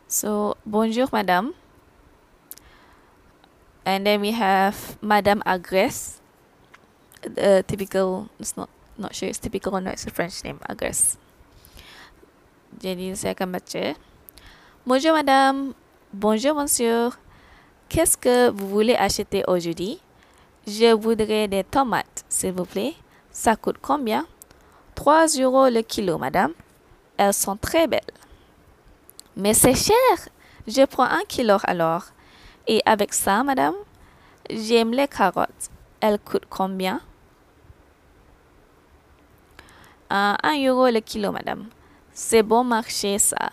[0.05, 1.57] So bonjour madame.
[3.81, 6.21] And then we have Madame Agresse.
[7.21, 11.17] The typical, it's not not sure it's typical or not, it's a French name, Agresse.
[12.77, 13.97] Jadi saya akan baca.
[14.85, 15.73] Bonjour madame,
[16.13, 17.09] bonjour monsieur.
[17.89, 19.99] Qu'est-ce que vous voulez acheter aujourd'hui?
[20.67, 22.95] Je voudrais des tomates, s'il vous plaît.
[23.31, 24.25] Ça coûte combien?
[24.95, 26.53] 3 euros le kilo, madame.
[27.17, 28.01] Elles sont très belles.
[29.35, 29.95] Mais c'est cher.
[30.67, 32.05] Je prends un kilo alors.
[32.67, 33.75] Et avec ça, madame,
[34.49, 35.69] j'aime les carottes.
[35.99, 37.01] Elles coûtent combien?
[40.09, 40.35] Un
[40.65, 41.67] euro le kilo, madame.
[42.13, 43.49] C'est bon marché, ça.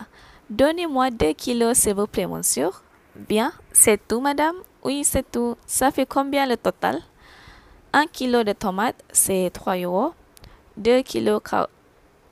[0.49, 2.69] Donnez-moi deux kilos, s'il vous plaît, monsieur.
[3.15, 4.55] Bien, c'est tout, madame.
[4.83, 5.55] Oui, c'est tout.
[5.65, 7.01] Ça fait combien le total?
[7.93, 10.13] Un kilo de tomates, c'est 3 euros.
[10.77, 11.41] 2 kilos,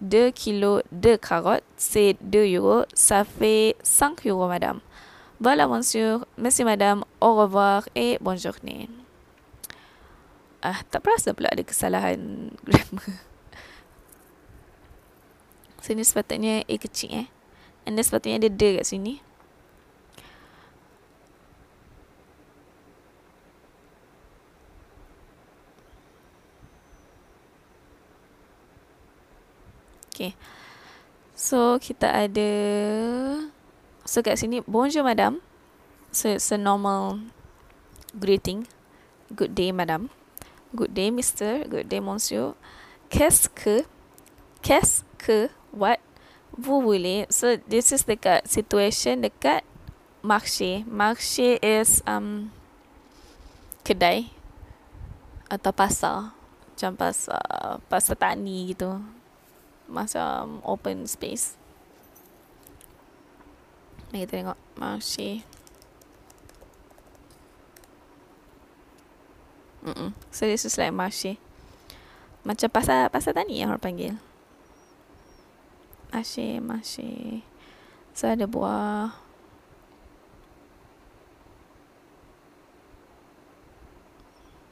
[0.01, 2.85] 2 kilos de carottes, c'est 2 euros.
[2.93, 4.79] Ça fait 5 euros, madame.
[5.39, 6.19] Voilà, monsieur.
[6.37, 7.03] Merci, madame.
[7.21, 8.89] Au revoir et bonne journée.
[10.57, 13.05] Ah, tak perasan pula ada kesalahan grammar.
[15.85, 17.27] Sini sepatutnya A kecil eh.
[17.87, 19.23] And then sepatutnya ada D kat sini.
[30.11, 30.35] Okay.
[31.37, 32.49] So, kita ada...
[34.03, 35.39] So, kat sini, bonjour madam.
[36.11, 37.23] So, it's a normal
[38.17, 38.67] greeting.
[39.31, 40.11] Good day, madam.
[40.75, 41.63] Good day, mister.
[41.69, 42.57] Good day, monsieur.
[43.07, 43.87] Qu'est-ce que...
[44.59, 45.53] Qu'est-ce que...
[45.71, 46.03] What?
[46.57, 47.29] Vous voulez...
[47.29, 49.61] So, this is dekat situation dekat
[50.25, 50.81] marché.
[50.89, 52.49] Marché is um,
[53.85, 54.33] kedai
[55.47, 56.33] atau pasar.
[56.73, 57.41] Macam pasar,
[57.89, 58.97] pasar tani gitu
[59.87, 61.55] macam open space.
[64.11, 65.43] Mari kita tengok masih.
[69.83, 70.09] Mm -mm.
[70.31, 71.39] So this is like masih.
[72.43, 74.13] Macam pasal pasal tani yang orang panggil.
[76.13, 77.43] Masih, masih.
[78.13, 79.13] So ada buah.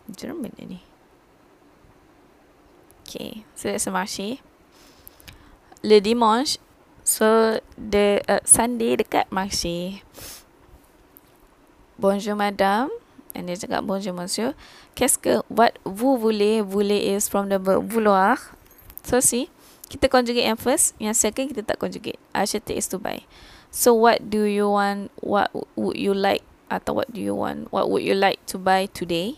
[0.10, 0.80] German ini.
[3.06, 4.42] Okay, so that's a marché
[5.86, 6.58] le dimanche
[7.06, 10.02] so the uh, Sunday dekat marché
[12.02, 12.90] bonjour madame
[13.38, 14.58] and dia cakap bonjour monsieur
[14.98, 18.58] qu'est-ce que what vous voulez voulez is from the verb vouloir
[19.06, 19.54] so see
[19.88, 23.22] kita conjugate yang first yang second kita tak conjugate acheter is to buy
[23.70, 26.42] so what do you want what would you like
[26.72, 29.38] atau what do you want what would you like to buy today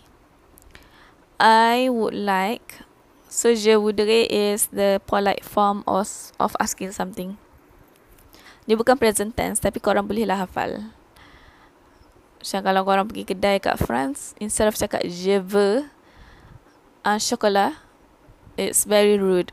[1.38, 2.88] I would like
[3.28, 6.08] So je voudrais is the polite form of
[6.40, 7.36] of asking something.
[8.64, 10.96] Dia bukan present tense tapi korang bolehlah hafal.
[12.40, 15.84] Macam kalau korang pergi kedai kat France, instead of cakap je veux
[17.04, 17.76] un chocolat,
[18.56, 19.52] it's very rude.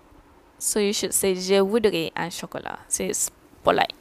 [0.65, 2.81] So you should say je voudrais un chocolat.
[2.89, 3.29] So it's
[3.61, 3.93] polite.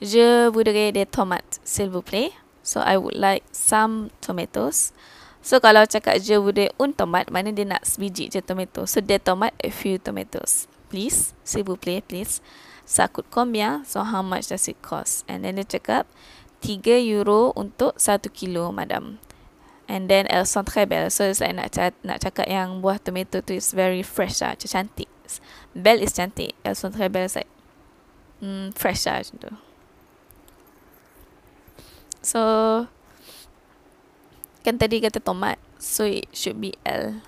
[0.00, 2.32] Je voudrais des tomates, s'il vous plaît.
[2.62, 4.96] So I would like some tomatoes.
[5.44, 8.88] So kalau cakap je bude un tomat, mana dia nak sebiji je tomato.
[8.88, 10.64] So dia tomat, a few tomatoes.
[10.88, 12.40] Please, s'il vous plaît, please.
[12.88, 13.84] Ça coûte combien?
[13.84, 15.28] So how much does it cost?
[15.28, 16.08] And then dia cakap,
[16.64, 19.20] 3 euro untuk 1 kilo, madam.
[19.84, 21.12] And then elles sont très belles.
[21.12, 25.10] So saya nak, nak cakap yang buah tomato tu is very fresh lah, macam cantik.
[25.76, 26.56] Belle is cantik.
[26.64, 27.50] Elles sont très belles, like,
[28.40, 29.52] mm, fresh lah macam tu.
[32.24, 32.40] So,
[34.64, 37.20] Kan tadi kata tomat So it should be L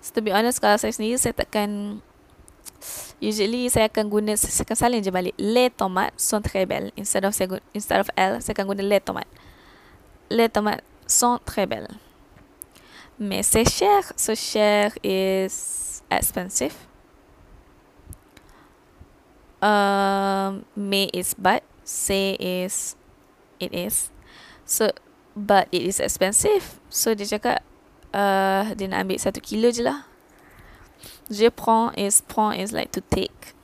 [0.00, 2.00] So to be honest Kalau saya sendiri Saya takkan
[3.20, 7.28] Usually saya akan guna Saya akan salin je balik Les tomates sont très belles Instead
[7.28, 9.28] of, saya, instead of L Saya akan guna les tomates
[10.32, 11.88] Les tomates sont très belles
[13.18, 16.74] Mais c'est cher So cher is expensive
[19.62, 22.96] um, Mais is but C is
[23.60, 24.10] it is.
[24.64, 24.90] So,
[25.36, 26.80] but it is expensive.
[26.88, 27.60] So, dia cakap,
[28.12, 30.08] uh, dia nak ambil satu kilo je lah.
[31.28, 33.56] Je prends is, prends is like to take.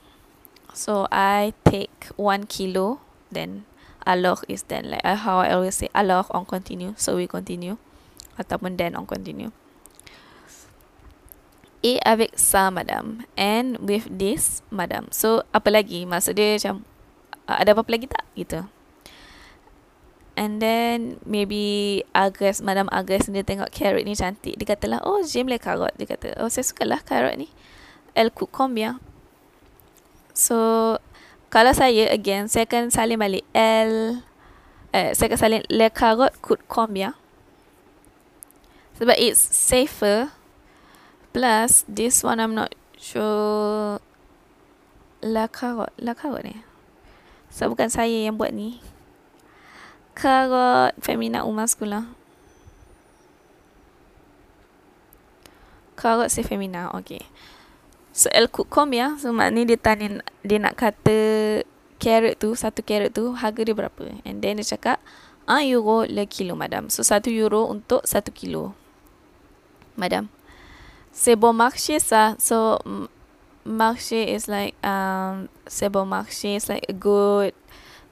[0.73, 3.01] So, I take one kilo,
[3.33, 3.65] then
[4.11, 6.99] alors is then like uh, how I always say alors on continue.
[6.99, 7.79] So, we continue.
[8.35, 9.55] Ataupun then on continue.
[11.81, 13.25] Et avec ça, madame.
[13.39, 15.09] And with this, madame.
[15.15, 16.05] So, apa lagi?
[16.05, 16.85] Maksud dia macam,
[17.49, 18.25] uh, ada apa-apa lagi tak?
[18.37, 18.61] Gitu.
[20.37, 24.61] And then, maybe Agres, madam Agres dia tengok carrot ni cantik.
[24.61, 25.97] Dia kata lah, oh, j'aime les carottes.
[25.97, 27.49] Dia kata, oh, saya suka lah carrot ni.
[28.13, 29.01] Elle coûte combien?
[30.37, 30.97] So,
[31.51, 33.45] kalau saya, again, saya akan salin balik.
[33.53, 34.23] Elle,
[34.95, 37.19] eh, saya akan salin, les carottes coûte combien?
[38.97, 40.31] Sebab it's safer
[41.31, 44.03] Plus, this one I'm not sure.
[45.23, 45.95] La karot.
[46.03, 46.59] La karot ni.
[47.55, 48.83] So, bukan saya yang buat ni.
[50.19, 52.11] Karot femina ou masculin.
[55.95, 56.91] Karot c'est femina.
[56.99, 57.23] Okay.
[58.11, 59.17] So, elle coûte combien?
[59.19, 60.09] So, maknanya dia tanya,
[60.43, 61.19] dia nak kata
[62.03, 64.19] carrot tu, satu carrot tu, harga dia berapa?
[64.27, 64.99] And then dia cakap,
[65.47, 66.91] 1 euro le kilo, madam.
[66.91, 68.75] So, 1 euro untuk 1 kilo.
[69.95, 70.33] Madam.
[71.13, 72.39] C'est bon marché ça.
[72.39, 72.79] So
[73.67, 77.53] marché is like um c'est bon marché is like a good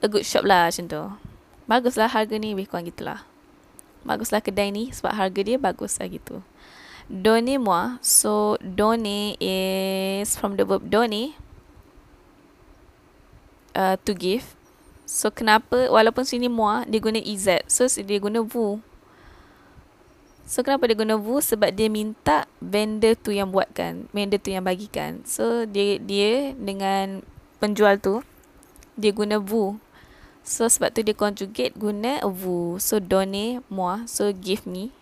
[0.03, 1.03] a good shop lah macam tu.
[1.65, 3.23] Baguslah harga ni lebih kurang gitulah.
[4.03, 6.43] Baguslah kedai ni sebab harga dia bagus lah gitu.
[7.09, 7.97] Donnez-moi.
[8.05, 11.33] So donner is from the verb donner.
[13.73, 14.53] Uh, to give.
[15.09, 17.49] So kenapa walaupun sini moi dia guna iz.
[17.65, 18.77] So dia guna vous.
[20.45, 24.65] So kenapa dia guna vous sebab dia minta vendor tu yang buatkan, vendor tu yang
[24.65, 25.25] bagikan.
[25.25, 27.25] So dia dia dengan
[27.57, 28.21] penjual tu
[28.97, 29.81] dia guna vous.
[30.45, 32.77] So sebab tu dia conjugate guna vous.
[32.77, 34.93] So donner moi, so give me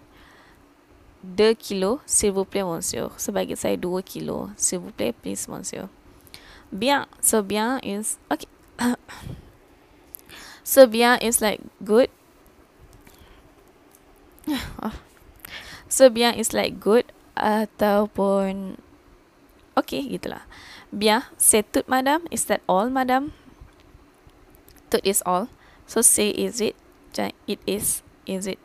[1.24, 3.10] 2 kilo s'il vous plaît monsieur.
[3.18, 5.90] So bagi saya 2 kilo s'il vous plaît please monsieur.
[6.72, 7.08] Bien.
[7.22, 8.48] So bien is okay.
[10.64, 12.10] so bien is like good.
[15.88, 17.08] So bien is like good
[17.40, 18.76] ataupun
[19.80, 20.44] okay gitulah.
[20.92, 22.28] Bien, c'est tout madam.
[22.28, 23.32] Is that all madam?
[24.92, 25.48] Tout is all.
[25.88, 26.76] So say is it?
[27.48, 28.04] It is.
[28.28, 28.60] Is it?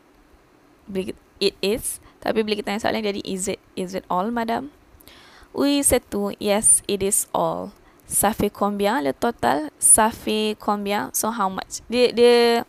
[1.39, 2.02] It is.
[2.23, 3.59] Tapi bila kita tanya soalan jadi is it?
[3.75, 4.71] Is it all madam?
[5.51, 6.31] Oui, c'est tout.
[6.39, 7.75] Yes, it is all.
[8.07, 9.67] Ça fait combien le total?
[9.75, 11.11] Ça fait combien?
[11.11, 11.83] So how much?
[11.91, 12.63] Dia dia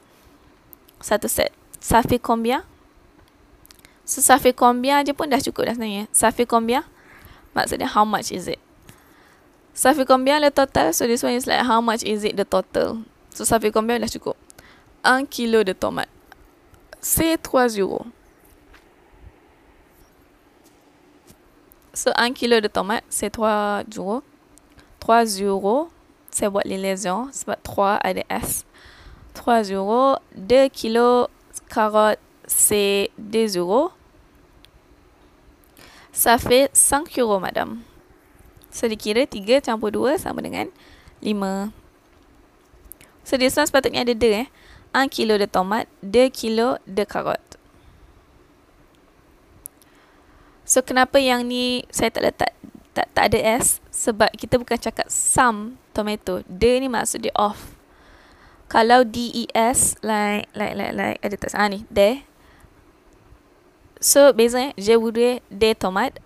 [0.98, 1.54] satu set.
[1.78, 2.66] Ça fait combien?
[4.04, 6.04] So safi combien je pun dah cukup dah sebenarnya.
[6.12, 6.84] Safi combien?
[7.56, 8.60] Maksudnya how much is it?
[9.72, 10.92] Safi combien le total?
[10.92, 13.00] So this one is like how much is it the total?
[13.32, 14.36] So safi combien dah cukup.
[15.04, 16.12] Un kilo de tomate.
[17.00, 18.04] C'est 3 euros.
[21.94, 24.22] So un kilo de tomate, c'est 3 euros.
[24.98, 25.88] 3 euros,
[26.30, 27.28] c'est buat les lésions.
[27.32, 28.64] Sebab 3 ada S.
[29.34, 30.16] 3 euros.
[30.36, 31.28] 2 kilo
[31.68, 33.90] carottes c'est des euros.
[36.12, 37.80] Ça fait 5 euros, madame.
[38.70, 40.66] So, dikira 3 campur 2 sama dengan
[41.22, 41.70] 5.
[43.24, 44.46] So, this one sepatutnya ada 2 eh.
[44.94, 47.53] 1 kilo de tomat, 2 kilo de karot.
[50.74, 52.50] So, kenapa yang ni saya tak letak
[52.90, 53.78] tak, tak ada S?
[53.94, 56.42] Sebab kita bukan cakap some tomato.
[56.50, 57.78] De ni maksud dia off.
[58.66, 61.54] Kalau D-E-S, like, like, like, like, ada tak?
[61.54, 62.26] Ah, ni, de.
[64.02, 66.18] So bezanya je voudrais des tomates.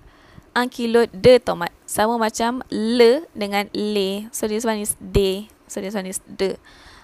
[0.57, 1.69] Un kilo de tomat.
[1.85, 4.33] Sama macam le dengan le.
[4.33, 5.47] So this one is de.
[5.69, 6.57] So this one is de.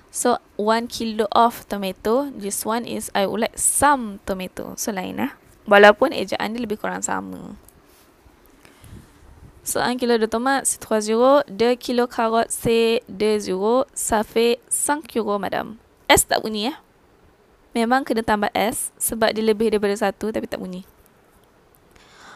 [0.08, 2.32] So one kilo of tomato.
[2.32, 4.74] This one is I would like some tomato.
[4.80, 5.43] So lain lah.
[5.64, 7.56] Walaupun ejaan dia lebih kurang sama.
[9.64, 11.40] So un kilo de tomates c'est 3 euros.
[11.48, 13.88] 2 kilo carottes c'est 2 euros.
[13.94, 15.80] Ça fait 5 euros madame.
[16.08, 16.76] S tak bunyi eh.
[17.72, 20.84] Memang kena tambah S sebab dia lebih daripada satu tapi tak bunyi.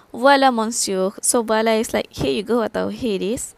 [0.09, 1.12] Voilà monsieur.
[1.20, 3.52] So voilà is like here you go atau here it is.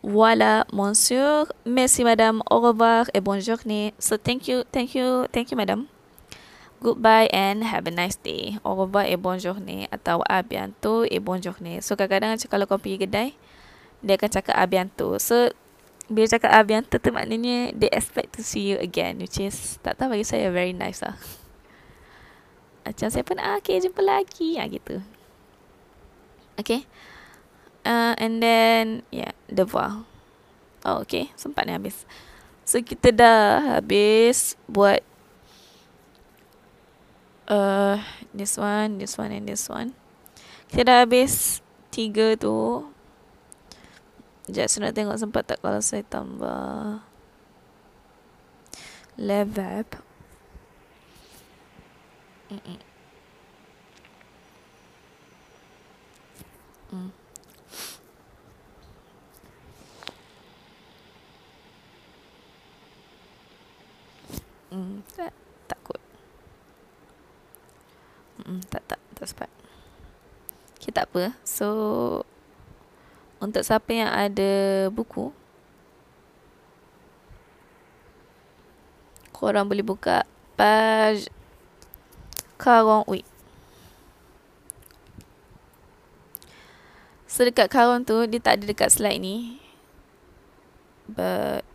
[0.00, 1.44] Voilà monsieur.
[1.68, 2.40] Merci madame.
[2.48, 3.92] Au revoir et bonne journée.
[4.00, 5.86] So thank you, thank you, thank you madame.
[6.82, 8.58] Goodbye and have a nice day.
[8.66, 9.86] Au revoir et bonne journée.
[9.94, 11.78] Atau a bientôt et bonne journée.
[11.78, 13.38] So kadang-kadang kalau kau pergi kedai
[14.02, 15.14] dia akan cakap a bientôt.
[15.22, 15.54] So
[16.10, 20.18] bila cakap Abian tu maknanya they expect to see you again which is tak tahu
[20.18, 21.14] bagi saya very nice lah.
[22.84, 24.58] Macam saya pun ah, okay jumpa lagi.
[24.58, 24.98] Ah, gitu.
[26.58, 26.82] Okay
[27.86, 30.06] uh, and then yeah devoir
[30.86, 32.06] oh okay sempat ni habis.
[32.62, 35.02] So kita dah habis buat
[37.48, 37.98] uh,
[38.34, 39.94] this one, this one and this one.
[40.68, 41.60] Kita dah habis
[41.92, 42.88] tiga tu.
[44.46, 47.00] Sekejap saya nak tengok sempat tak kalau saya tambah
[49.16, 49.86] level.
[52.52, 52.78] Mm -mm.
[56.92, 57.22] Mm
[65.68, 66.00] tak kot.
[68.46, 69.50] Mm, tak, tak, tak sempat.
[70.78, 71.34] Okay, tak apa.
[71.46, 71.66] So,
[73.42, 74.50] untuk siapa yang ada
[74.90, 75.34] buku,
[79.42, 80.22] korang boleh buka
[80.54, 81.26] page
[82.54, 83.26] Karong Week.
[87.26, 89.58] So dekat kawan tu dia tak ada dekat slide ni.
[91.10, 91.66] But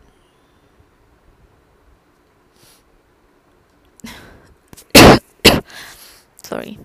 [6.48, 6.80] sorry.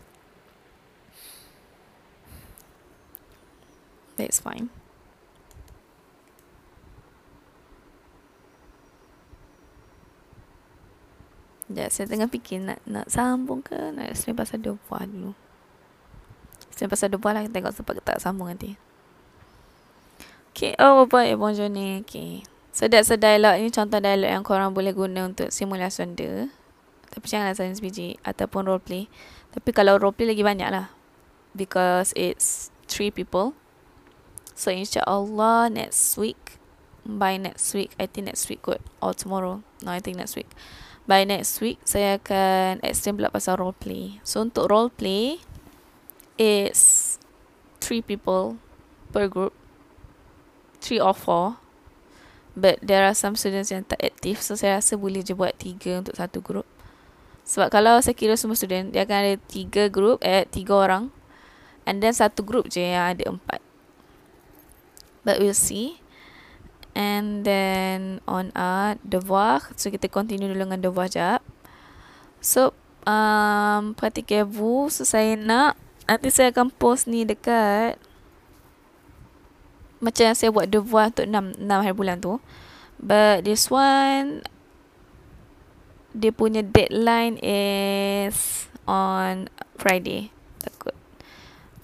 [4.20, 4.68] That's fine.
[11.74, 15.34] Sekejap, saya tengah fikir nak nak sambung ke nak explain pasal debuah dulu.
[16.70, 18.78] Explain pasal debuah lah, tengok sempat tak sambung nanti.
[20.54, 22.06] Okay, oh boy, bonjour ni.
[22.06, 22.46] Okay.
[22.72, 26.54] So that's a dialog ni contoh dialog yang korang boleh guna untuk simulasi sonda.
[27.10, 29.10] Tapi janganlah science biji ataupun role play.
[29.54, 30.90] Tapi kalau role play lagi banyak lah.
[31.54, 33.54] Because it's three people.
[34.58, 36.58] So insyaAllah next week.
[37.06, 37.94] By next week.
[38.02, 38.82] I think next week kot.
[38.98, 39.62] Or tomorrow.
[39.86, 40.50] No, I think next week.
[41.04, 44.24] By next week, saya akan explain pula pasal role play.
[44.24, 45.44] So untuk role play,
[46.40, 47.20] it's
[47.84, 48.56] three people
[49.12, 49.54] per group
[50.80, 51.58] three or four
[52.56, 56.00] but there are some students yang tak aktif so saya rasa boleh je buat tiga
[56.00, 56.68] untuk satu group
[57.44, 61.12] sebab kalau saya kira semua student dia akan ada tiga group at tiga orang.
[61.84, 63.60] And then satu group je yang ada empat.
[65.28, 66.00] But we'll see.
[66.96, 71.44] And then on art devoir so kita continue dulu dengan devoir jap.
[72.40, 72.72] So
[73.04, 75.76] um, pratiquez-vous so saya nak
[76.08, 78.00] nanti saya akan post ni dekat
[80.04, 82.44] macam saya buat devoir untuk 6, 6 hari bulan tu.
[83.00, 84.44] But this one,
[86.14, 90.30] dia punya deadline is on Friday.
[90.62, 90.96] Takut.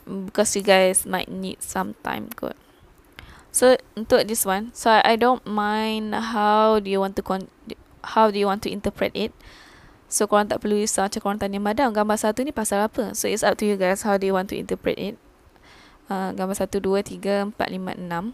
[0.05, 2.57] Because you guys might need some time kot.
[3.49, 7.49] So, untuk this one, so I don't mind how do you want to con-
[8.15, 9.33] how do you want to interpret it.
[10.05, 13.17] So, korang tak perlu risau macam korang tanya madam, gambar satu ni pasal apa?
[13.17, 15.17] So, it's up to you guys how do you want to interpret it.
[16.09, 18.33] Uh, gambar 1, 2, 3, 4, 5,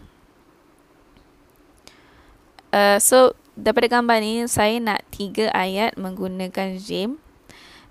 [2.72, 7.18] Uh, so, daripada gambar ni, saya nak 3 ayat menggunakan jim.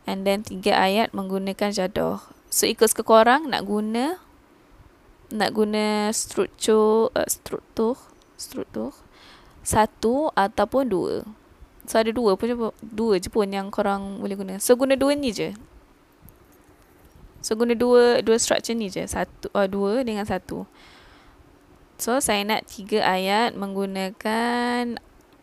[0.06, 2.22] And then 3 ayat menggunakan jadoh.
[2.54, 4.22] So, ikut suka korang nak guna
[5.34, 7.98] nak guna struktur uh, struktur
[8.38, 8.94] struktur
[9.66, 11.16] satu ataupun dua.
[11.90, 14.62] So ada dua pun dua je pun yang korang boleh guna.
[14.62, 15.58] So guna dua ni je.
[17.42, 19.06] So guna dua dua structure ni je.
[19.10, 20.70] Satu uh, dua dengan satu.
[21.98, 25.02] So saya nak tiga ayat menggunakan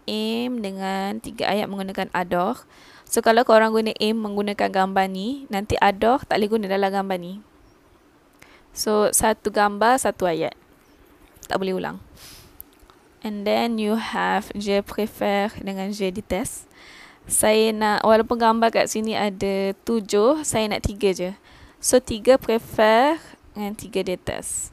[0.08, 2.58] aim dengan tiga ayat menggunakan adoh.
[3.06, 7.18] So kalau korang guna aim menggunakan gambar ni, nanti adoh tak boleh guna dalam gambar
[7.20, 7.42] ni.
[8.72, 10.56] So satu gambar satu ayat.
[11.46, 11.98] Tak boleh ulang.
[13.22, 16.66] And then you have je prefer dengan je di test.
[17.30, 21.30] Saya nak walaupun gambar kat sini ada tujuh, saya nak tiga je.
[21.82, 23.18] So, tiga prefer
[23.58, 24.70] and tiga detes.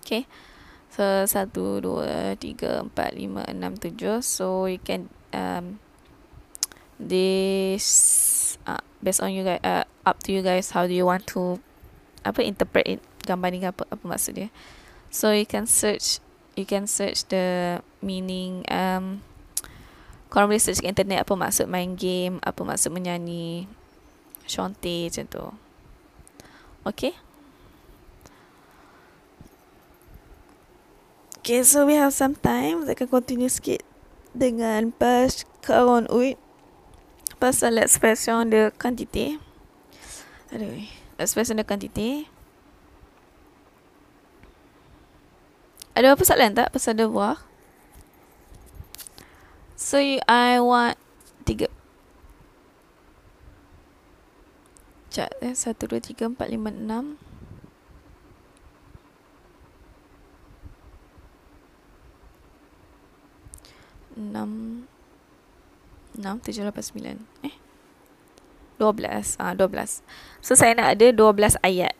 [0.00, 0.24] Okay.
[0.96, 4.24] So, satu, dua, tiga, empat, lima, enam, tujuh.
[4.24, 5.76] So, you can um,
[6.96, 11.28] this uh, based on you guys uh, up to you guys how do you want
[11.28, 11.60] to
[12.24, 14.48] apa interpret it gambar ni apa apa maksud dia
[15.12, 16.24] so you can search
[16.56, 19.20] you can search the meaning um
[20.32, 23.68] korang boleh search internet apa maksud main game apa maksud menyanyi
[24.46, 25.44] Shonti macam tu.
[26.86, 27.18] Okay.
[31.46, 32.82] Okay, so we have some time.
[32.82, 33.78] Saya akan continue sikit
[34.34, 36.34] dengan pas kawan uit.
[37.38, 39.38] Pasal l'expression de quantité.
[40.50, 42.26] Aduh, l'expression de quantité.
[45.94, 47.38] Ada apa soalan tak pasal devoir?
[49.78, 50.98] So, I want
[51.46, 51.70] tiga
[55.14, 55.54] Sekejap eh.
[55.54, 57.22] Satu, dua, tiga, empat, lima, enam.
[64.16, 64.82] Enam.
[66.16, 67.20] 6, 7, 8, 9.
[67.44, 67.54] Eh?
[68.80, 69.36] 12.
[69.40, 70.00] Ah, 12.
[70.40, 71.92] So, saya nak ada 12 ayat.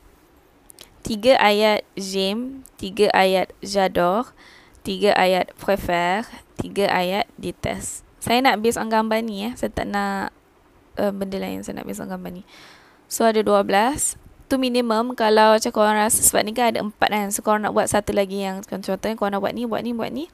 [1.06, 4.34] 3 ayat j'aime, 3 ayat j'adore,
[4.82, 6.26] 3 ayat préfère,
[6.58, 8.02] 3 ayat déteste.
[8.18, 9.54] Saya nak based on gambar ni ya.
[9.54, 10.34] Saya tak nak
[10.98, 11.62] uh, benda lain.
[11.62, 12.42] Saya nak based on gambar ni.
[13.06, 14.18] So, ada 12.
[14.46, 17.28] Tu minimum kalau macam korang rasa sebab ni kan ada 4 kan.
[17.30, 20.10] So, korang nak buat satu lagi yang contohnya korang nak buat ni, buat ni, buat
[20.10, 20.26] ni.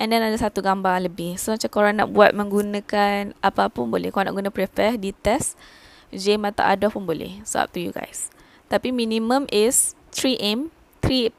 [0.00, 1.36] And then ada satu gambar lebih.
[1.36, 4.08] So macam korang nak buat menggunakan apa pun boleh.
[4.08, 5.60] Korang nak guna prepare, di test,
[6.08, 7.44] J atau ada pun boleh.
[7.44, 8.32] So up to you guys.
[8.72, 10.72] Tapi minimum is 3M.
[11.04, 11.36] 3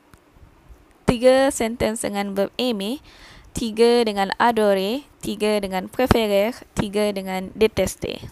[1.11, 3.03] tiga sentence dengan verb aimer,
[3.51, 8.31] tiga dengan adore, tiga dengan préférer, tiga dengan détester.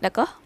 [0.00, 0.40] D'accord?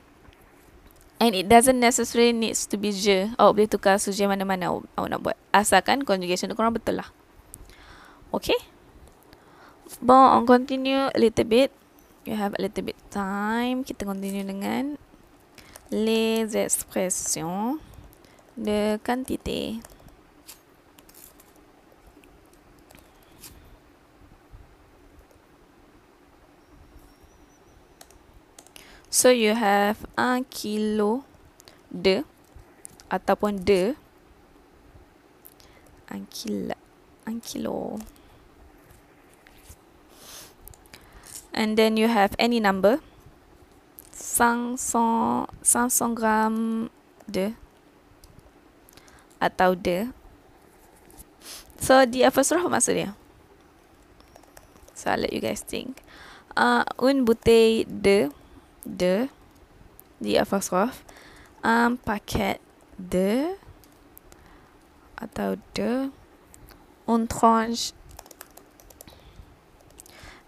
[1.22, 3.30] And it doesn't necessarily needs to be je.
[3.38, 5.36] Awak boleh tukar sujet mana-mana awak nak buat.
[5.54, 7.12] Asalkan conjugation tu korang betul lah.
[8.30, 8.54] Okay.
[9.98, 11.74] Bon, on continue a little bit.
[12.22, 13.82] You have a little bit time.
[13.82, 14.94] Kita continue dengan
[15.90, 17.82] les expressions
[18.54, 19.82] de quantité.
[29.10, 31.26] So you have un kilo
[31.90, 32.22] de
[33.10, 33.98] ataupun de
[36.14, 36.78] un kilo
[37.26, 37.98] un kilo
[41.52, 43.00] and then you have any number?
[44.12, 46.90] 500 500 gram
[47.26, 47.54] de.
[49.40, 50.12] Atau de.
[51.80, 53.10] So di apostrophe maksud dia?
[54.92, 56.04] So I'll let you guys think.
[56.52, 58.28] Uh, un bouteille de
[58.84, 59.32] de
[60.20, 61.00] di apostrophe
[61.64, 62.60] un paquet
[63.00, 63.56] de
[65.16, 66.12] atau de.
[67.08, 67.90] Un tranche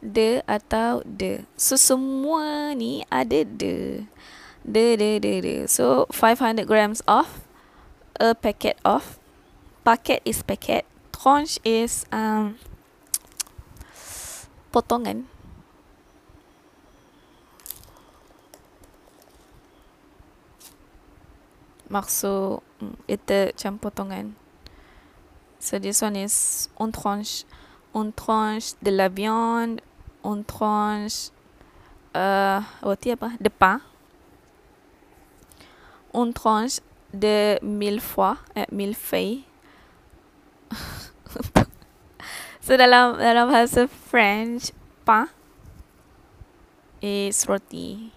[0.03, 1.47] de atau de.
[1.55, 4.05] So semua ni ada de.
[4.67, 5.57] De de de de.
[5.71, 7.47] So 500 grams of
[8.19, 9.19] a packet of
[9.87, 10.85] packet is packet.
[11.15, 12.59] Tranche is um
[14.75, 15.31] potongan.
[21.93, 24.27] Maksud mm, itu macam potongan.
[25.63, 27.47] So this one is on tranche,
[27.95, 29.79] on tranche de la viande,
[30.25, 31.31] on tranche
[32.15, 33.31] uh, apa?
[33.41, 33.81] De pain.
[36.15, 36.81] On tranche
[37.13, 39.45] de mille fois, eh, mille feuilles.
[42.65, 44.73] so dalam dalam bahasa French,
[45.05, 45.29] pain
[47.01, 48.13] is roti.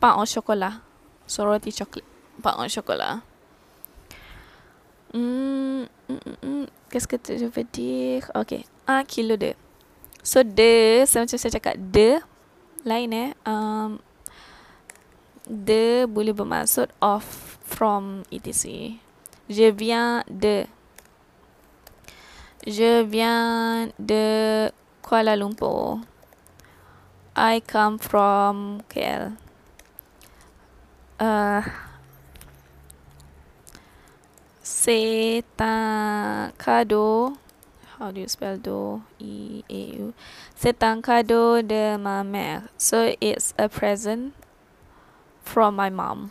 [0.00, 0.82] Pain au chocolat.
[1.26, 1.72] So roti.
[2.42, 3.22] Pain au chocolat.
[5.14, 6.66] Hmm, mm, mm, mm.
[6.90, 8.30] Qu'est-ce que je veux dire?
[8.34, 8.64] Okay.
[8.86, 9.54] Un kilo de.
[10.26, 12.18] So de macam saya cakap de
[12.82, 14.02] lain eh um,
[15.46, 18.98] de boleh bermaksud off from etc.
[19.46, 20.66] Je viens de
[22.66, 24.66] Je viens de
[24.98, 26.02] Kuala Lumpur.
[27.36, 29.38] I come from KL.
[31.20, 31.62] Uh,
[34.60, 37.38] c'est un cadeau
[37.98, 39.02] how do you spell do?
[39.18, 40.14] E a u.
[41.02, 44.34] Cadeau de ma mère so it's a present
[45.42, 46.30] from my mom.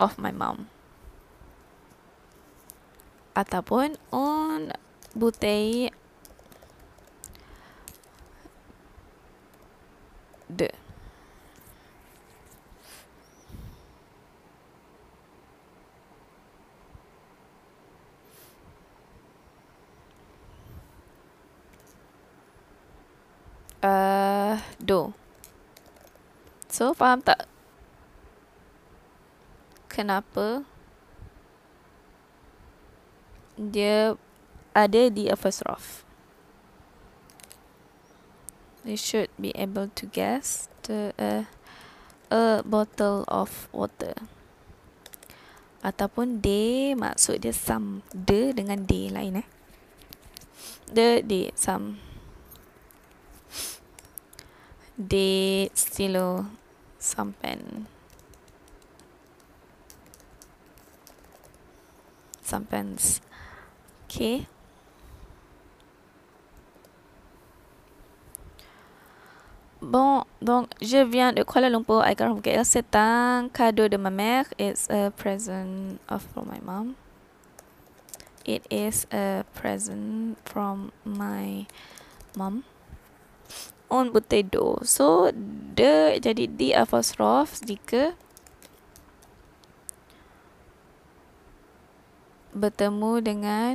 [0.00, 0.68] Of my mom.
[3.34, 4.72] Ataupun un
[5.14, 5.90] bouteille
[10.48, 10.70] de
[23.82, 25.12] uh, do.
[26.68, 27.48] So, faham tak?
[29.88, 30.62] Kenapa
[33.58, 34.14] dia
[34.70, 36.06] ada di apostrophe?
[38.86, 41.44] You should be able to guess the uh,
[42.30, 44.14] a bottle of water.
[45.82, 46.48] Ataupun D
[46.94, 48.06] maksud dia some.
[48.14, 49.48] D dengan D lain eh.
[50.88, 52.07] The D some
[54.98, 56.44] de estilo
[56.98, 57.86] sampen
[62.42, 63.20] sampens
[64.04, 64.46] okay
[69.80, 72.04] Bon, donc je viens de Kuala Lumpur.
[72.04, 72.64] I come from KL.
[72.64, 74.44] C'est un cadeau de ma mère.
[74.58, 76.96] It's a present of from my mom.
[78.44, 81.66] It is a present from my
[82.36, 82.64] mom.
[83.88, 84.12] On
[84.44, 84.80] d'eau.
[84.84, 85.32] So
[85.76, 88.16] de jadi di apostrof jika
[92.52, 93.74] bertemu dengan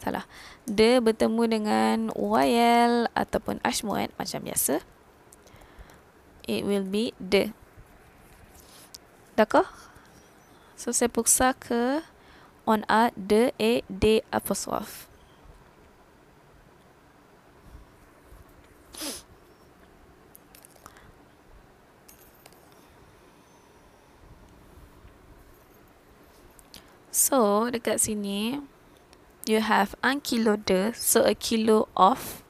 [0.00, 0.24] salah.
[0.68, 4.80] De bertemu dengan YL ataupun Ashmuat macam biasa.
[6.48, 7.52] It will be de.
[9.36, 9.68] D'accord?
[10.78, 12.00] So pour ça que
[12.68, 15.07] on a de et des apostrophes.
[27.28, 28.64] So, dekat sini,
[29.44, 32.40] you have un kilo de, so a kilo of.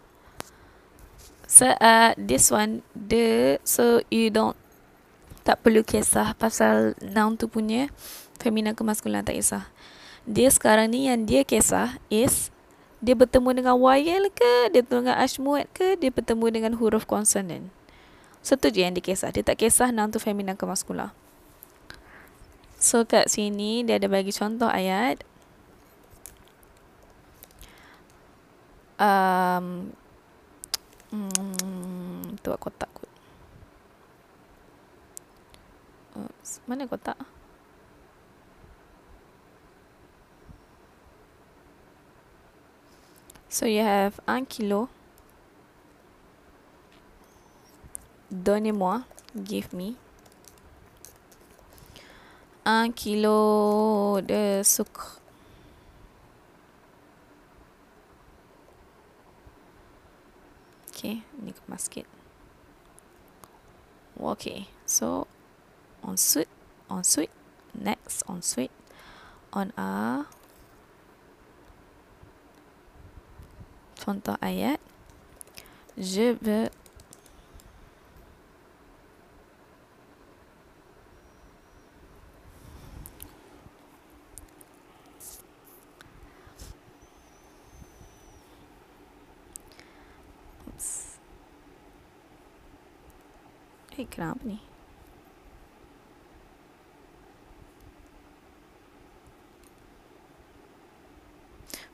[1.50, 4.54] So, uh, this one, de, so you don't,
[5.42, 7.90] tak perlu kisah pasal noun tu punya
[8.38, 9.66] femina ke maskulin tak kisah.
[10.30, 12.54] Dia sekarang ni yang dia kisah is,
[13.02, 17.74] dia bertemu dengan YL ke, dia bertemu dengan ashmuat ke, dia bertemu dengan huruf konsonan.
[18.46, 19.34] So, tu je yang dia kisah.
[19.34, 21.10] Dia tak kisah noun tu femina ke maskulin.
[22.78, 25.26] So kat sini dia ada bagi contoh ayat.
[28.98, 29.90] Um,
[31.10, 33.10] hmm, tu kotak kot.
[36.14, 37.18] Oops, mana kotak?
[43.50, 44.86] So you have un kilo.
[48.30, 49.02] Donnez-moi,
[49.34, 49.98] give me.
[52.68, 55.16] Un kilo de sucre.
[60.92, 62.04] Okay, ni kemas sikit.
[64.20, 65.24] Okay, so
[66.02, 66.50] ensuite,
[66.90, 67.32] ensuite,
[67.72, 68.74] next, ensuite,
[69.54, 70.26] on a
[74.04, 74.76] contoh ayat.
[75.96, 76.68] Je veux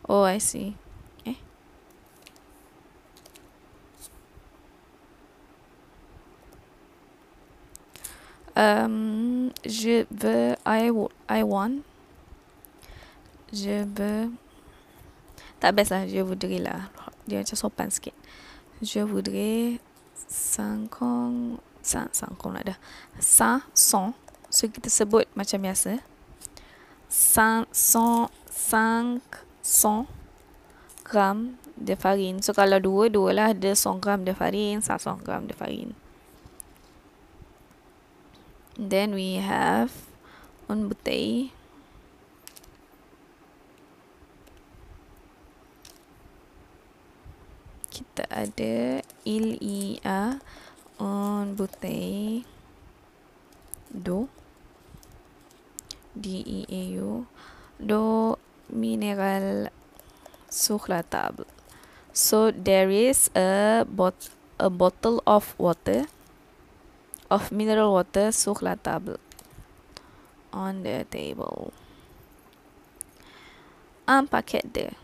[0.06, 0.76] Oh, I see.
[1.24, 1.34] Eh?
[8.54, 10.90] Um, je veux, I,
[11.28, 11.80] I want.
[13.50, 14.30] Je veux.
[15.58, 16.92] Tak best je voudrais lah.
[17.26, 17.88] Dia macam sopan.
[18.82, 19.80] Je voudrais
[20.28, 22.78] 50 sa sangkong nak dah.
[23.20, 24.16] Sa son.
[24.48, 26.00] So kita sebut macam biasa.
[27.12, 29.20] Sa son sang
[29.60, 30.08] son
[31.04, 33.50] gram de farine so kalau dua dua lah.
[33.52, 35.92] De son gram de farine sa son gram de farine
[38.74, 39.92] then we have
[40.66, 41.54] un bouteille
[47.94, 50.42] kita ada il y a
[51.04, 52.44] une bouteille
[53.92, 54.28] d'eau
[56.16, 57.26] D-E-A-U
[57.80, 58.38] d'eau
[58.70, 59.70] minérale
[60.48, 61.44] sur la table.
[62.12, 64.14] So there is a, bot
[64.58, 66.06] a bottle of water,
[67.30, 69.18] of mineral water sur la table,
[70.52, 71.72] on the table.
[74.06, 74.94] Un paquet de.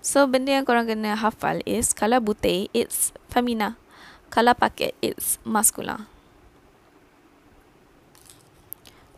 [0.00, 3.74] So benda yang korang kena hafal is kalau bouteille it's femina.
[4.30, 6.06] Kalau paket, it's masculin.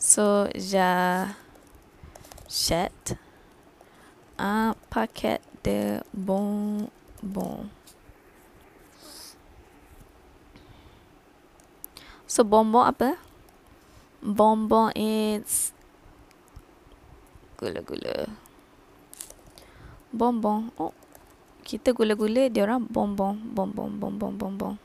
[0.01, 1.37] So, j'achète
[4.39, 7.69] un paquet de bonbons.
[12.27, 13.21] So, bonbon apa?
[14.25, 15.77] Bonbon is
[17.61, 18.33] gula-gula.
[20.09, 20.73] Bonbon.
[20.81, 20.97] Oh,
[21.63, 24.81] kita gula-gula, dia orang bonbon, bonbon, bonbon, bonbon.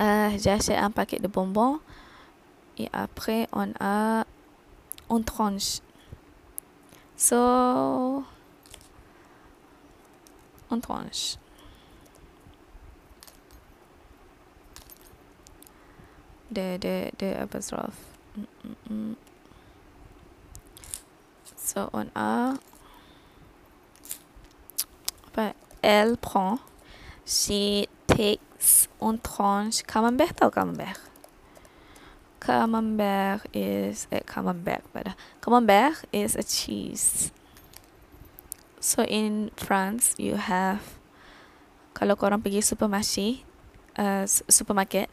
[0.00, 1.78] Euh, j'ai acheté un paquet de bonbons
[2.78, 4.24] et après on a
[5.10, 5.80] une tranche.
[7.16, 8.24] So,
[10.70, 11.36] une tranche.
[16.50, 17.96] De, de, de apostrophe.
[21.56, 22.54] So, on a.
[25.82, 26.60] Elle prend.
[27.26, 28.40] She takes
[29.22, 30.98] tranche camembert tahu camembert?
[32.40, 37.30] Camembert is a camembert, but camembert is a cheese.
[38.80, 40.98] So in France, you have
[41.94, 43.46] kalau korang pergi supermarket,
[43.94, 45.06] uh, supermarket,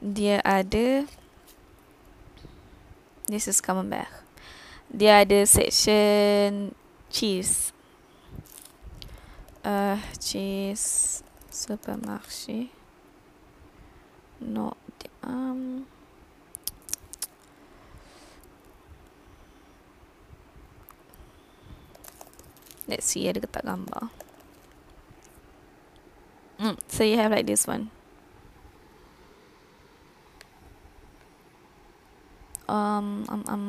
[0.00, 1.04] dia ada
[3.28, 4.08] this is camembert.
[4.88, 6.72] Dia ada section
[7.12, 7.72] cheese.
[9.62, 11.22] Uh, cheese
[11.52, 12.72] supermarket.
[14.40, 14.74] No,
[15.22, 15.86] um,
[22.92, 24.10] Let's see ada ke tak gambar.
[26.58, 27.88] Mm, so you have like this one.
[32.66, 33.66] Um, um, um,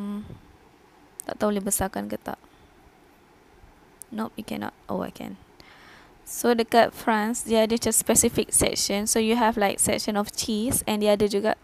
[1.23, 2.39] tak tahu boleh besarkan ke tak.
[4.13, 4.73] Nope, you cannot.
[4.89, 5.42] Oh, I can.
[6.23, 9.05] So dekat France, dia ada just specific section.
[9.05, 11.59] So you have like section of cheese and dia ada juga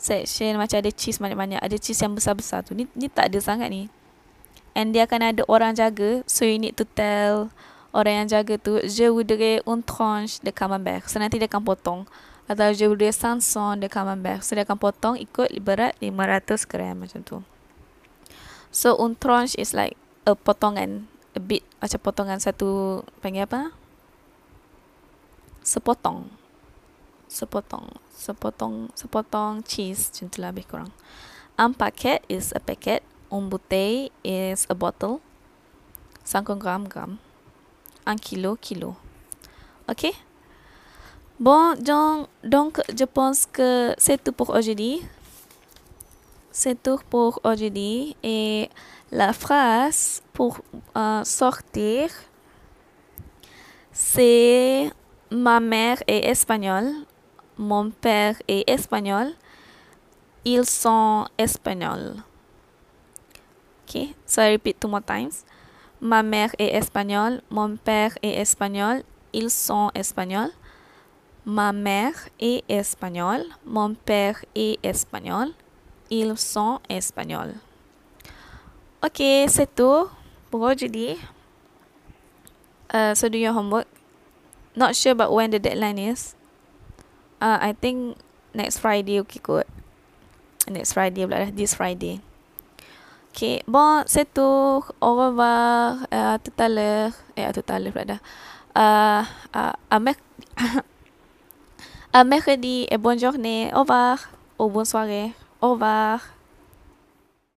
[0.00, 1.60] section macam ada cheese banyak-banyak.
[1.60, 2.72] Ada cheese yang besar-besar tu.
[2.72, 3.92] Ni, ni tak ada sangat ni.
[4.72, 6.24] And dia akan ada orang jaga.
[6.24, 7.52] So you need to tell
[7.92, 11.04] orang yang jaga tu je voudrais une tranche de camembert.
[11.10, 12.08] So nanti dia akan potong.
[12.48, 14.40] Atau je voudrais 500 de camembert.
[14.40, 17.36] So dia akan potong ikut berat 500 gram macam tu.
[18.72, 23.72] So une tranche is like a potongan a bit macam potongan satu panggil apa
[25.68, 26.32] sepotong
[27.28, 30.90] sepotong sepotong sepotong cheese macam tu lah lebih kurang
[31.60, 35.20] un packet is a packet une bouteille is a bottle.
[36.24, 37.18] 50 grammes, grammes.
[38.06, 38.96] Un kilo, kilo.
[39.88, 40.12] Ok?
[41.40, 45.00] Bon, donc, donc, je pense que c'est tout pour aujourd'hui.
[46.50, 48.16] C'est tout pour aujourd'hui.
[48.22, 48.70] Et
[49.12, 50.58] la phrase pour
[50.96, 52.10] euh, sortir,
[53.92, 54.90] c'est
[55.30, 56.92] ma mère est espagnole,
[57.56, 59.32] mon père est espagnol,
[60.44, 62.22] ils sont espagnols.
[63.84, 65.44] Okay, so I repeat two more times.
[66.00, 69.02] Ma mère est espagnole, mon père est espagnol,
[69.32, 70.52] ils sont espagnols.
[71.44, 75.48] Ma mère est espagnole, mon père est espagnol,
[76.10, 77.54] ils sont espagnols.
[79.02, 80.08] Ok, c'est tout
[80.50, 81.16] pour aujourd'hui.
[82.92, 83.97] Uh, so your homework.
[84.78, 86.38] Not sure about when the deadline is.
[87.42, 88.14] Uh, I think
[88.54, 89.66] next Friday okay good.
[90.70, 92.20] Next Friday, this Friday.
[93.34, 94.84] Ok, bon, tout.
[95.00, 96.06] Au revoir.
[96.12, 97.12] À tout à l'heure.
[97.36, 98.18] À tout à l'heure, là.
[98.76, 99.22] Euh,
[99.52, 100.20] à, à, merc
[102.12, 103.70] à mercredi et bonne journée.
[103.74, 104.18] Au revoir.
[104.58, 105.32] Ou bonne soirée.
[105.60, 106.37] Au revoir.